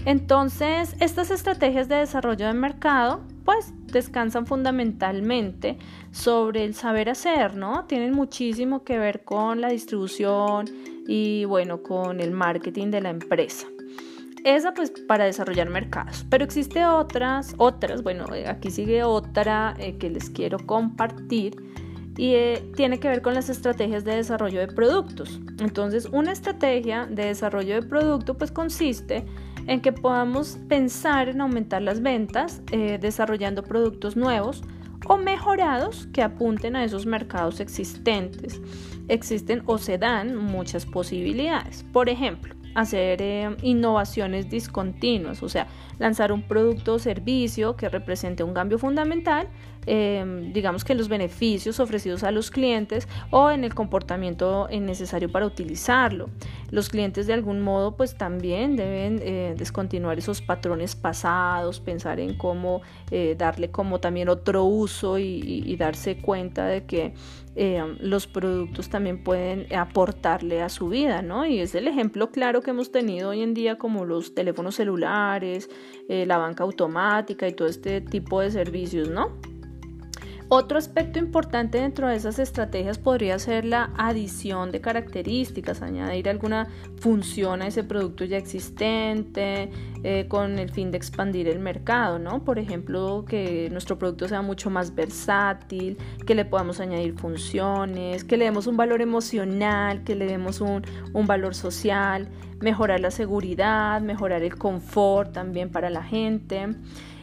Entonces, 0.05 0.95
estas 0.99 1.29
estrategias 1.29 1.87
de 1.87 1.97
desarrollo 1.97 2.47
de 2.47 2.53
mercado 2.53 3.21
pues 3.45 3.73
descansan 3.85 4.47
fundamentalmente 4.47 5.77
sobre 6.11 6.65
el 6.65 6.73
saber 6.73 7.11
hacer, 7.11 7.55
¿no? 7.55 7.85
Tienen 7.85 8.13
muchísimo 8.13 8.83
que 8.83 8.97
ver 8.97 9.23
con 9.23 9.61
la 9.61 9.69
distribución 9.69 10.67
y 11.07 11.45
bueno, 11.45 11.83
con 11.83 12.21
el 12.21 12.31
marketing 12.31 12.89
de 12.89 13.01
la 13.01 13.11
empresa. 13.11 13.67
Esa 14.43 14.73
pues 14.73 14.91
para 14.91 15.25
desarrollar 15.25 15.69
mercados. 15.69 16.25
Pero 16.29 16.43
existe 16.43 16.85
otras, 16.85 17.53
otras, 17.57 18.03
bueno, 18.03 18.25
eh, 18.33 18.47
aquí 18.47 18.71
sigue 18.71 19.03
otra 19.03 19.75
eh, 19.77 19.97
que 19.97 20.09
les 20.09 20.29
quiero 20.29 20.57
compartir 20.59 21.55
y 22.17 22.33
eh, 22.33 22.71
tiene 22.75 22.99
que 22.99 23.07
ver 23.07 23.21
con 23.21 23.33
las 23.33 23.49
estrategias 23.49 24.03
de 24.03 24.15
desarrollo 24.15 24.59
de 24.59 24.67
productos. 24.67 25.39
Entonces, 25.59 26.05
una 26.11 26.31
estrategia 26.31 27.05
de 27.05 27.25
desarrollo 27.25 27.75
de 27.75 27.81
producto 27.81 28.37
pues 28.37 28.51
consiste 28.51 29.25
en 29.67 29.81
que 29.81 29.91
podamos 29.91 30.57
pensar 30.67 31.29
en 31.29 31.41
aumentar 31.41 31.81
las 31.81 32.01
ventas 32.01 32.61
desarrollando 32.99 33.61
productos 33.61 34.15
nuevos 34.15 34.63
o 35.07 35.17
mejorados 35.17 36.07
que 36.11 36.23
apunten 36.23 36.75
a 36.75 36.83
esos 36.83 37.05
mercados 37.05 37.59
existentes. 37.59 38.59
Existen 39.07 39.61
o 39.65 39.77
se 39.77 39.97
dan 39.97 40.35
muchas 40.35 40.85
posibilidades. 40.85 41.83
Por 41.91 42.09
ejemplo, 42.09 42.55
hacer 42.75 43.21
eh, 43.21 43.55
innovaciones 43.61 44.49
discontinuas, 44.49 45.43
o 45.43 45.49
sea, 45.49 45.67
lanzar 45.97 46.31
un 46.31 46.43
producto 46.43 46.95
o 46.95 46.99
servicio 46.99 47.75
que 47.75 47.89
represente 47.89 48.43
un 48.43 48.53
cambio 48.53 48.77
fundamental, 48.77 49.47
eh, 49.85 50.51
digamos 50.53 50.83
que 50.83 50.95
los 50.95 51.07
beneficios 51.07 51.79
ofrecidos 51.79 52.23
a 52.23 52.31
los 52.31 52.51
clientes 52.51 53.07
o 53.31 53.49
en 53.49 53.63
el 53.63 53.73
comportamiento 53.73 54.67
necesario 54.71 55.31
para 55.31 55.45
utilizarlo. 55.45 56.29
Los 56.71 56.89
clientes 56.89 57.27
de 57.27 57.33
algún 57.33 57.61
modo 57.61 57.95
pues 57.95 58.17
también 58.17 58.75
deben 58.75 59.19
eh, 59.23 59.55
descontinuar 59.57 60.17
esos 60.17 60.41
patrones 60.41 60.95
pasados, 60.95 61.79
pensar 61.79 62.19
en 62.19 62.35
cómo 62.37 62.81
darle 63.37 63.71
como 63.71 63.99
también 63.99 64.29
otro 64.29 64.65
uso 64.65 65.17
y 65.17 65.75
darse 65.77 66.17
cuenta 66.17 66.67
de 66.67 66.85
que 66.85 67.13
eh, 67.61 67.83
los 67.99 68.25
productos 68.25 68.87
también 68.87 69.21
pueden 69.21 69.67
aportarle 69.75 70.61
a 70.61 70.69
su 70.69 70.87
vida, 70.87 71.21
¿no? 71.21 71.45
Y 71.45 71.59
es 71.59 71.75
el 71.75 71.89
ejemplo 71.89 72.31
claro 72.31 72.61
que 72.61 72.69
hemos 72.69 72.89
tenido 72.89 73.31
hoy 73.31 73.41
en 73.41 73.53
día 73.53 73.77
como 73.77 74.05
los 74.05 74.33
teléfonos 74.33 74.75
celulares, 74.75 75.69
eh, 76.07 76.25
la 76.25 76.37
banca 76.37 76.63
automática 76.63 77.49
y 77.49 77.51
todo 77.51 77.67
este 77.67 77.99
tipo 77.99 78.39
de 78.39 78.51
servicios, 78.51 79.09
¿no? 79.09 79.33
Otro 80.51 80.79
aspecto 80.79 81.19
importante 81.19 81.79
dentro 81.79 82.07
de 82.07 82.15
esas 82.15 82.39
estrategias 82.39 82.97
podría 82.97 83.37
ser 83.37 83.65
la 83.65 83.91
adición 83.95 84.71
de 84.71 84.81
características, 84.81 85.83
añadir 85.83 86.27
alguna 86.27 86.67
función 86.99 87.61
a 87.61 87.67
ese 87.67 87.83
producto 87.83 88.25
ya 88.25 88.37
existente 88.37 89.69
eh, 90.03 90.25
con 90.27 90.57
el 90.57 90.71
fin 90.71 90.89
de 90.89 90.97
expandir 90.97 91.47
el 91.47 91.59
mercado, 91.59 92.17
¿no? 92.17 92.43
Por 92.43 92.57
ejemplo, 92.57 93.25
que 93.29 93.69
nuestro 93.69 93.99
producto 93.99 94.27
sea 94.27 94.41
mucho 94.41 94.71
más 94.71 94.95
versátil, 94.95 95.99
que 96.25 96.33
le 96.33 96.45
podamos 96.45 96.79
añadir 96.79 97.13
funciones, 97.13 98.23
que 98.23 98.35
le 98.35 98.45
demos 98.45 98.65
un 98.65 98.75
valor 98.75 99.03
emocional, 99.03 100.03
que 100.03 100.15
le 100.15 100.25
demos 100.25 100.61
un, 100.61 100.81
un 101.13 101.27
valor 101.27 101.53
social, 101.53 102.27
mejorar 102.59 103.01
la 103.01 103.11
seguridad, 103.11 104.01
mejorar 104.01 104.41
el 104.41 104.55
confort 104.55 105.31
también 105.31 105.69
para 105.69 105.91
la 105.91 106.01
gente. 106.01 106.69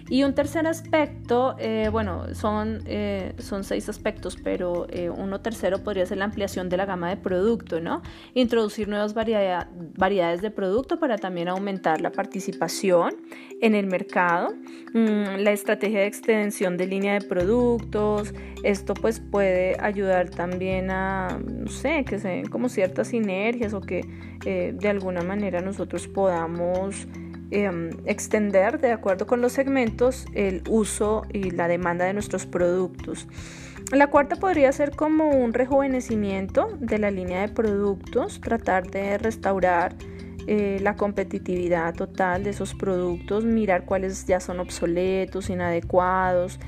Y 0.08 0.22
un 0.22 0.34
tercer 0.34 0.66
aspecto, 0.68 1.56
eh, 1.58 1.88
bueno, 1.90 2.32
son, 2.34 2.80
eh, 2.86 3.34
son 3.38 3.64
seis 3.64 3.88
aspectos, 3.88 4.36
pero 4.36 4.86
eh, 4.88 5.10
uno 5.10 5.40
tercero 5.40 5.82
podría 5.82 6.06
ser 6.06 6.18
la 6.18 6.26
ampliación 6.26 6.68
de 6.68 6.76
la 6.76 6.86
gama 6.86 7.08
de 7.08 7.16
producto, 7.16 7.80
¿no? 7.80 8.02
Introducir 8.34 8.86
nuevas 8.86 9.14
variedades 9.14 10.42
de 10.42 10.50
producto 10.52 11.00
para 11.00 11.18
también 11.18 11.48
aumentar 11.48 12.00
la 12.00 12.12
participación 12.12 13.16
en 13.60 13.74
el 13.74 13.88
mercado. 13.88 14.54
Mm, 14.94 15.38
la 15.38 15.50
estrategia 15.50 16.00
de 16.00 16.06
extensión 16.06 16.76
de 16.76 16.86
línea 16.86 17.14
de 17.14 17.26
productos, 17.26 18.32
esto 18.62 18.94
pues 18.94 19.18
puede 19.18 19.76
ayudar 19.80 20.30
también 20.30 20.92
a, 20.92 21.40
no 21.44 21.68
sé, 21.68 22.04
que 22.04 22.20
se 22.20 22.28
den 22.28 22.46
como 22.46 22.68
ciertas 22.68 23.08
sinergias 23.08 23.74
o 23.74 23.80
que 23.80 24.02
de 24.46 24.88
alguna 24.88 25.22
manera 25.22 25.60
nosotros 25.60 26.06
podamos 26.06 27.08
Em, 27.52 27.90
extender 28.06 28.80
de 28.80 28.90
acuerdo 28.90 29.28
con 29.28 29.40
los 29.40 29.52
segmentos 29.52 30.26
el 30.34 30.64
uso 30.68 31.22
y 31.32 31.52
la 31.52 31.68
demanda 31.68 32.04
de 32.04 32.12
nuestros 32.12 32.44
productos. 32.44 33.28
La 33.92 34.08
cuarta 34.08 34.34
podría 34.34 34.72
ser 34.72 34.96
como 34.96 35.28
un 35.30 35.54
rejuvenecimiento 35.54 36.70
de 36.80 36.98
la 36.98 37.12
línea 37.12 37.42
de 37.42 37.48
productos, 37.48 38.40
tratar 38.40 38.90
de 38.90 39.16
restaurar 39.18 39.94
eh, 40.48 40.80
la 40.82 40.96
competitividad 40.96 41.94
total 41.94 42.42
de 42.42 42.50
esos 42.50 42.74
productos, 42.74 43.44
mirar 43.44 43.84
cuáles 43.84 44.26
ya 44.26 44.40
son 44.40 44.58
obsoletos, 44.58 45.48
inadecuados, 45.48 46.58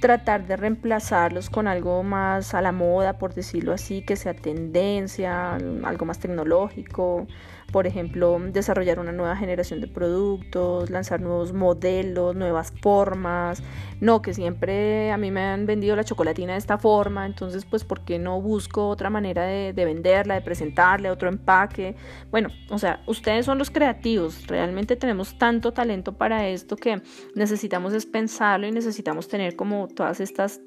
tratar 0.00 0.48
de 0.48 0.56
reemplazarlos 0.56 1.48
con 1.48 1.68
algo 1.68 2.02
más 2.02 2.54
a 2.54 2.60
la 2.60 2.72
moda, 2.72 3.18
por 3.18 3.34
decirlo 3.34 3.72
así, 3.72 4.02
que 4.02 4.16
sea 4.16 4.34
tendencia, 4.34 5.54
algo 5.54 6.06
más 6.06 6.18
tecnológico, 6.18 7.28
por 7.74 7.88
ejemplo, 7.88 8.40
desarrollar 8.52 9.00
una 9.00 9.10
nueva 9.10 9.34
generación 9.34 9.80
de 9.80 9.88
productos, 9.88 10.90
lanzar 10.90 11.20
nuevos 11.20 11.52
modelos, 11.52 12.36
nuevas 12.36 12.72
formas. 12.80 13.64
No, 14.00 14.22
que 14.22 14.32
siempre 14.32 15.10
a 15.10 15.18
mí 15.18 15.32
me 15.32 15.40
han 15.40 15.66
vendido 15.66 15.96
la 15.96 16.04
chocolatina 16.04 16.52
de 16.52 16.60
esta 16.60 16.78
forma, 16.78 17.26
entonces 17.26 17.64
pues 17.64 17.82
¿por 17.82 18.02
qué 18.04 18.20
no 18.20 18.40
busco 18.40 18.88
otra 18.88 19.10
manera 19.10 19.42
de, 19.46 19.72
venderla, 19.72 20.36
de 20.36 20.42
presentarle 20.42 21.10
otro 21.10 21.28
empaque? 21.28 21.96
Bueno, 22.30 22.50
o 22.70 22.78
sea, 22.78 23.02
ustedes 23.08 23.44
son 23.44 23.58
los 23.58 23.72
creativos, 23.72 24.46
realmente 24.46 24.94
tenemos 24.94 25.36
tanto 25.36 25.72
talento 25.72 26.12
para 26.12 26.46
esto 26.46 26.76
que 26.76 27.02
necesitamos 27.34 27.92
es 27.92 28.06
pensarlo 28.06 28.68
y 28.68 28.70
necesitamos 28.70 29.26
tener 29.26 29.56
como 29.56 29.88
todas 29.88 30.20
estas 30.20 30.60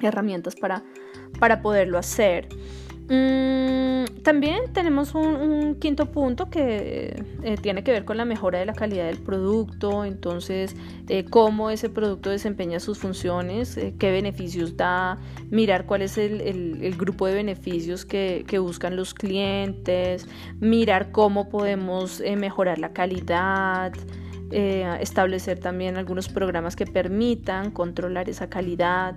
herramientas 0.00 0.54
para, 0.54 0.84
para 1.40 1.60
poderlo 1.60 1.98
hacer. 1.98 2.48
Mm, 3.08 4.22
también 4.22 4.72
tenemos 4.72 5.14
un, 5.14 5.76
quinto 5.76 6.06
punto 6.06 6.50
que 6.50 7.22
eh, 7.44 7.56
tiene 7.62 7.84
que 7.84 7.92
ver 7.92 8.04
con 8.04 8.16
la 8.16 8.24
mejora 8.24 8.58
de 8.58 8.66
la 8.66 8.72
calidad 8.72 9.06
del 9.06 9.18
producto, 9.18 10.04
entonces 10.04 10.74
eh, 11.08 11.24
cómo 11.24 11.70
ese 11.70 11.88
producto 11.88 12.30
desempeña 12.30 12.80
sus 12.80 12.98
funciones, 12.98 13.76
eh, 13.76 13.94
qué 13.96 14.10
beneficios 14.10 14.76
da, 14.76 15.18
mirar 15.50 15.86
cuál 15.86 16.02
es 16.02 16.18
el, 16.18 16.96
grupo 16.98 17.26
de 17.26 17.34
beneficios 17.34 18.04
que, 18.04 18.44
que, 18.48 18.58
buscan 18.58 18.96
los 18.96 19.14
clientes, 19.14 20.26
mirar 20.58 21.12
cómo 21.12 21.48
podemos 21.48 22.20
mejorar 22.36 22.78
la 22.78 22.92
calidad. 22.92 23.92
establecer 24.50 25.58
también 25.60 25.96
algunos 25.96 26.28
programas 26.28 26.74
que 26.76 26.86
permitan 26.86 27.70
controlar 27.70 28.28
esa 28.28 28.48
calidad, 28.48 29.16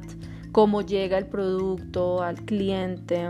cómo 0.51 0.81
llega 0.81 1.17
el 1.17 1.25
producto 1.25 2.21
al 2.21 2.35
cliente. 2.45 3.29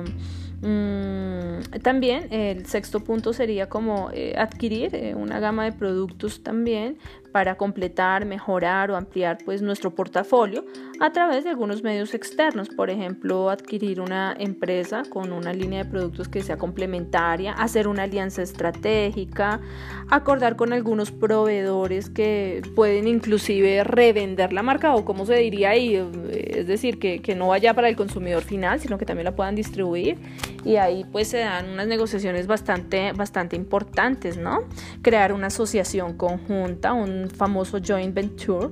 Mm, 0.62 1.80
también 1.82 2.28
el 2.32 2.66
sexto 2.66 3.00
punto 3.00 3.32
sería 3.32 3.70
como 3.70 4.10
eh, 4.12 4.36
adquirir 4.38 4.94
eh, 4.94 5.16
una 5.16 5.40
gama 5.40 5.64
de 5.64 5.72
productos 5.72 6.44
también 6.44 6.98
para 7.32 7.56
completar, 7.56 8.26
mejorar 8.26 8.92
o 8.92 8.96
ampliar 8.96 9.38
pues 9.46 9.62
nuestro 9.62 9.94
portafolio 9.96 10.66
a 11.00 11.12
través 11.12 11.44
de 11.44 11.50
algunos 11.50 11.84
medios 11.84 12.14
externos, 12.14 12.70
por 12.70 12.90
ejemplo, 12.90 13.50
adquirir 13.50 14.02
una 14.02 14.36
empresa 14.38 15.04
con 15.10 15.32
una 15.32 15.54
línea 15.54 15.84
de 15.84 15.90
productos 15.90 16.28
que 16.28 16.42
sea 16.42 16.58
complementaria, 16.58 17.54
hacer 17.54 17.88
una 17.88 18.04
alianza 18.04 18.42
estratégica, 18.42 19.62
acordar 20.10 20.56
con 20.56 20.74
algunos 20.74 21.12
proveedores 21.12 22.10
que 22.10 22.62
pueden 22.76 23.08
inclusive 23.08 23.84
revender 23.84 24.52
la 24.52 24.64
marca 24.64 24.96
o 24.96 25.06
como 25.06 25.26
se 25.26 25.36
diría 25.36 25.70
ahí, 25.72 25.96
es 26.32 26.68
decir, 26.68 27.00
que, 27.00 27.22
que 27.22 27.36
no 27.36 27.48
vaya 27.48 27.74
para 27.74 27.90
el 27.90 27.96
consumidor 27.96 28.44
final, 28.44 28.80
sino 28.80 28.98
que 28.98 29.06
también 29.06 29.26
la 29.26 29.36
puedan 29.36 29.56
distribuir 29.56 30.18
y 30.66 30.76
ahí 30.76 31.06
pues 31.12 31.30
se 31.30 31.40
dan 31.40 31.70
unas 31.70 31.88
negociaciones 31.88 32.48
bastante, 32.48 33.14
bastante 33.14 33.56
importantes, 33.56 34.38
¿no? 34.38 34.64
Crear 35.02 35.34
una 35.34 35.48
asociación 35.48 36.18
conjunta, 36.18 36.94
un 36.94 37.19
famoso 37.28 37.80
joint 37.86 38.14
venture 38.14 38.70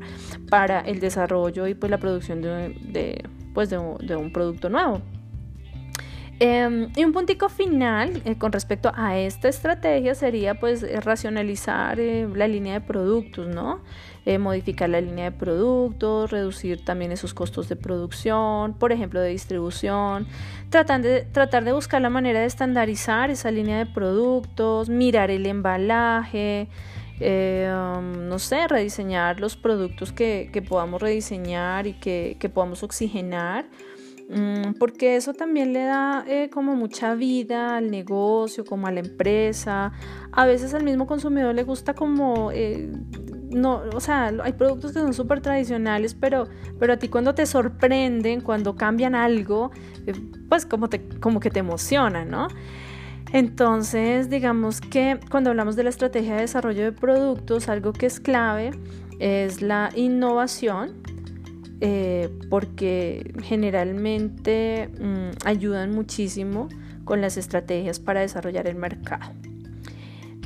para 0.50 0.82
el 0.82 1.00
desarrollo 1.00 1.68
y 1.68 1.74
pues 1.74 1.90
la 1.90 1.98
producción 1.98 2.42
de, 2.42 3.24
pues 3.54 3.70
de, 3.70 3.78
un 3.78 4.32
producto 4.32 4.70
nuevo. 4.70 5.02
Em, 6.40 6.92
y 6.96 7.04
un 7.04 7.14
puntico 7.14 7.50
final 7.50 8.22
eh, 8.24 8.38
con 8.38 8.52
respecto 8.52 8.92
a 8.94 9.18
esta 9.18 9.50
estrategia 9.50 10.14
sería 10.14 10.60
pues 10.60 10.84
eh, 10.84 11.02
racionalizar 11.02 12.00
eh, 12.00 12.30
la 12.32 12.48
línea 12.48 12.76
de 12.76 12.82
productos, 12.82 13.48
¿no? 13.48 13.82
modificar 14.40 14.90
la 14.90 15.00
línea 15.00 15.32
de 15.32 15.32
productos, 15.32 16.30
reducir 16.32 16.84
también 16.84 17.14
esos 17.14 17.34
costos 17.34 17.70
de 17.70 17.78
producción, 17.78 18.74
por 18.74 18.92
ejemplo 18.92 19.22
de 19.22 19.30
distribución, 19.30 20.28
tratar 20.70 21.02
de, 21.02 21.22
tratar 21.22 21.64
de 21.64 21.72
buscar 21.72 22.02
la 22.02 22.10
manera 22.10 22.42
de 22.42 22.46
estandarizar 22.46 23.30
esa 23.32 23.52
línea 23.52 23.78
de 23.78 23.86
productos, 23.86 24.90
mirar 24.90 25.32
el 25.32 25.46
embalaje, 25.46 26.68
eh, 27.20 27.72
um, 27.74 28.28
no 28.28 28.40
sé, 28.40 28.68
rediseñar 28.68 29.40
los 29.40 29.56
productos 29.56 30.12
que, 30.12 30.64
podamos 30.68 31.02
rediseñar 31.02 31.88
y 31.88 31.94
que, 31.94 32.52
podamos 32.54 32.84
oxigenar, 32.84 33.66
mm, 34.30 34.74
porque 34.80 35.16
eso 35.16 35.34
también 35.34 35.74
le 35.74 35.84
da 35.84 36.24
eh, 36.28 36.50
como 36.52 36.76
mucha 36.76 37.16
vida 37.16 37.78
al 37.78 37.90
negocio, 37.90 38.66
como 38.66 38.88
a 38.88 38.92
la 38.92 39.00
empresa. 39.00 39.92
A 40.32 40.46
veces 40.46 40.74
al 40.74 40.84
mismo 40.84 41.08
consumidor 41.08 41.56
le 41.56 41.64
gusta 41.64 41.94
como... 41.94 42.52
Eh, 42.52 42.92
no, 43.50 43.84
o 43.94 44.02
sea, 44.02 44.34
hay 44.44 44.54
productos 44.54 44.92
que 44.92 45.00
son 45.00 45.14
súper 45.14 45.40
tradicionales, 45.40 46.14
pero, 46.14 46.50
pero 46.80 46.94
a 46.94 46.98
ti 46.98 47.08
cuando 47.08 47.34
te 47.34 47.46
sorprenden, 47.46 48.42
cuando 48.42 48.76
cambian 48.76 49.16
algo, 49.16 49.72
pues 50.50 50.66
como, 50.66 50.90
te, 50.90 51.08
como 51.20 51.40
que 51.40 51.50
te 51.50 51.60
emociona, 51.60 52.26
¿no? 52.26 52.50
Entonces, 53.34 54.30
digamos 54.30 54.82
que 54.82 55.20
cuando 55.30 55.50
hablamos 55.50 55.76
de 55.76 55.84
la 55.84 55.90
estrategia 55.90 56.36
de 56.36 56.42
desarrollo 56.42 56.84
de 56.84 56.92
productos, 56.92 57.68
algo 57.68 57.94
que 57.94 58.06
es 58.06 58.20
clave 58.20 58.72
es 59.20 59.62
la 59.62 59.90
innovación, 59.96 60.94
eh, 61.82 62.30
porque 62.50 63.34
generalmente 63.44 64.90
mm, 65.00 65.46
ayudan 65.46 65.92
muchísimo 65.92 66.70
con 67.04 67.22
las 67.22 67.38
estrategias 67.38 68.00
para 68.00 68.22
desarrollar 68.22 68.68
el 68.68 68.76
mercado. 68.76 69.32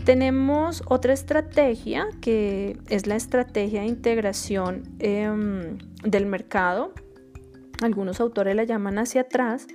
Tenemos 0.04 0.84
otra 0.88 1.14
estrategia 1.14 2.08
que 2.22 2.78
es 2.90 3.06
la 3.06 3.16
estrategia 3.16 3.82
de 3.82 3.88
integración 3.88 4.84
em, 5.00 5.78
del 6.04 6.26
mercado. 6.26 6.92
Algunos 7.82 8.20
autores 8.20 8.56
la 8.56 8.64
llaman 8.64 8.98
hacia 8.98 9.22
atrás 9.22 9.68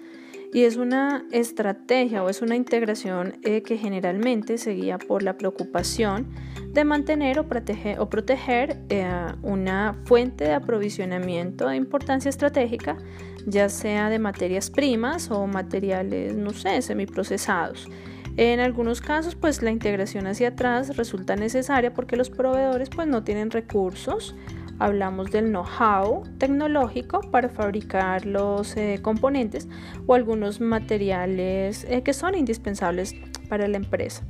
y 0.57 0.64
es 0.64 0.76
una 0.76 1.22
estrategia 1.32 2.24
o 2.24 2.30
es 2.30 2.40
una 2.40 2.57
integración 2.57 3.36
eh, 3.42 3.61
que 3.61 3.76
generalmente 3.76 4.57
se 4.57 4.70
guía 4.70 4.96
por 4.96 5.22
la 5.22 5.36
preocupación 5.36 6.28
de 6.72 6.82
mantener 6.82 7.38
o 7.38 7.46
proteger, 7.46 8.00
o 8.00 8.09
proteger 8.09 8.78
eh, 8.88 9.07
una 9.42 10.00
fuente 10.07 10.44
de 10.44 10.54
aprovisionamiento 10.54 11.68
de 11.68 11.76
importancia 11.76 12.30
estratégica, 12.30 12.96
ya 13.44 13.68
sea 13.68 14.09
de 14.09 14.18
materias 14.18 14.70
primas 14.70 15.30
o 15.30 15.46
materiales, 15.46 16.34
no 16.34 16.54
sé, 16.54 16.80
semiprocesados. 16.80 17.86
En 18.38 18.59
algunos 18.59 19.02
casos, 19.02 19.34
pues 19.34 19.61
la 19.61 19.70
integración 19.70 20.26
hacia 20.26 20.48
atrás 20.48 20.96
resulta 20.96 21.36
necesaria 21.36 21.92
porque 21.92 22.16
los 22.16 22.30
proveedores 22.30 22.88
pues 22.88 23.07
no 23.07 23.24
tienen 23.24 23.50
recursos. 23.50 24.34
Hablamos 24.78 25.30
del 25.30 25.46
know-how 25.46 26.24
tecnológico 26.38 27.20
para 27.30 27.48
fabricar 27.48 28.26
los 28.26 28.76
eh, 28.76 28.98
componentes 29.00 29.68
o 30.06 30.14
algunos 30.14 30.60
materiales 30.60 31.84
eh, 31.84 32.02
que 32.02 32.12
son 32.12 32.34
indispensables 32.34 33.14
para 33.48 33.68
la 33.68 33.78
empresa. 33.78 34.22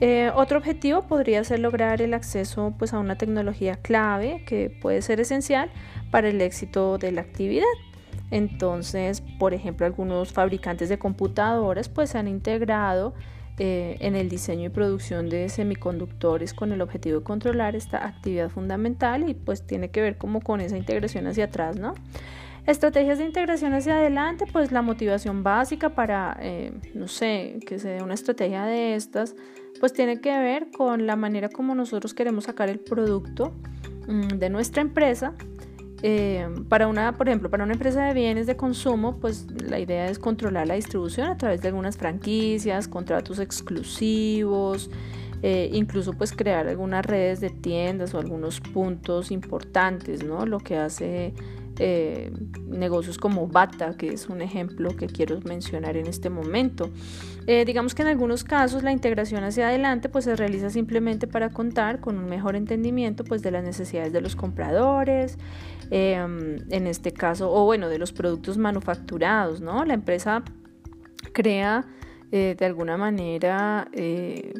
Eh, 0.00 0.32
otro 0.34 0.58
objetivo 0.58 1.02
podría 1.02 1.44
ser 1.44 1.58
lograr 1.58 2.00
el 2.00 2.14
acceso 2.14 2.74
pues, 2.78 2.94
a 2.94 2.98
una 2.98 3.16
tecnología 3.16 3.76
clave 3.76 4.44
que 4.46 4.70
puede 4.70 5.02
ser 5.02 5.20
esencial 5.20 5.70
para 6.10 6.28
el 6.30 6.40
éxito 6.40 6.96
de 6.96 7.12
la 7.12 7.20
actividad. 7.20 7.66
Entonces, 8.30 9.22
por 9.38 9.54
ejemplo, 9.54 9.86
algunos 9.86 10.32
fabricantes 10.32 10.88
de 10.88 10.98
computadoras 10.98 11.88
pues 11.88 12.14
han 12.14 12.28
integrado 12.28 13.12
eh, 13.62 13.98
en 14.00 14.16
el 14.16 14.30
diseño 14.30 14.64
y 14.64 14.68
producción 14.70 15.28
de 15.28 15.50
semiconductores 15.50 16.54
con 16.54 16.72
el 16.72 16.80
objetivo 16.80 17.18
de 17.18 17.24
controlar 17.24 17.76
esta 17.76 18.06
actividad 18.06 18.48
fundamental 18.48 19.28
y 19.28 19.34
pues 19.34 19.66
tiene 19.66 19.90
que 19.90 20.00
ver 20.00 20.16
como 20.16 20.40
con 20.40 20.62
esa 20.62 20.78
integración 20.78 21.26
hacia 21.26 21.44
atrás, 21.44 21.76
¿no? 21.76 21.92
Estrategias 22.66 23.18
de 23.18 23.26
integración 23.26 23.74
hacia 23.74 23.98
adelante, 23.98 24.46
pues 24.50 24.72
la 24.72 24.80
motivación 24.80 25.42
básica 25.42 25.90
para, 25.90 26.38
eh, 26.40 26.72
no 26.94 27.06
sé, 27.06 27.58
que 27.66 27.78
se 27.78 27.90
dé 27.90 28.02
una 28.02 28.14
estrategia 28.14 28.64
de 28.64 28.94
estas, 28.94 29.36
pues 29.78 29.92
tiene 29.92 30.22
que 30.22 30.30
ver 30.38 30.70
con 30.70 31.06
la 31.06 31.16
manera 31.16 31.50
como 31.50 31.74
nosotros 31.74 32.14
queremos 32.14 32.44
sacar 32.44 32.70
el 32.70 32.78
producto 32.78 33.52
mm, 34.08 34.38
de 34.38 34.48
nuestra 34.48 34.80
empresa 34.80 35.34
eh, 36.02 36.48
para 36.68 36.88
una, 36.88 37.16
por 37.16 37.28
ejemplo, 37.28 37.50
para 37.50 37.64
una 37.64 37.74
empresa 37.74 38.06
de 38.06 38.14
bienes 38.14 38.46
de 38.46 38.56
consumo, 38.56 39.18
pues 39.18 39.46
la 39.68 39.78
idea 39.78 40.08
es 40.08 40.18
controlar 40.18 40.66
la 40.66 40.74
distribución 40.74 41.28
a 41.28 41.36
través 41.36 41.60
de 41.60 41.68
algunas 41.68 41.96
franquicias, 41.98 42.88
contratos 42.88 43.38
exclusivos, 43.38 44.90
eh, 45.42 45.70
incluso 45.72 46.14
pues 46.14 46.32
crear 46.32 46.68
algunas 46.68 47.04
redes 47.04 47.40
de 47.40 47.50
tiendas 47.50 48.14
o 48.14 48.18
algunos 48.18 48.60
puntos 48.60 49.30
importantes, 49.30 50.24
¿no? 50.24 50.46
Lo 50.46 50.58
que 50.60 50.78
hace 50.78 51.34
eh, 51.78 52.32
negocios 52.66 53.18
como 53.18 53.46
Bata, 53.46 53.94
que 53.96 54.08
es 54.08 54.28
un 54.28 54.40
ejemplo 54.40 54.96
que 54.96 55.06
quiero 55.06 55.38
mencionar 55.42 55.96
en 55.96 56.06
este 56.06 56.30
momento. 56.30 56.90
Digamos 57.66 57.96
que 57.96 58.02
en 58.02 58.08
algunos 58.08 58.44
casos 58.44 58.84
la 58.84 58.92
integración 58.92 59.42
hacia 59.42 59.66
adelante 59.66 60.08
pues 60.08 60.24
se 60.24 60.36
realiza 60.36 60.70
simplemente 60.70 61.26
para 61.26 61.50
contar 61.50 61.98
con 61.98 62.16
un 62.16 62.26
mejor 62.26 62.54
entendimiento 62.54 63.24
pues 63.24 63.42
de 63.42 63.50
las 63.50 63.64
necesidades 63.64 64.12
de 64.12 64.20
los 64.20 64.36
compradores, 64.36 65.36
em, 65.90 66.58
en 66.70 66.86
este 66.86 67.12
caso, 67.12 67.52
o 67.52 67.64
bueno, 67.64 67.88
de 67.88 67.98
los 67.98 68.12
productos 68.12 68.56
manufacturados, 68.58 69.60
¿no? 69.60 69.84
La 69.84 69.94
empresa 69.94 70.42
crea 71.32 71.86
eh, 72.32 72.54
de 72.58 72.64
alguna 72.64 72.96
manera 72.96 73.88
eh, 73.92 74.52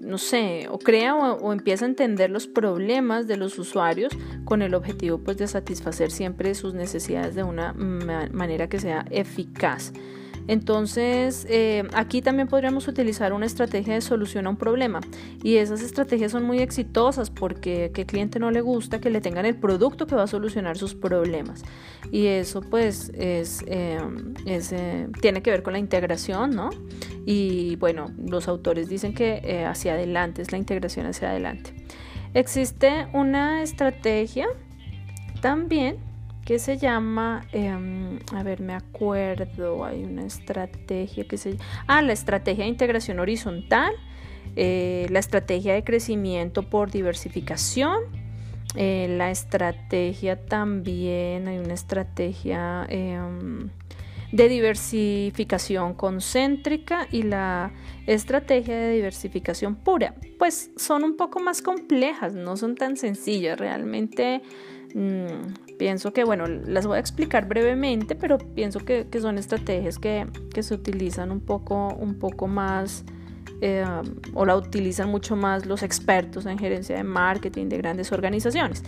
no 0.00 0.18
sé, 0.18 0.66
o 0.70 0.78
crea 0.78 1.14
o, 1.14 1.52
empieza 1.52 1.84
a 1.84 1.88
entender 1.88 2.30
los 2.30 2.46
problemas 2.46 3.26
de 3.26 3.36
los 3.36 3.58
usuarios 3.58 4.12
con 4.44 4.60
el 4.60 4.74
objetivo 4.74 5.18
pues 5.18 5.36
de 5.38 5.46
satisfacer 5.46 6.10
siempre 6.10 6.54
sus 6.54 6.74
necesidades 6.74 7.34
de 7.34 7.42
una 7.42 7.72
manera 7.72 8.68
que 8.68 8.80
sea 8.80 9.06
eficaz. 9.10 9.92
Entonces, 10.50 11.46
eh, 11.48 11.84
aquí 11.94 12.22
también 12.22 12.48
podríamos 12.48 12.88
utilizar 12.88 13.32
una 13.32 13.46
estrategia 13.46 13.94
de 13.94 14.00
solución 14.00 14.48
a 14.48 14.50
un 14.50 14.56
problema. 14.56 15.00
Y 15.44 15.58
esas 15.58 15.80
estrategias 15.80 16.32
son 16.32 16.42
muy 16.42 16.58
exitosas 16.58 17.30
porque 17.30 17.92
qué 17.94 18.04
cliente 18.04 18.40
no 18.40 18.50
le 18.50 18.60
gusta 18.60 19.00
que 19.00 19.10
le 19.10 19.20
tengan 19.20 19.46
el 19.46 19.54
producto 19.54 20.08
que 20.08 20.16
va 20.16 20.24
a 20.24 20.26
solucionar 20.26 20.76
sus 20.76 20.96
problemas. 20.96 21.62
Y 22.10 22.26
eso 22.26 22.62
pues 22.62 23.12
es, 23.14 23.62
eh, 23.68 24.00
eh, 24.44 25.08
tiene 25.20 25.40
que 25.40 25.52
ver 25.52 25.62
con 25.62 25.72
la 25.72 25.78
integración, 25.78 26.50
¿no? 26.50 26.70
Y 27.24 27.76
bueno, 27.76 28.06
los 28.18 28.48
autores 28.48 28.88
dicen 28.88 29.14
que 29.14 29.64
hacia 29.68 29.92
adelante 29.92 30.42
es 30.42 30.50
la 30.50 30.58
integración 30.58 31.06
hacia 31.06 31.30
adelante. 31.30 31.76
Existe 32.34 33.06
una 33.12 33.62
estrategia 33.62 34.48
también 35.40 36.09
que 36.50 36.58
se 36.58 36.78
llama, 36.78 37.46
em, 37.52 38.18
a 38.34 38.42
ver, 38.42 38.60
me 38.60 38.74
acuerdo, 38.74 39.84
hay 39.84 40.02
una 40.02 40.26
estrategia 40.26 41.22
que 41.22 41.38
se 41.38 41.56
ah, 41.86 42.02
la 42.02 42.12
estrategia 42.12 42.64
de 42.64 42.70
integración 42.70 43.20
horizontal, 43.20 43.92
eh, 44.56 45.06
la 45.10 45.20
estrategia 45.20 45.74
de 45.74 45.84
crecimiento 45.84 46.64
por 46.64 46.90
diversificación, 46.90 48.00
eh, 48.74 49.06
la 49.16 49.30
estrategia 49.30 50.44
también, 50.44 51.46
hay 51.46 51.58
una 51.58 51.74
estrategia 51.74 52.84
em, 52.88 53.70
de 54.32 54.48
diversificación 54.48 55.94
concéntrica 55.94 57.06
y 57.12 57.22
la 57.22 57.70
estrategia 58.08 58.76
de 58.76 58.92
diversificación 58.92 59.76
pura. 59.76 60.16
Pues 60.36 60.72
son 60.74 61.04
un 61.04 61.16
poco 61.16 61.38
más 61.38 61.62
complejas, 61.62 62.34
no 62.34 62.56
son 62.56 62.74
tan 62.74 62.96
sencillas, 62.96 63.56
realmente 63.56 64.42
Mm, 64.94 65.76
pienso 65.78 66.12
que, 66.12 66.24
bueno, 66.24 66.46
las 66.46 66.86
voy 66.86 66.96
a 66.96 67.00
explicar 67.00 67.46
brevemente, 67.46 68.14
pero 68.14 68.38
pienso 68.38 68.80
que, 68.80 69.06
son 69.20 69.38
estrategias 69.38 69.98
que, 69.98 70.26
se 70.60 70.74
utilizan 70.74 71.30
un 71.30 71.40
poco, 71.40 71.88
un 71.94 72.18
poco 72.18 72.46
más 72.46 73.04
eh, 73.60 73.84
o 74.34 74.46
la 74.46 74.56
utilizan 74.56 75.10
mucho 75.10 75.36
más 75.36 75.66
los 75.66 75.82
expertos 75.82 76.46
en 76.46 76.58
gerencia 76.58 76.96
de 76.96 77.04
marketing 77.04 77.68
de 77.68 77.78
grandes 77.78 78.12
organizaciones. 78.12 78.82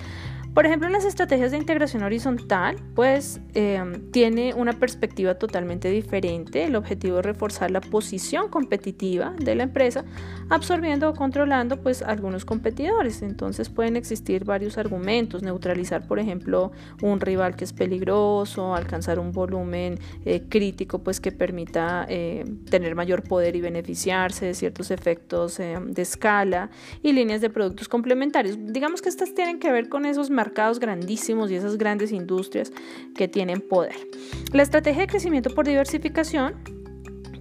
Por 0.54 0.66
ejemplo, 0.66 0.86
las 0.90 1.06
estrategias 1.06 1.50
de 1.50 1.56
integración 1.56 2.02
horizontal, 2.02 2.76
pues 2.94 3.40
em, 3.54 4.10
tiene 4.10 4.52
una 4.52 4.74
perspectiva 4.74 5.36
totalmente 5.36 5.88
diferente. 5.88 6.64
El 6.64 6.76
objetivo 6.76 7.20
es 7.20 7.24
reforzar 7.24 7.70
la 7.70 7.80
posición 7.80 8.50
competitiva 8.50 9.32
de 9.38 9.54
la 9.54 9.62
empresa, 9.62 10.04
absorbiendo 10.50 11.08
o 11.08 11.14
controlando 11.14 11.80
pues 11.80 12.02
algunos 12.02 12.44
competidores. 12.44 13.22
Entonces 13.22 13.70
pueden 13.70 13.96
existir 13.96 14.44
varios 14.44 14.76
argumentos, 14.76 15.42
neutralizar, 15.42 16.06
por 16.06 16.18
ejemplo, 16.18 16.72
un 17.00 17.20
rival 17.20 17.56
que 17.56 17.64
es 17.64 17.72
peligroso, 17.72 18.74
alcanzar 18.74 19.18
un 19.18 19.32
volumen 19.32 19.98
eh, 20.26 20.42
crítico 20.50 20.98
pues 20.98 21.18
que 21.18 21.32
permita 21.32 22.04
eh, 22.10 22.44
tener 22.68 22.94
mayor 22.94 23.22
poder 23.22 23.56
y 23.56 23.62
beneficiarse 23.62 24.44
de 24.44 24.52
ciertos 24.52 24.90
efectos 24.90 25.58
em, 25.60 25.94
de 25.94 26.02
escala 26.02 26.68
y 27.02 27.12
líneas 27.12 27.40
de 27.40 27.48
productos 27.48 27.88
complementarios. 27.88 28.58
Digamos 28.60 29.00
que 29.00 29.08
estas 29.08 29.32
tienen 29.32 29.58
que 29.58 29.72
ver 29.72 29.88
con 29.88 30.04
esos 30.04 30.28
mercados 30.44 30.80
grandísimos 30.80 31.50
y 31.50 31.54
esas 31.56 31.76
grandes 31.76 32.10
industrias 32.12 32.72
que 33.14 33.28
tienen 33.28 33.60
poder. 33.60 33.96
La 34.52 34.62
estrategia 34.62 35.02
de 35.02 35.06
crecimiento 35.06 35.50
por 35.54 35.66
diversificación 35.66 36.54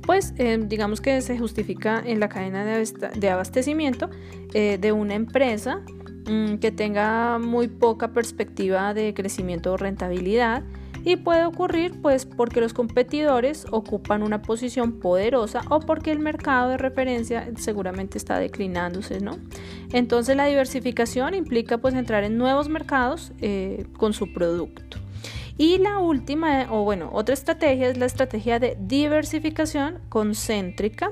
pues 0.06 0.34
eh, 0.38 0.58
digamos 0.60 1.00
que 1.00 1.22
se 1.22 1.38
justifica 1.38 2.02
en 2.04 2.20
la 2.20 2.28
cadena 2.28 2.66
de 2.66 3.30
abastecimiento 3.30 4.10
eh, 4.54 4.78
de 4.80 4.92
una 4.92 5.14
empresa 5.14 5.82
mm, 6.28 6.56
que 6.56 6.72
tenga 6.72 7.38
muy 7.40 7.68
poca 7.68 8.12
perspectiva 8.12 8.94
de 8.94 9.14
crecimiento 9.14 9.74
o 9.74 9.78
rentabilidad 9.78 10.64
y 11.04 11.16
puede 11.18 11.46
ocurrir 11.46 12.02
pues 12.02 12.26
porque 12.26 12.62
los 12.62 12.74
competidores 12.74 13.66
ocupan 13.72 14.24
una 14.24 14.42
posición 14.42 15.00
poderosa 15.00 15.62
o 15.70 15.80
porque 15.80 16.12
el 16.12 16.20
mercado 16.20 16.70
de 16.70 16.78
referencia 16.78 17.50
seguramente 17.58 18.18
está 18.18 18.40
declinándose, 18.40 19.20
¿no? 19.20 19.38
Entonces 19.92 20.36
la 20.36 20.46
diversificación 20.46 21.34
implica 21.34 21.78
pues 21.78 21.94
entrar 21.94 22.24
en 22.24 22.38
nuevos 22.38 22.70
mercados 22.70 23.32
eh, 23.42 23.86
con 23.98 24.14
su 24.14 24.34
producto. 24.34 24.98
Y 25.58 25.78
la 25.78 26.00
última, 26.00 26.68
o 26.72 26.84
bueno, 26.84 27.10
otra 27.14 27.34
estrategia 27.34 27.90
es 27.90 27.98
la 27.98 28.06
estrategia 28.06 28.58
de 28.58 28.78
diversificación 28.80 30.00
concéntrica. 30.10 31.12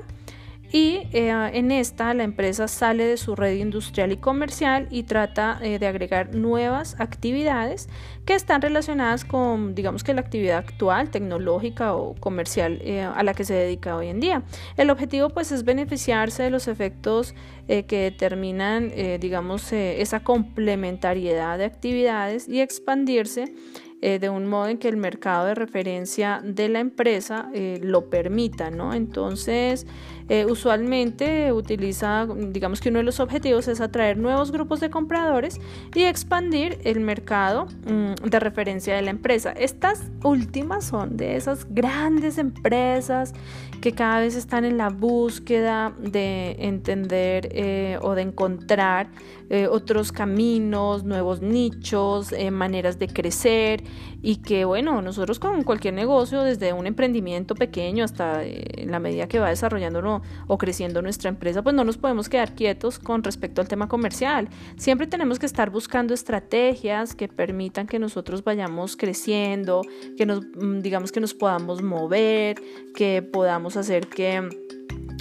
Y 0.72 1.08
eh, 1.12 1.50
en 1.52 1.72
esta 1.72 2.14
la 2.14 2.22
empresa 2.22 2.68
sale 2.68 3.04
de 3.04 3.16
su 3.16 3.34
red 3.34 3.54
industrial 3.54 4.12
y 4.12 4.16
comercial 4.16 4.86
y 4.90 5.02
trata 5.02 5.58
eh, 5.62 5.78
de 5.80 5.86
agregar 5.86 6.34
nuevas 6.34 6.94
actividades 7.00 7.88
que 8.24 8.34
están 8.34 8.62
relacionadas 8.62 9.24
con, 9.24 9.74
digamos 9.74 10.04
que 10.04 10.14
la 10.14 10.20
actividad 10.20 10.58
actual, 10.58 11.10
tecnológica 11.10 11.94
o 11.94 12.14
comercial 12.14 12.78
eh, 12.82 13.02
a 13.02 13.22
la 13.24 13.34
que 13.34 13.44
se 13.44 13.54
dedica 13.54 13.96
hoy 13.96 14.08
en 14.08 14.20
día. 14.20 14.42
El 14.76 14.90
objetivo 14.90 15.30
pues 15.30 15.50
es 15.50 15.64
beneficiarse 15.64 16.44
de 16.44 16.50
los 16.50 16.68
efectos 16.68 17.34
que 17.66 18.10
determinan, 18.10 18.90
digamos, 19.20 19.72
esa 19.72 20.24
complementariedad 20.24 21.56
de 21.56 21.66
actividades 21.66 22.48
y 22.48 22.60
expandirse 22.60 23.54
eh, 24.02 24.18
de 24.18 24.30
un 24.30 24.46
modo 24.46 24.68
en 24.68 24.78
que 24.78 24.88
el 24.88 24.96
mercado 24.96 25.46
de 25.46 25.54
referencia 25.54 26.40
de 26.42 26.68
la 26.68 26.80
empresa 26.80 27.50
eh, 27.52 27.80
lo 27.82 28.08
permita, 28.08 28.70
¿no? 28.70 28.94
Entonces, 28.94 29.86
eh, 30.30 30.46
usualmente 30.46 31.52
utiliza, 31.52 32.26
digamos 32.34 32.80
que 32.80 32.88
uno 32.88 33.00
de 33.00 33.04
los 33.04 33.20
objetivos 33.20 33.68
es 33.68 33.80
atraer 33.80 34.16
nuevos 34.16 34.52
grupos 34.52 34.80
de 34.80 34.88
compradores 34.88 35.60
y 35.94 36.04
expandir 36.04 36.78
el 36.84 37.00
mercado 37.00 37.66
mm, 37.66 38.28
de 38.28 38.40
referencia 38.40 38.94
de 38.94 39.02
la 39.02 39.10
empresa. 39.10 39.52
Estas 39.52 40.04
últimas 40.22 40.84
son 40.84 41.16
de 41.16 41.36
esas 41.36 41.66
grandes 41.68 42.38
empresas 42.38 43.34
que 43.80 43.92
cada 43.92 44.20
vez 44.20 44.36
están 44.36 44.64
en 44.64 44.76
la 44.78 44.88
búsqueda 44.88 45.94
de 45.98 46.56
entender 46.58 47.48
eh, 47.52 47.98
o 48.02 48.14
de 48.14 48.22
encontrar 48.22 49.10
eh, 49.48 49.66
otros 49.66 50.12
caminos, 50.12 51.04
nuevos 51.04 51.40
nichos, 51.40 52.32
eh, 52.32 52.50
maneras 52.50 52.98
de 52.98 53.08
crecer 53.08 53.82
y 54.22 54.36
que 54.36 54.64
bueno, 54.64 55.02
nosotros 55.02 55.38
con 55.38 55.62
cualquier 55.64 55.94
negocio, 55.94 56.42
desde 56.42 56.72
un 56.72 56.86
emprendimiento 56.86 57.54
pequeño 57.54 58.04
hasta 58.04 58.42
la 58.84 58.98
medida 58.98 59.26
que 59.26 59.38
va 59.38 59.48
desarrollando 59.48 60.22
o 60.46 60.58
creciendo 60.58 61.02
nuestra 61.02 61.28
empresa, 61.28 61.62
pues 61.62 61.74
no 61.74 61.84
nos 61.84 61.96
podemos 61.98 62.28
quedar 62.28 62.54
quietos 62.54 62.98
con 62.98 63.22
respecto 63.22 63.60
al 63.60 63.68
tema 63.68 63.88
comercial. 63.88 64.48
Siempre 64.76 65.06
tenemos 65.06 65.38
que 65.38 65.46
estar 65.46 65.70
buscando 65.70 66.14
estrategias 66.14 67.14
que 67.14 67.28
permitan 67.28 67.86
que 67.86 67.98
nosotros 67.98 68.44
vayamos 68.44 68.96
creciendo, 68.96 69.82
que 70.16 70.26
nos 70.26 70.42
mm, 70.42 70.80
digamos 70.80 71.12
que 71.12 71.20
nos 71.20 71.34
podamos 71.34 71.82
mover, 71.82 72.60
que 72.94 73.22
podamos 73.22 73.69
hacer 73.76 74.08
que 74.08 74.48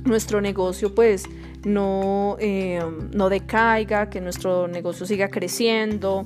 nuestro 0.06 0.42
negocio 0.42 0.94
pues 0.96 1.26
no, 1.66 2.38
eh, 2.40 2.82
no 3.14 3.30
decaiga, 3.30 4.10
que 4.10 4.22
nuestro 4.22 4.68
negocio 4.68 5.06
siga 5.06 5.30
creciendo. 5.30 6.26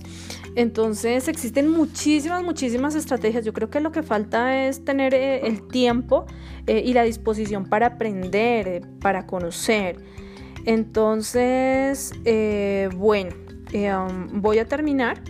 Entonces 0.55 1.27
existen 1.27 1.69
muchísimas, 1.69 2.43
muchísimas 2.43 2.95
estrategias. 2.95 3.45
Yo 3.45 3.53
creo 3.53 3.69
que 3.69 3.79
lo 3.79 3.91
que 3.91 4.03
falta 4.03 4.67
es 4.67 4.85
tener 4.85 5.13
eh, 5.13 5.47
el 5.47 5.67
tiempo 5.67 6.25
eh, 6.67 6.83
y 6.85 6.93
la 6.93 7.03
disposición 7.03 7.65
para 7.65 7.87
aprender, 7.87 8.81
para 8.99 9.25
conocer. 9.25 9.97
Entonces, 10.65 12.13
bueno, 12.95 13.35
um, 13.73 14.41
voy 14.41 14.59
a 14.59 14.65
terminar 14.65 15.21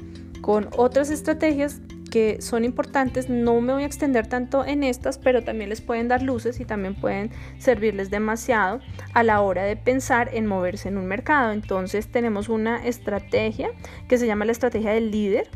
con 0.41 0.67
otras 0.77 1.09
estrategias 1.09 1.81
que 2.13 2.43
son 2.43 2.63
importantes. 2.63 3.27
No 3.27 3.59
me 3.59 3.73
voy 3.73 3.81
a 3.81 3.85
extender 3.87 4.27
tanto 4.27 4.63
en 4.63 4.83
estas, 4.83 5.17
pero 5.17 5.43
también 5.43 5.71
les 5.71 5.81
pueden 5.81 6.07
dar 6.07 6.21
luces 6.21 6.59
y 6.59 6.65
también 6.65 6.93
pueden 6.93 7.31
servirles 7.57 8.11
demasiado 8.11 8.81
a 9.15 9.23
la 9.23 9.41
hora 9.41 9.63
de 9.63 9.75
pensar 9.77 10.29
en 10.31 10.45
moverse 10.45 10.89
en 10.89 10.99
un 10.99 11.07
mercado. 11.07 11.51
Entonces 11.51 12.11
tenemos 12.11 12.49
una 12.49 12.85
estrategia 12.85 13.71
que 14.07 14.19
se 14.19 14.27
llama 14.27 14.45
la 14.45 14.51
estrategia 14.51 14.91
del 14.91 15.09
líder. 15.09 15.49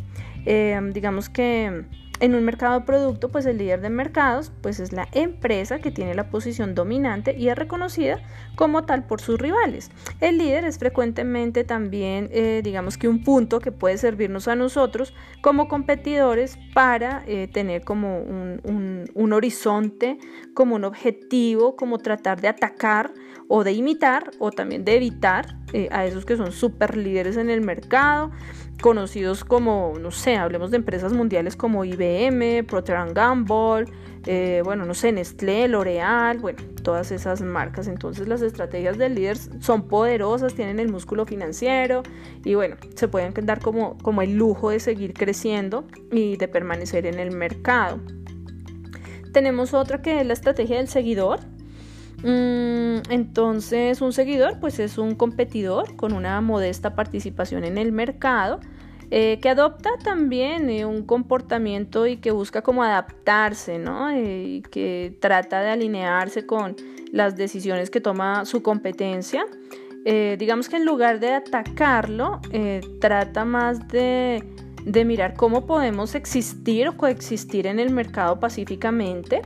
Eh, 0.47 0.79
digamos 0.93 1.29
que 1.29 1.85
en 2.19 2.35
un 2.35 2.43
mercado 2.43 2.79
de 2.79 2.85
producto, 2.85 3.29
pues 3.29 3.45
el 3.45 3.57
líder 3.57 3.81
de 3.81 3.89
mercados, 3.89 4.51
pues 4.61 4.79
es 4.79 4.91
la 4.91 5.07
empresa 5.11 5.79
que 5.79 5.91
tiene 5.91 6.15
la 6.15 6.29
posición 6.29 6.75
dominante 6.75 7.35
y 7.37 7.49
es 7.49 7.55
reconocida 7.55 8.19
como 8.55 8.83
tal 8.85 9.05
por 9.05 9.21
sus 9.21 9.39
rivales. 9.39 9.91
El 10.19 10.37
líder 10.37 10.65
es 10.65 10.79
frecuentemente 10.79 11.63
también, 11.63 12.29
eh, 12.31 12.61
digamos 12.63 12.97
que 12.97 13.07
un 13.07 13.23
punto 13.23 13.59
que 13.59 13.71
puede 13.71 13.97
servirnos 13.97 14.47
a 14.47 14.55
nosotros 14.55 15.13
como 15.41 15.67
competidores 15.67 16.57
para 16.73 17.23
eh, 17.27 17.47
tener 17.47 17.83
como 17.83 18.19
un, 18.19 19.09
un 19.13 19.33
horizonte, 19.33 20.17
como 20.53 20.75
un 20.75 20.83
objetivo, 20.83 21.75
como 21.75 21.99
tratar 21.99 22.41
de 22.41 22.47
atacar 22.47 23.13
o 23.47 23.63
de 23.63 23.73
imitar 23.73 24.31
o 24.39 24.51
también 24.51 24.83
de 24.83 24.95
evitar 24.95 25.57
eh, 25.73 25.89
a 25.91 26.05
esos 26.05 26.25
que 26.25 26.37
son 26.37 26.51
super 26.51 26.97
líderes 26.97 27.37
en 27.37 27.49
el 27.49 27.61
mercado, 27.61 28.31
conocidos 28.81 29.43
como, 29.43 29.93
no 29.99 30.11
sé, 30.11 30.35
hablemos 30.35 30.71
de 30.71 30.77
empresas 30.77 31.13
mundiales 31.13 31.55
como 31.55 31.83
IBM, 31.83 32.63
Procter 32.65 33.13
Gamble, 33.13 33.85
eh, 34.25 34.61
bueno, 34.63 34.85
no 34.85 34.93
sé, 34.93 35.11
Nestlé, 35.11 35.67
L'Oreal, 35.67 36.39
bueno, 36.39 36.59
todas 36.83 37.11
esas 37.11 37.41
marcas. 37.41 37.87
Entonces 37.87 38.27
las 38.27 38.41
estrategias 38.41 38.97
del 38.97 39.15
líder 39.15 39.37
son 39.61 39.87
poderosas, 39.87 40.53
tienen 40.53 40.79
el 40.79 40.91
músculo 40.91 41.25
financiero 41.25 42.03
y 42.43 42.55
bueno, 42.55 42.75
se 42.95 43.07
pueden 43.07 43.33
dar 43.45 43.61
como, 43.61 43.97
como 43.99 44.21
el 44.21 44.35
lujo 44.35 44.69
de 44.69 44.79
seguir 44.79 45.13
creciendo 45.13 45.85
y 46.11 46.37
de 46.37 46.47
permanecer 46.47 47.05
en 47.05 47.19
el 47.19 47.31
mercado. 47.31 47.99
Tenemos 49.33 49.73
otra 49.73 50.01
que 50.01 50.19
es 50.19 50.25
la 50.25 50.33
estrategia 50.33 50.77
del 50.77 50.87
seguidor. 50.87 51.39
Mm, 52.23 53.11
entonces, 53.11 54.01
un 54.01 54.11
seguidor 54.11 54.59
pues 54.59 54.79
es 54.79 54.97
un 54.97 55.15
competidor 55.15 55.95
con 55.95 56.13
una 56.13 56.41
modesta 56.41 56.95
participación 56.95 57.63
en 57.63 57.77
el 57.77 57.91
mercado 57.91 58.59
eh, 59.09 59.39
que 59.41 59.47
adopta 59.49 59.91
también 60.03 60.69
eh, 60.69 60.85
un 60.85 61.03
comportamiento 61.03 62.07
y 62.07 62.17
que 62.17 62.31
busca 62.31 62.61
como 62.61 62.83
adaptarse, 62.83 63.79
¿no? 63.79 64.09
Eh, 64.09 64.43
y 64.43 64.61
que 64.63 65.17
trata 65.21 65.61
de 65.61 65.69
alinearse 65.69 66.45
con 66.45 66.75
las 67.13 67.37
decisiones 67.37 67.89
que 67.89 68.01
toma 68.01 68.45
su 68.45 68.61
competencia. 68.61 69.45
digamos 70.37 70.69
que 70.69 70.77
en 70.77 70.85
lugar 70.85 71.19
de 71.19 71.33
atacarlo, 71.33 72.39
trata 73.01 73.43
más 73.43 73.87
de 73.89 74.41
de 74.87 75.03
mirar 75.03 75.33
cómo 75.33 75.65
podemos 75.65 76.15
existir 76.15 76.87
o 76.87 76.95
coexistir 76.95 77.67
en 77.67 77.77
el 77.79 77.91
mercado 77.91 78.39
pacíficamente, 78.39 79.41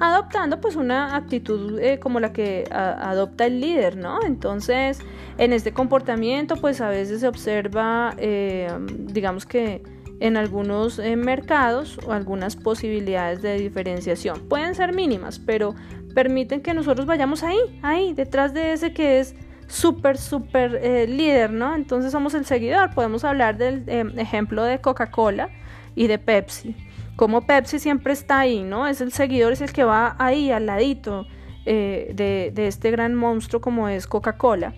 adoptando 0.00 0.58
pues 0.60 0.74
una 0.74 1.14
actitud 1.16 1.78
eh, 1.78 1.98
como 1.98 2.18
la 2.18 2.32
que 2.32 2.64
adopta 2.70 3.46
el 3.46 3.60
líder, 3.60 3.96
¿no? 3.98 4.20
Entonces, 4.24 5.00
en 5.36 5.52
este 5.52 5.72
comportamiento 5.72 6.56
pues 6.56 6.80
a 6.80 6.88
veces 6.88 7.20
se 7.20 7.28
observa, 7.28 8.14
eh, 8.16 8.68
digamos 8.88 9.44
que 9.44 9.82
en 10.18 10.38
algunos 10.38 10.98
eh, 10.98 11.14
mercados 11.14 11.98
o 12.06 12.12
algunas 12.12 12.56
posibilidades 12.56 13.42
de 13.42 13.58
diferenciación. 13.58 14.48
Pueden 14.48 14.74
ser 14.74 14.94
mínimas, 14.94 15.38
pero 15.38 15.74
permiten 16.14 16.62
que 16.62 16.72
nosotros 16.72 17.04
vayamos 17.04 17.42
ahí, 17.42 17.58
ahí, 17.82 18.14
detrás 18.14 18.54
de 18.54 18.72
ese 18.72 18.94
que 18.94 19.20
es 19.20 19.34
súper, 19.66 20.18
súper 20.18 20.78
eh, 20.82 21.06
líder, 21.06 21.50
¿no? 21.50 21.74
Entonces 21.74 22.12
somos 22.12 22.34
el 22.34 22.44
seguidor. 22.44 22.94
Podemos 22.94 23.24
hablar 23.24 23.56
del 23.56 23.84
eh, 23.86 24.04
ejemplo 24.16 24.64
de 24.64 24.80
Coca-Cola 24.80 25.48
y 25.94 26.06
de 26.06 26.18
Pepsi. 26.18 26.76
Como 27.16 27.46
Pepsi 27.46 27.78
siempre 27.78 28.12
está 28.12 28.40
ahí, 28.40 28.62
¿no? 28.62 28.86
Es 28.86 29.00
el 29.00 29.12
seguidor, 29.12 29.52
es 29.52 29.60
el 29.60 29.72
que 29.72 29.84
va 29.84 30.16
ahí 30.18 30.50
al 30.50 30.66
ladito 30.66 31.26
eh, 31.64 32.12
de, 32.14 32.52
de 32.54 32.66
este 32.66 32.90
gran 32.90 33.14
monstruo 33.14 33.60
como 33.60 33.88
es 33.88 34.06
Coca-Cola. 34.06 34.74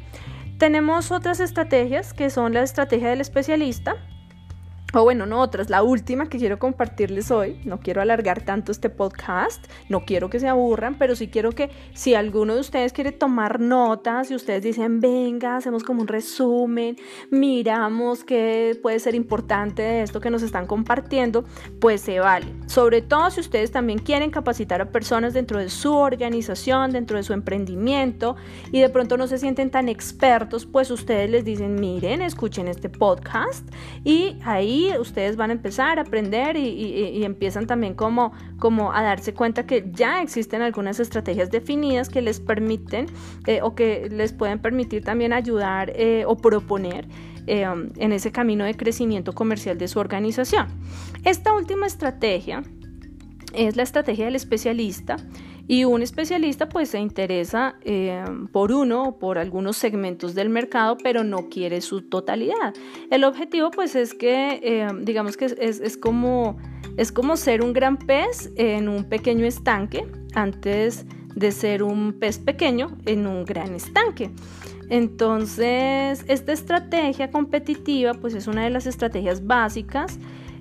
Tenemos 0.59 1.12
otras 1.12 1.41
estrategias 1.41 2.12
que 2.12 2.30
son 2.30 2.55
la 2.55 2.62
estrategia 2.62 3.11
del 3.11 3.20
especialista, 3.20 3.97
o 4.95 5.03
bueno, 5.03 5.26
no 5.26 5.41
otras, 5.41 5.68
la 5.68 5.82
última 5.82 6.30
que 6.30 6.39
quiero 6.39 6.59
compartirles 6.59 7.30
hoy, 7.30 7.61
no 7.64 7.78
quiero 7.78 8.01
alargar 8.01 8.41
tanto 8.41 8.72
este 8.72 8.89
podcast, 8.89 9.66
no 9.91 10.07
quiero 10.07 10.30
que 10.30 10.41
se 10.41 10.49
aburran, 10.49 10.97
pero 10.97 11.14
sí 11.14 11.28
quiero 11.28 11.53
que 11.53 11.70
si 11.93 12.14
alguno 12.14 12.55
de 12.55 12.61
ustedes 12.61 12.95
quiere 12.95 13.12
tomar 13.12 13.61
notas 13.61 14.30
y 14.30 14.34
ustedes 14.34 14.62
dicen, 14.62 15.01
venga, 15.01 15.59
hacemos 15.59 15.84
como 15.84 16.01
un 16.01 16.09
resumen, 16.09 16.97
miramos 17.30 18.24
qué 18.24 18.78
puede 18.80 18.99
ser 18.99 19.14
importante 19.14 19.82
de 19.82 20.03
esto 20.03 20.20
que 20.20 20.30
nos 20.30 20.43
están 20.43 20.66
compartiendo, 20.66 21.45
pues 21.80 22.01
se 22.01 22.20
vale. 22.20 22.47
Sobre 22.66 23.03
todo 23.03 23.30
si 23.30 23.41
ustedes 23.41 23.70
también 23.70 23.99
quieren 23.99 24.30
capacitar 24.30 24.80
a 24.80 24.91
personas 24.91 25.34
dentro 25.34 25.59
de 25.59 25.68
su 25.68 25.95
organización, 25.95 26.93
dentro 26.93 27.18
de 27.18 27.24
su 27.24 27.34
emprendimiento 27.34 28.36
y 28.72 28.80
de 28.80 28.89
pronto 28.89 29.18
no 29.18 29.26
se 29.26 29.36
sienten 29.36 29.70
tan 29.70 29.91
expertos, 29.91 30.64
pues 30.64 30.91
ustedes 30.91 31.28
les 31.28 31.45
dicen, 31.45 31.74
miren, 31.74 32.22
escuchen 32.22 32.68
este 32.68 32.89
podcast 32.89 33.68
y 34.03 34.39
ahí 34.45 34.78
ustedes 35.01 35.37
van 35.37 35.51
a 35.51 35.53
empezar 35.53 35.99
a 35.99 36.03
aprender 36.03 36.57
y, 36.57 37.24
empiezan 37.24 37.66
también 37.66 37.95
como, 37.95 38.33
como 38.59 38.93
a 38.93 39.03
darse 39.03 39.35
cuenta 39.35 39.66
que 39.66 39.91
ya 39.93 40.22
existen 40.22 40.62
algunas 40.62 41.01
estrategias 41.01 41.51
definidas 41.51 42.09
que 42.09 42.22
les 42.22 42.41
permiten 42.41 43.07
eh, 43.47 43.61
o 43.62 43.74
que 43.74 44.09
les 44.11 44.33
pueden 44.33 44.59
permitir 44.59 45.05
también 45.05 45.33
ayudar 45.33 45.93
eh, 45.95 46.24
o 46.26 46.37
proponer 46.37 47.07
eh, 47.47 47.66
en 47.97 48.12
ese 48.12 48.31
camino 48.33 48.64
de 48.64 48.74
crecimiento 48.74 49.33
comercial 49.33 49.79
de 49.79 49.89
su 49.89 49.99
organización. 49.99 50.68
Esta 51.24 51.55
última 51.55 51.87
estrategia 51.87 52.62
es 53.55 53.76
la 53.76 53.83
estrategia 53.83 54.26
del 54.26 54.37
especialista 54.37 55.16
y 55.69 55.85
un 55.85 56.03
especialista 56.03 56.69
pues 56.69 56.89
se 56.89 56.99
interesa 56.99 57.77
eh, 57.83 58.25
por 58.51 58.73
uno 58.73 59.05
o 59.05 59.19
por 59.19 59.39
algunos 59.39 59.77
segmentos 59.77 60.35
del 60.35 60.49
mercado, 60.49 60.97
pero 61.03 61.23
no 61.23 61.51
quiere 61.51 61.83
su 61.83 62.03
totalidad. 62.03 62.75
El 63.11 63.23
objetivo 63.25 63.71
pues 63.71 63.95
es 63.95 64.14
que, 64.14 64.61
eh, 64.62 64.89
digamos 65.03 65.37
que 65.37 65.45
es, 65.45 65.97
como, 65.99 66.57
es 66.97 67.12
como 67.12 67.37
ser 67.37 67.62
un 67.62 67.75
gran 67.75 67.99
pez 67.99 68.51
en 68.57 68.89
un 68.89 69.05
pequeño 69.05 69.45
estanque 69.45 70.07
antes 70.35 71.05
de 71.35 71.53
ser 71.53 71.83
un 71.83 72.14
pez 72.14 72.39
pequeño 72.39 72.97
en 73.05 73.27
un 73.27 73.45
gran 73.45 73.75
estanque. 73.75 74.31
Entonces, 74.89 76.25
esta 76.29 76.53
estrategia 76.53 77.31
competitiva 77.31 78.14
pues 78.14 78.35
es 78.35 78.47
una 78.47 78.64
de 78.64 78.71
las 78.71 78.87
estrategias 78.87 79.47
básicas 79.47 80.19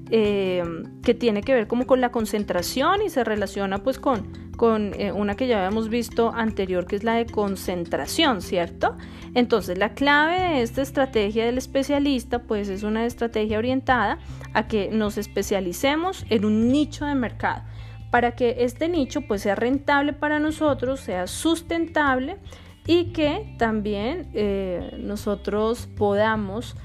eh, 0.10 0.64
que 1.04 1.14
tiene 1.14 1.42
que 1.42 1.54
ver 1.54 1.68
como 1.68 1.86
con 1.86 2.02
la 2.02 2.12
concentración 2.12 3.02
y 3.02 3.10
se 3.10 3.24
relaciona 3.24 3.80
pues 3.80 4.00
con, 4.00 4.32
con 4.56 4.94
eh, 4.94 5.12
una 5.12 5.36
que 5.36 5.48
ya 5.48 5.58
habíamos 5.58 5.90
visto 5.90 6.32
anterior 6.34 6.86
que 6.86 6.96
es 6.96 7.04
la 7.04 7.16
de 7.16 7.26
concentración, 7.26 8.42
¿cierto? 8.42 8.96
Entonces 9.34 9.78
la 9.78 9.94
clave 9.94 10.40
de 10.40 10.62
esta 10.62 10.82
estrategia 10.82 11.46
del 11.46 11.58
especialista 11.58 12.40
pues 12.40 12.70
es 12.70 12.84
una 12.84 13.06
estrategia 13.06 13.58
orientada 13.58 14.20
a 14.54 14.68
que 14.68 14.90
nos 14.92 15.18
especialicemos 15.18 16.26
en 16.30 16.46
un 16.46 16.72
nicho 16.72 17.06
de 17.06 17.16
mercado 17.16 17.64
para 18.12 18.32
que 18.32 18.58
este 18.60 18.88
nicho 18.88 19.22
pues 19.22 19.42
sea 19.42 19.56
rentable 19.56 20.14
para 20.14 20.40
nosotros, 20.40 21.02
sea 21.02 21.28
sustentable 21.28 22.38
y 22.86 23.12
que 23.12 23.56
también 23.58 24.30
eh, 24.34 24.98
nosotros 25.00 25.88
podamos 25.98 26.76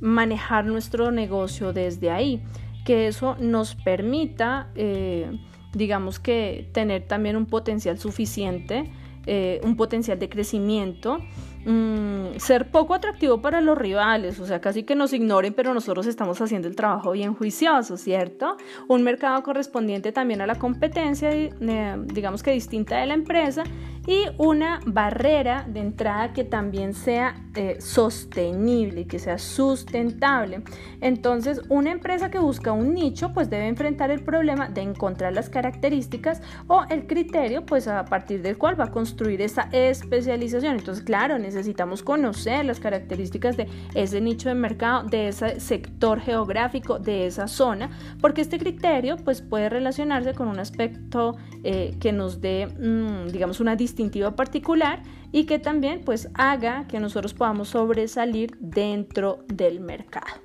manejar 0.00 0.64
nuestro 0.64 1.12
negocio 1.12 1.72
desde 1.72 2.10
ahí 2.10 2.42
que 2.84 3.06
eso 3.06 3.36
nos 3.38 3.74
permita, 3.74 4.68
eh, 4.74 5.30
digamos 5.72 6.18
que, 6.18 6.68
tener 6.72 7.06
también 7.06 7.36
un 7.36 7.46
potencial 7.46 7.98
suficiente, 7.98 8.90
eh, 9.26 9.60
un 9.62 9.76
potencial 9.76 10.18
de 10.18 10.28
crecimiento 10.28 11.18
Mm, 11.64 12.38
ser 12.38 12.72
poco 12.72 12.92
atractivo 12.94 13.40
para 13.40 13.60
los 13.60 13.78
rivales, 13.78 14.40
o 14.40 14.46
sea, 14.46 14.60
casi 14.60 14.82
que 14.82 14.96
nos 14.96 15.12
ignoren, 15.12 15.54
pero 15.54 15.72
nosotros 15.72 16.06
estamos 16.06 16.40
haciendo 16.40 16.66
el 16.66 16.74
trabajo 16.74 17.12
bien 17.12 17.34
juicioso, 17.34 17.96
¿cierto? 17.96 18.56
Un 18.88 19.04
mercado 19.04 19.44
correspondiente 19.44 20.10
también 20.10 20.40
a 20.40 20.46
la 20.46 20.56
competencia, 20.56 21.30
eh, 21.32 21.96
digamos 22.06 22.42
que 22.42 22.50
distinta 22.50 22.98
de 22.98 23.06
la 23.06 23.14
empresa, 23.14 23.62
y 24.06 24.24
una 24.38 24.80
barrera 24.84 25.64
de 25.68 25.80
entrada 25.80 26.32
que 26.32 26.44
también 26.44 26.94
sea 26.94 27.36
eh, 27.54 27.76
sostenible, 27.80 29.06
que 29.06 29.18
sea 29.18 29.38
sustentable. 29.38 30.62
Entonces, 31.00 31.60
una 31.68 31.92
empresa 31.92 32.30
que 32.30 32.38
busca 32.38 32.72
un 32.72 32.94
nicho, 32.94 33.32
pues 33.32 33.48
debe 33.48 33.68
enfrentar 33.68 34.10
el 34.10 34.24
problema 34.24 34.68
de 34.68 34.80
encontrar 34.80 35.32
las 35.32 35.48
características 35.48 36.42
o 36.66 36.84
el 36.90 37.06
criterio, 37.06 37.64
pues 37.64 37.86
a 37.86 38.04
partir 38.04 38.42
del 38.42 38.58
cual 38.58 38.78
va 38.78 38.84
a 38.84 38.90
construir 38.90 39.40
esa 39.40 39.68
especialización. 39.70 40.76
Entonces, 40.76 41.04
claro, 41.04 41.38
necesitamos 41.52 42.02
conocer 42.02 42.64
las 42.64 42.80
características 42.80 43.56
de 43.56 43.68
ese 43.94 44.20
nicho 44.20 44.48
de 44.48 44.54
mercado, 44.54 45.04
de 45.04 45.28
ese 45.28 45.60
sector 45.60 46.20
geográfico, 46.20 46.98
de 46.98 47.26
esa 47.26 47.48
zona, 47.48 47.90
porque 48.20 48.40
este 48.40 48.58
criterio 48.58 49.16
pues 49.16 49.42
puede 49.42 49.68
relacionarse 49.68 50.34
con 50.34 50.48
un 50.48 50.58
aspecto 50.58 51.36
eh, 51.62 51.94
que 52.00 52.12
nos 52.12 52.40
dé, 52.40 52.66
mm, 52.66 53.28
digamos, 53.30 53.60
una 53.60 53.76
distintiva 53.76 54.34
particular 54.34 55.02
y 55.30 55.44
que 55.44 55.58
también 55.58 56.02
pues 56.04 56.28
haga 56.34 56.86
que 56.88 57.00
nosotros 57.00 57.34
podamos 57.34 57.68
sobresalir 57.68 58.56
dentro 58.58 59.44
del 59.48 59.80
mercado. 59.80 60.40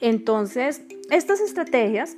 Entonces, 0.00 0.82
estas 1.10 1.40
estrategias 1.40 2.16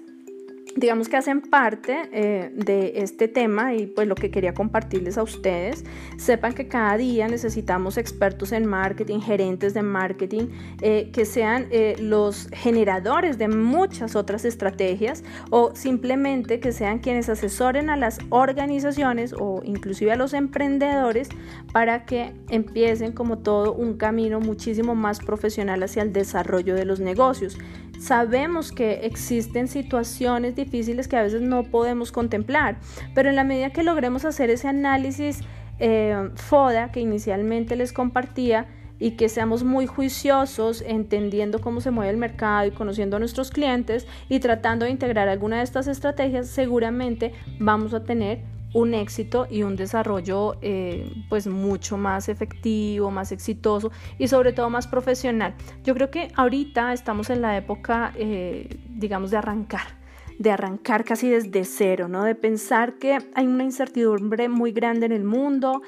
digamos 0.76 1.08
que 1.08 1.16
hacen 1.16 1.40
parte 1.40 2.08
eh, 2.12 2.50
de 2.54 2.92
este 2.96 3.28
tema 3.28 3.74
y 3.74 3.86
pues 3.86 4.06
lo 4.06 4.14
que 4.14 4.30
quería 4.30 4.54
compartirles 4.54 5.18
a 5.18 5.22
ustedes. 5.22 5.84
Sepan 6.16 6.52
que 6.52 6.68
cada 6.68 6.96
día 6.96 7.28
necesitamos 7.28 7.96
expertos 7.96 8.52
en 8.52 8.66
marketing, 8.66 9.20
gerentes 9.20 9.74
de 9.74 9.82
marketing, 9.82 10.48
eh, 10.80 11.10
que 11.12 11.24
sean 11.24 11.66
eh, 11.70 11.96
los 11.98 12.48
generadores 12.52 13.38
de 13.38 13.48
muchas 13.48 14.14
otras 14.16 14.44
estrategias 14.44 15.24
o 15.50 15.74
simplemente 15.74 16.60
que 16.60 16.72
sean 16.72 16.98
quienes 16.98 17.28
asesoren 17.28 17.90
a 17.90 17.96
las 17.96 18.18
organizaciones 18.30 19.34
o 19.38 19.62
inclusive 19.64 20.12
a 20.12 20.16
los 20.16 20.34
emprendedores 20.34 21.28
para 21.72 22.04
que 22.04 22.32
empiecen 22.48 23.12
como 23.12 23.38
todo 23.38 23.72
un 23.72 23.96
camino 23.96 24.40
muchísimo 24.40 24.94
más 24.94 25.20
profesional 25.20 25.82
hacia 25.82 26.02
el 26.02 26.12
desarrollo 26.12 26.74
de 26.74 26.84
los 26.84 27.00
negocios. 27.00 27.58
Sabemos 28.00 28.72
que 28.72 29.04
existen 29.04 29.68
situaciones 29.68 30.56
difíciles 30.56 31.06
que 31.06 31.16
a 31.16 31.22
veces 31.22 31.42
no 31.42 31.64
podemos 31.64 32.12
contemplar, 32.12 32.78
pero 33.14 33.28
en 33.28 33.36
la 33.36 33.44
medida 33.44 33.70
que 33.70 33.82
logremos 33.82 34.24
hacer 34.24 34.48
ese 34.48 34.68
análisis 34.68 35.40
eh, 35.78 36.30
FODA 36.34 36.92
que 36.92 37.00
inicialmente 37.00 37.76
les 37.76 37.92
compartía, 37.92 38.66
y 39.00 39.12
que 39.12 39.28
seamos 39.30 39.64
muy 39.64 39.86
juiciosos 39.86 40.84
entendiendo 40.86 41.60
cómo 41.60 41.80
se 41.80 41.90
mueve 41.90 42.10
el 42.10 42.18
mercado 42.18 42.66
y 42.66 42.70
conociendo 42.70 43.16
a 43.16 43.18
nuestros 43.18 43.50
clientes 43.50 44.06
y 44.28 44.38
tratando 44.40 44.84
de 44.84 44.90
integrar 44.90 45.28
alguna 45.28 45.56
de 45.56 45.62
estas 45.62 45.88
estrategias, 45.88 46.48
seguramente 46.48 47.32
vamos 47.58 47.94
a 47.94 48.04
tener 48.04 48.40
un 48.72 48.94
éxito 48.94 49.46
y 49.50 49.62
un 49.62 49.76
desarrollo 49.76 50.56
eh, 50.62 51.12
pues 51.28 51.46
mucho 51.46 51.96
más 51.96 52.28
efectivo, 52.28 53.10
más 53.10 53.32
exitoso 53.32 53.90
y 54.18 54.28
sobre 54.28 54.52
todo 54.52 54.70
más 54.70 54.86
profesional. 54.86 55.54
Yo 55.84 55.94
creo 55.94 56.10
que 56.10 56.30
ahorita 56.36 56.92
estamos 56.92 57.30
en 57.30 57.42
la 57.42 57.56
época, 57.56 58.12
eh, 58.16 58.78
digamos, 58.88 59.30
de 59.30 59.38
arrancar 59.38 60.00
de 60.40 60.50
arrancar 60.50 61.04
casi 61.04 61.28
desde 61.28 61.66
cero, 61.66 62.08
¿no? 62.08 62.24
De 62.24 62.34
pensar 62.34 62.94
que 62.94 63.18
hay 63.34 63.46
una 63.46 63.62
incertidumbre 63.62 64.48
muy 64.48 64.72
grande 64.72 65.04
en 65.04 65.12
el 65.12 65.22
mundo 65.22 65.82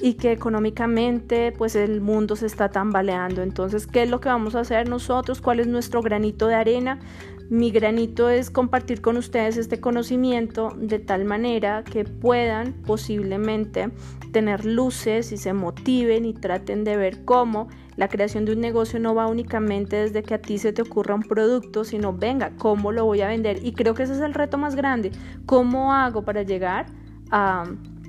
y 0.00 0.14
que 0.14 0.32
económicamente 0.32 1.52
pues 1.52 1.76
el 1.76 2.00
mundo 2.00 2.34
se 2.34 2.46
está 2.46 2.70
tambaleando. 2.70 3.42
Entonces, 3.42 3.86
¿qué 3.86 4.04
es 4.04 4.08
lo 4.08 4.18
que 4.18 4.30
vamos 4.30 4.54
a 4.54 4.60
hacer 4.60 4.88
nosotros? 4.88 5.42
¿Cuál 5.42 5.60
es 5.60 5.66
nuestro 5.66 6.00
granito 6.00 6.46
de 6.46 6.54
arena? 6.54 7.00
Mi 7.50 7.70
granito 7.70 8.28
es 8.28 8.50
compartir 8.50 9.00
con 9.00 9.16
ustedes 9.16 9.56
este 9.56 9.80
conocimiento 9.80 10.70
de 10.76 10.98
tal 10.98 11.24
manera 11.24 11.82
que 11.82 12.04
puedan 12.04 12.74
posiblemente 12.74 13.90
tener 14.32 14.66
luces 14.66 15.32
y 15.32 15.38
se 15.38 15.54
motiven 15.54 16.26
y 16.26 16.34
traten 16.34 16.84
de 16.84 16.98
ver 16.98 17.24
cómo 17.24 17.68
la 17.96 18.08
creación 18.08 18.44
de 18.44 18.52
un 18.52 18.60
negocio 18.60 19.00
no 19.00 19.14
va 19.14 19.26
únicamente 19.26 19.96
desde 19.96 20.22
que 20.22 20.34
a 20.34 20.42
ti 20.42 20.58
se 20.58 20.74
te 20.74 20.82
ocurra 20.82 21.14
un 21.14 21.22
producto, 21.22 21.84
sino 21.84 22.12
venga, 22.12 22.52
¿cómo 22.58 22.92
lo 22.92 23.06
voy 23.06 23.22
a 23.22 23.28
vender? 23.28 23.64
Y 23.64 23.72
creo 23.72 23.94
que 23.94 24.02
ese 24.02 24.12
es 24.12 24.20
el 24.20 24.34
reto 24.34 24.58
más 24.58 24.76
grande. 24.76 25.10
¿Cómo 25.46 25.94
hago 25.94 26.22
para 26.22 26.42
llegar 26.42 26.86
a 27.30 27.64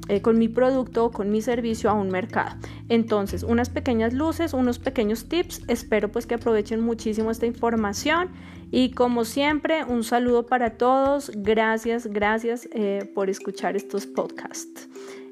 eh, 0.10 0.24
con 0.24 0.40
mi 0.40 0.48
producto 0.48 1.06
o 1.06 1.12
con 1.12 1.30
mi 1.30 1.40
servicio 1.40 1.88
a 1.88 1.94
un 1.94 2.10
mercado. 2.10 2.56
Entonces, 2.90 3.44
unas 3.44 3.70
pequeñas 3.70 4.12
luces, 4.12 4.54
unos 4.56 4.80
pequeños 4.80 5.30
tips. 5.30 5.62
Espero 5.68 6.12
pues 6.12 6.26
que 6.26 6.34
aprovechen 6.34 6.82
muchísimo 6.82 7.30
esta 7.30 7.46
información 7.46 8.30
y 8.72 8.92
como 8.92 9.26
siempre, 9.26 9.84
un 9.84 10.04
saludo 10.04 10.46
para 10.46 10.78
todos. 10.78 11.32
Gracias, 11.36 12.08
gracias 12.08 12.70
eh, 12.72 13.10
por 13.16 13.30
escuchar 13.30 13.76
estos 13.76 14.06
podcasts. 14.06 14.88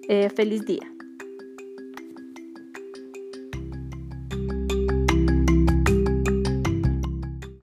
Eh, 0.10 0.30
feliz 0.30 0.66
día. 0.66 0.97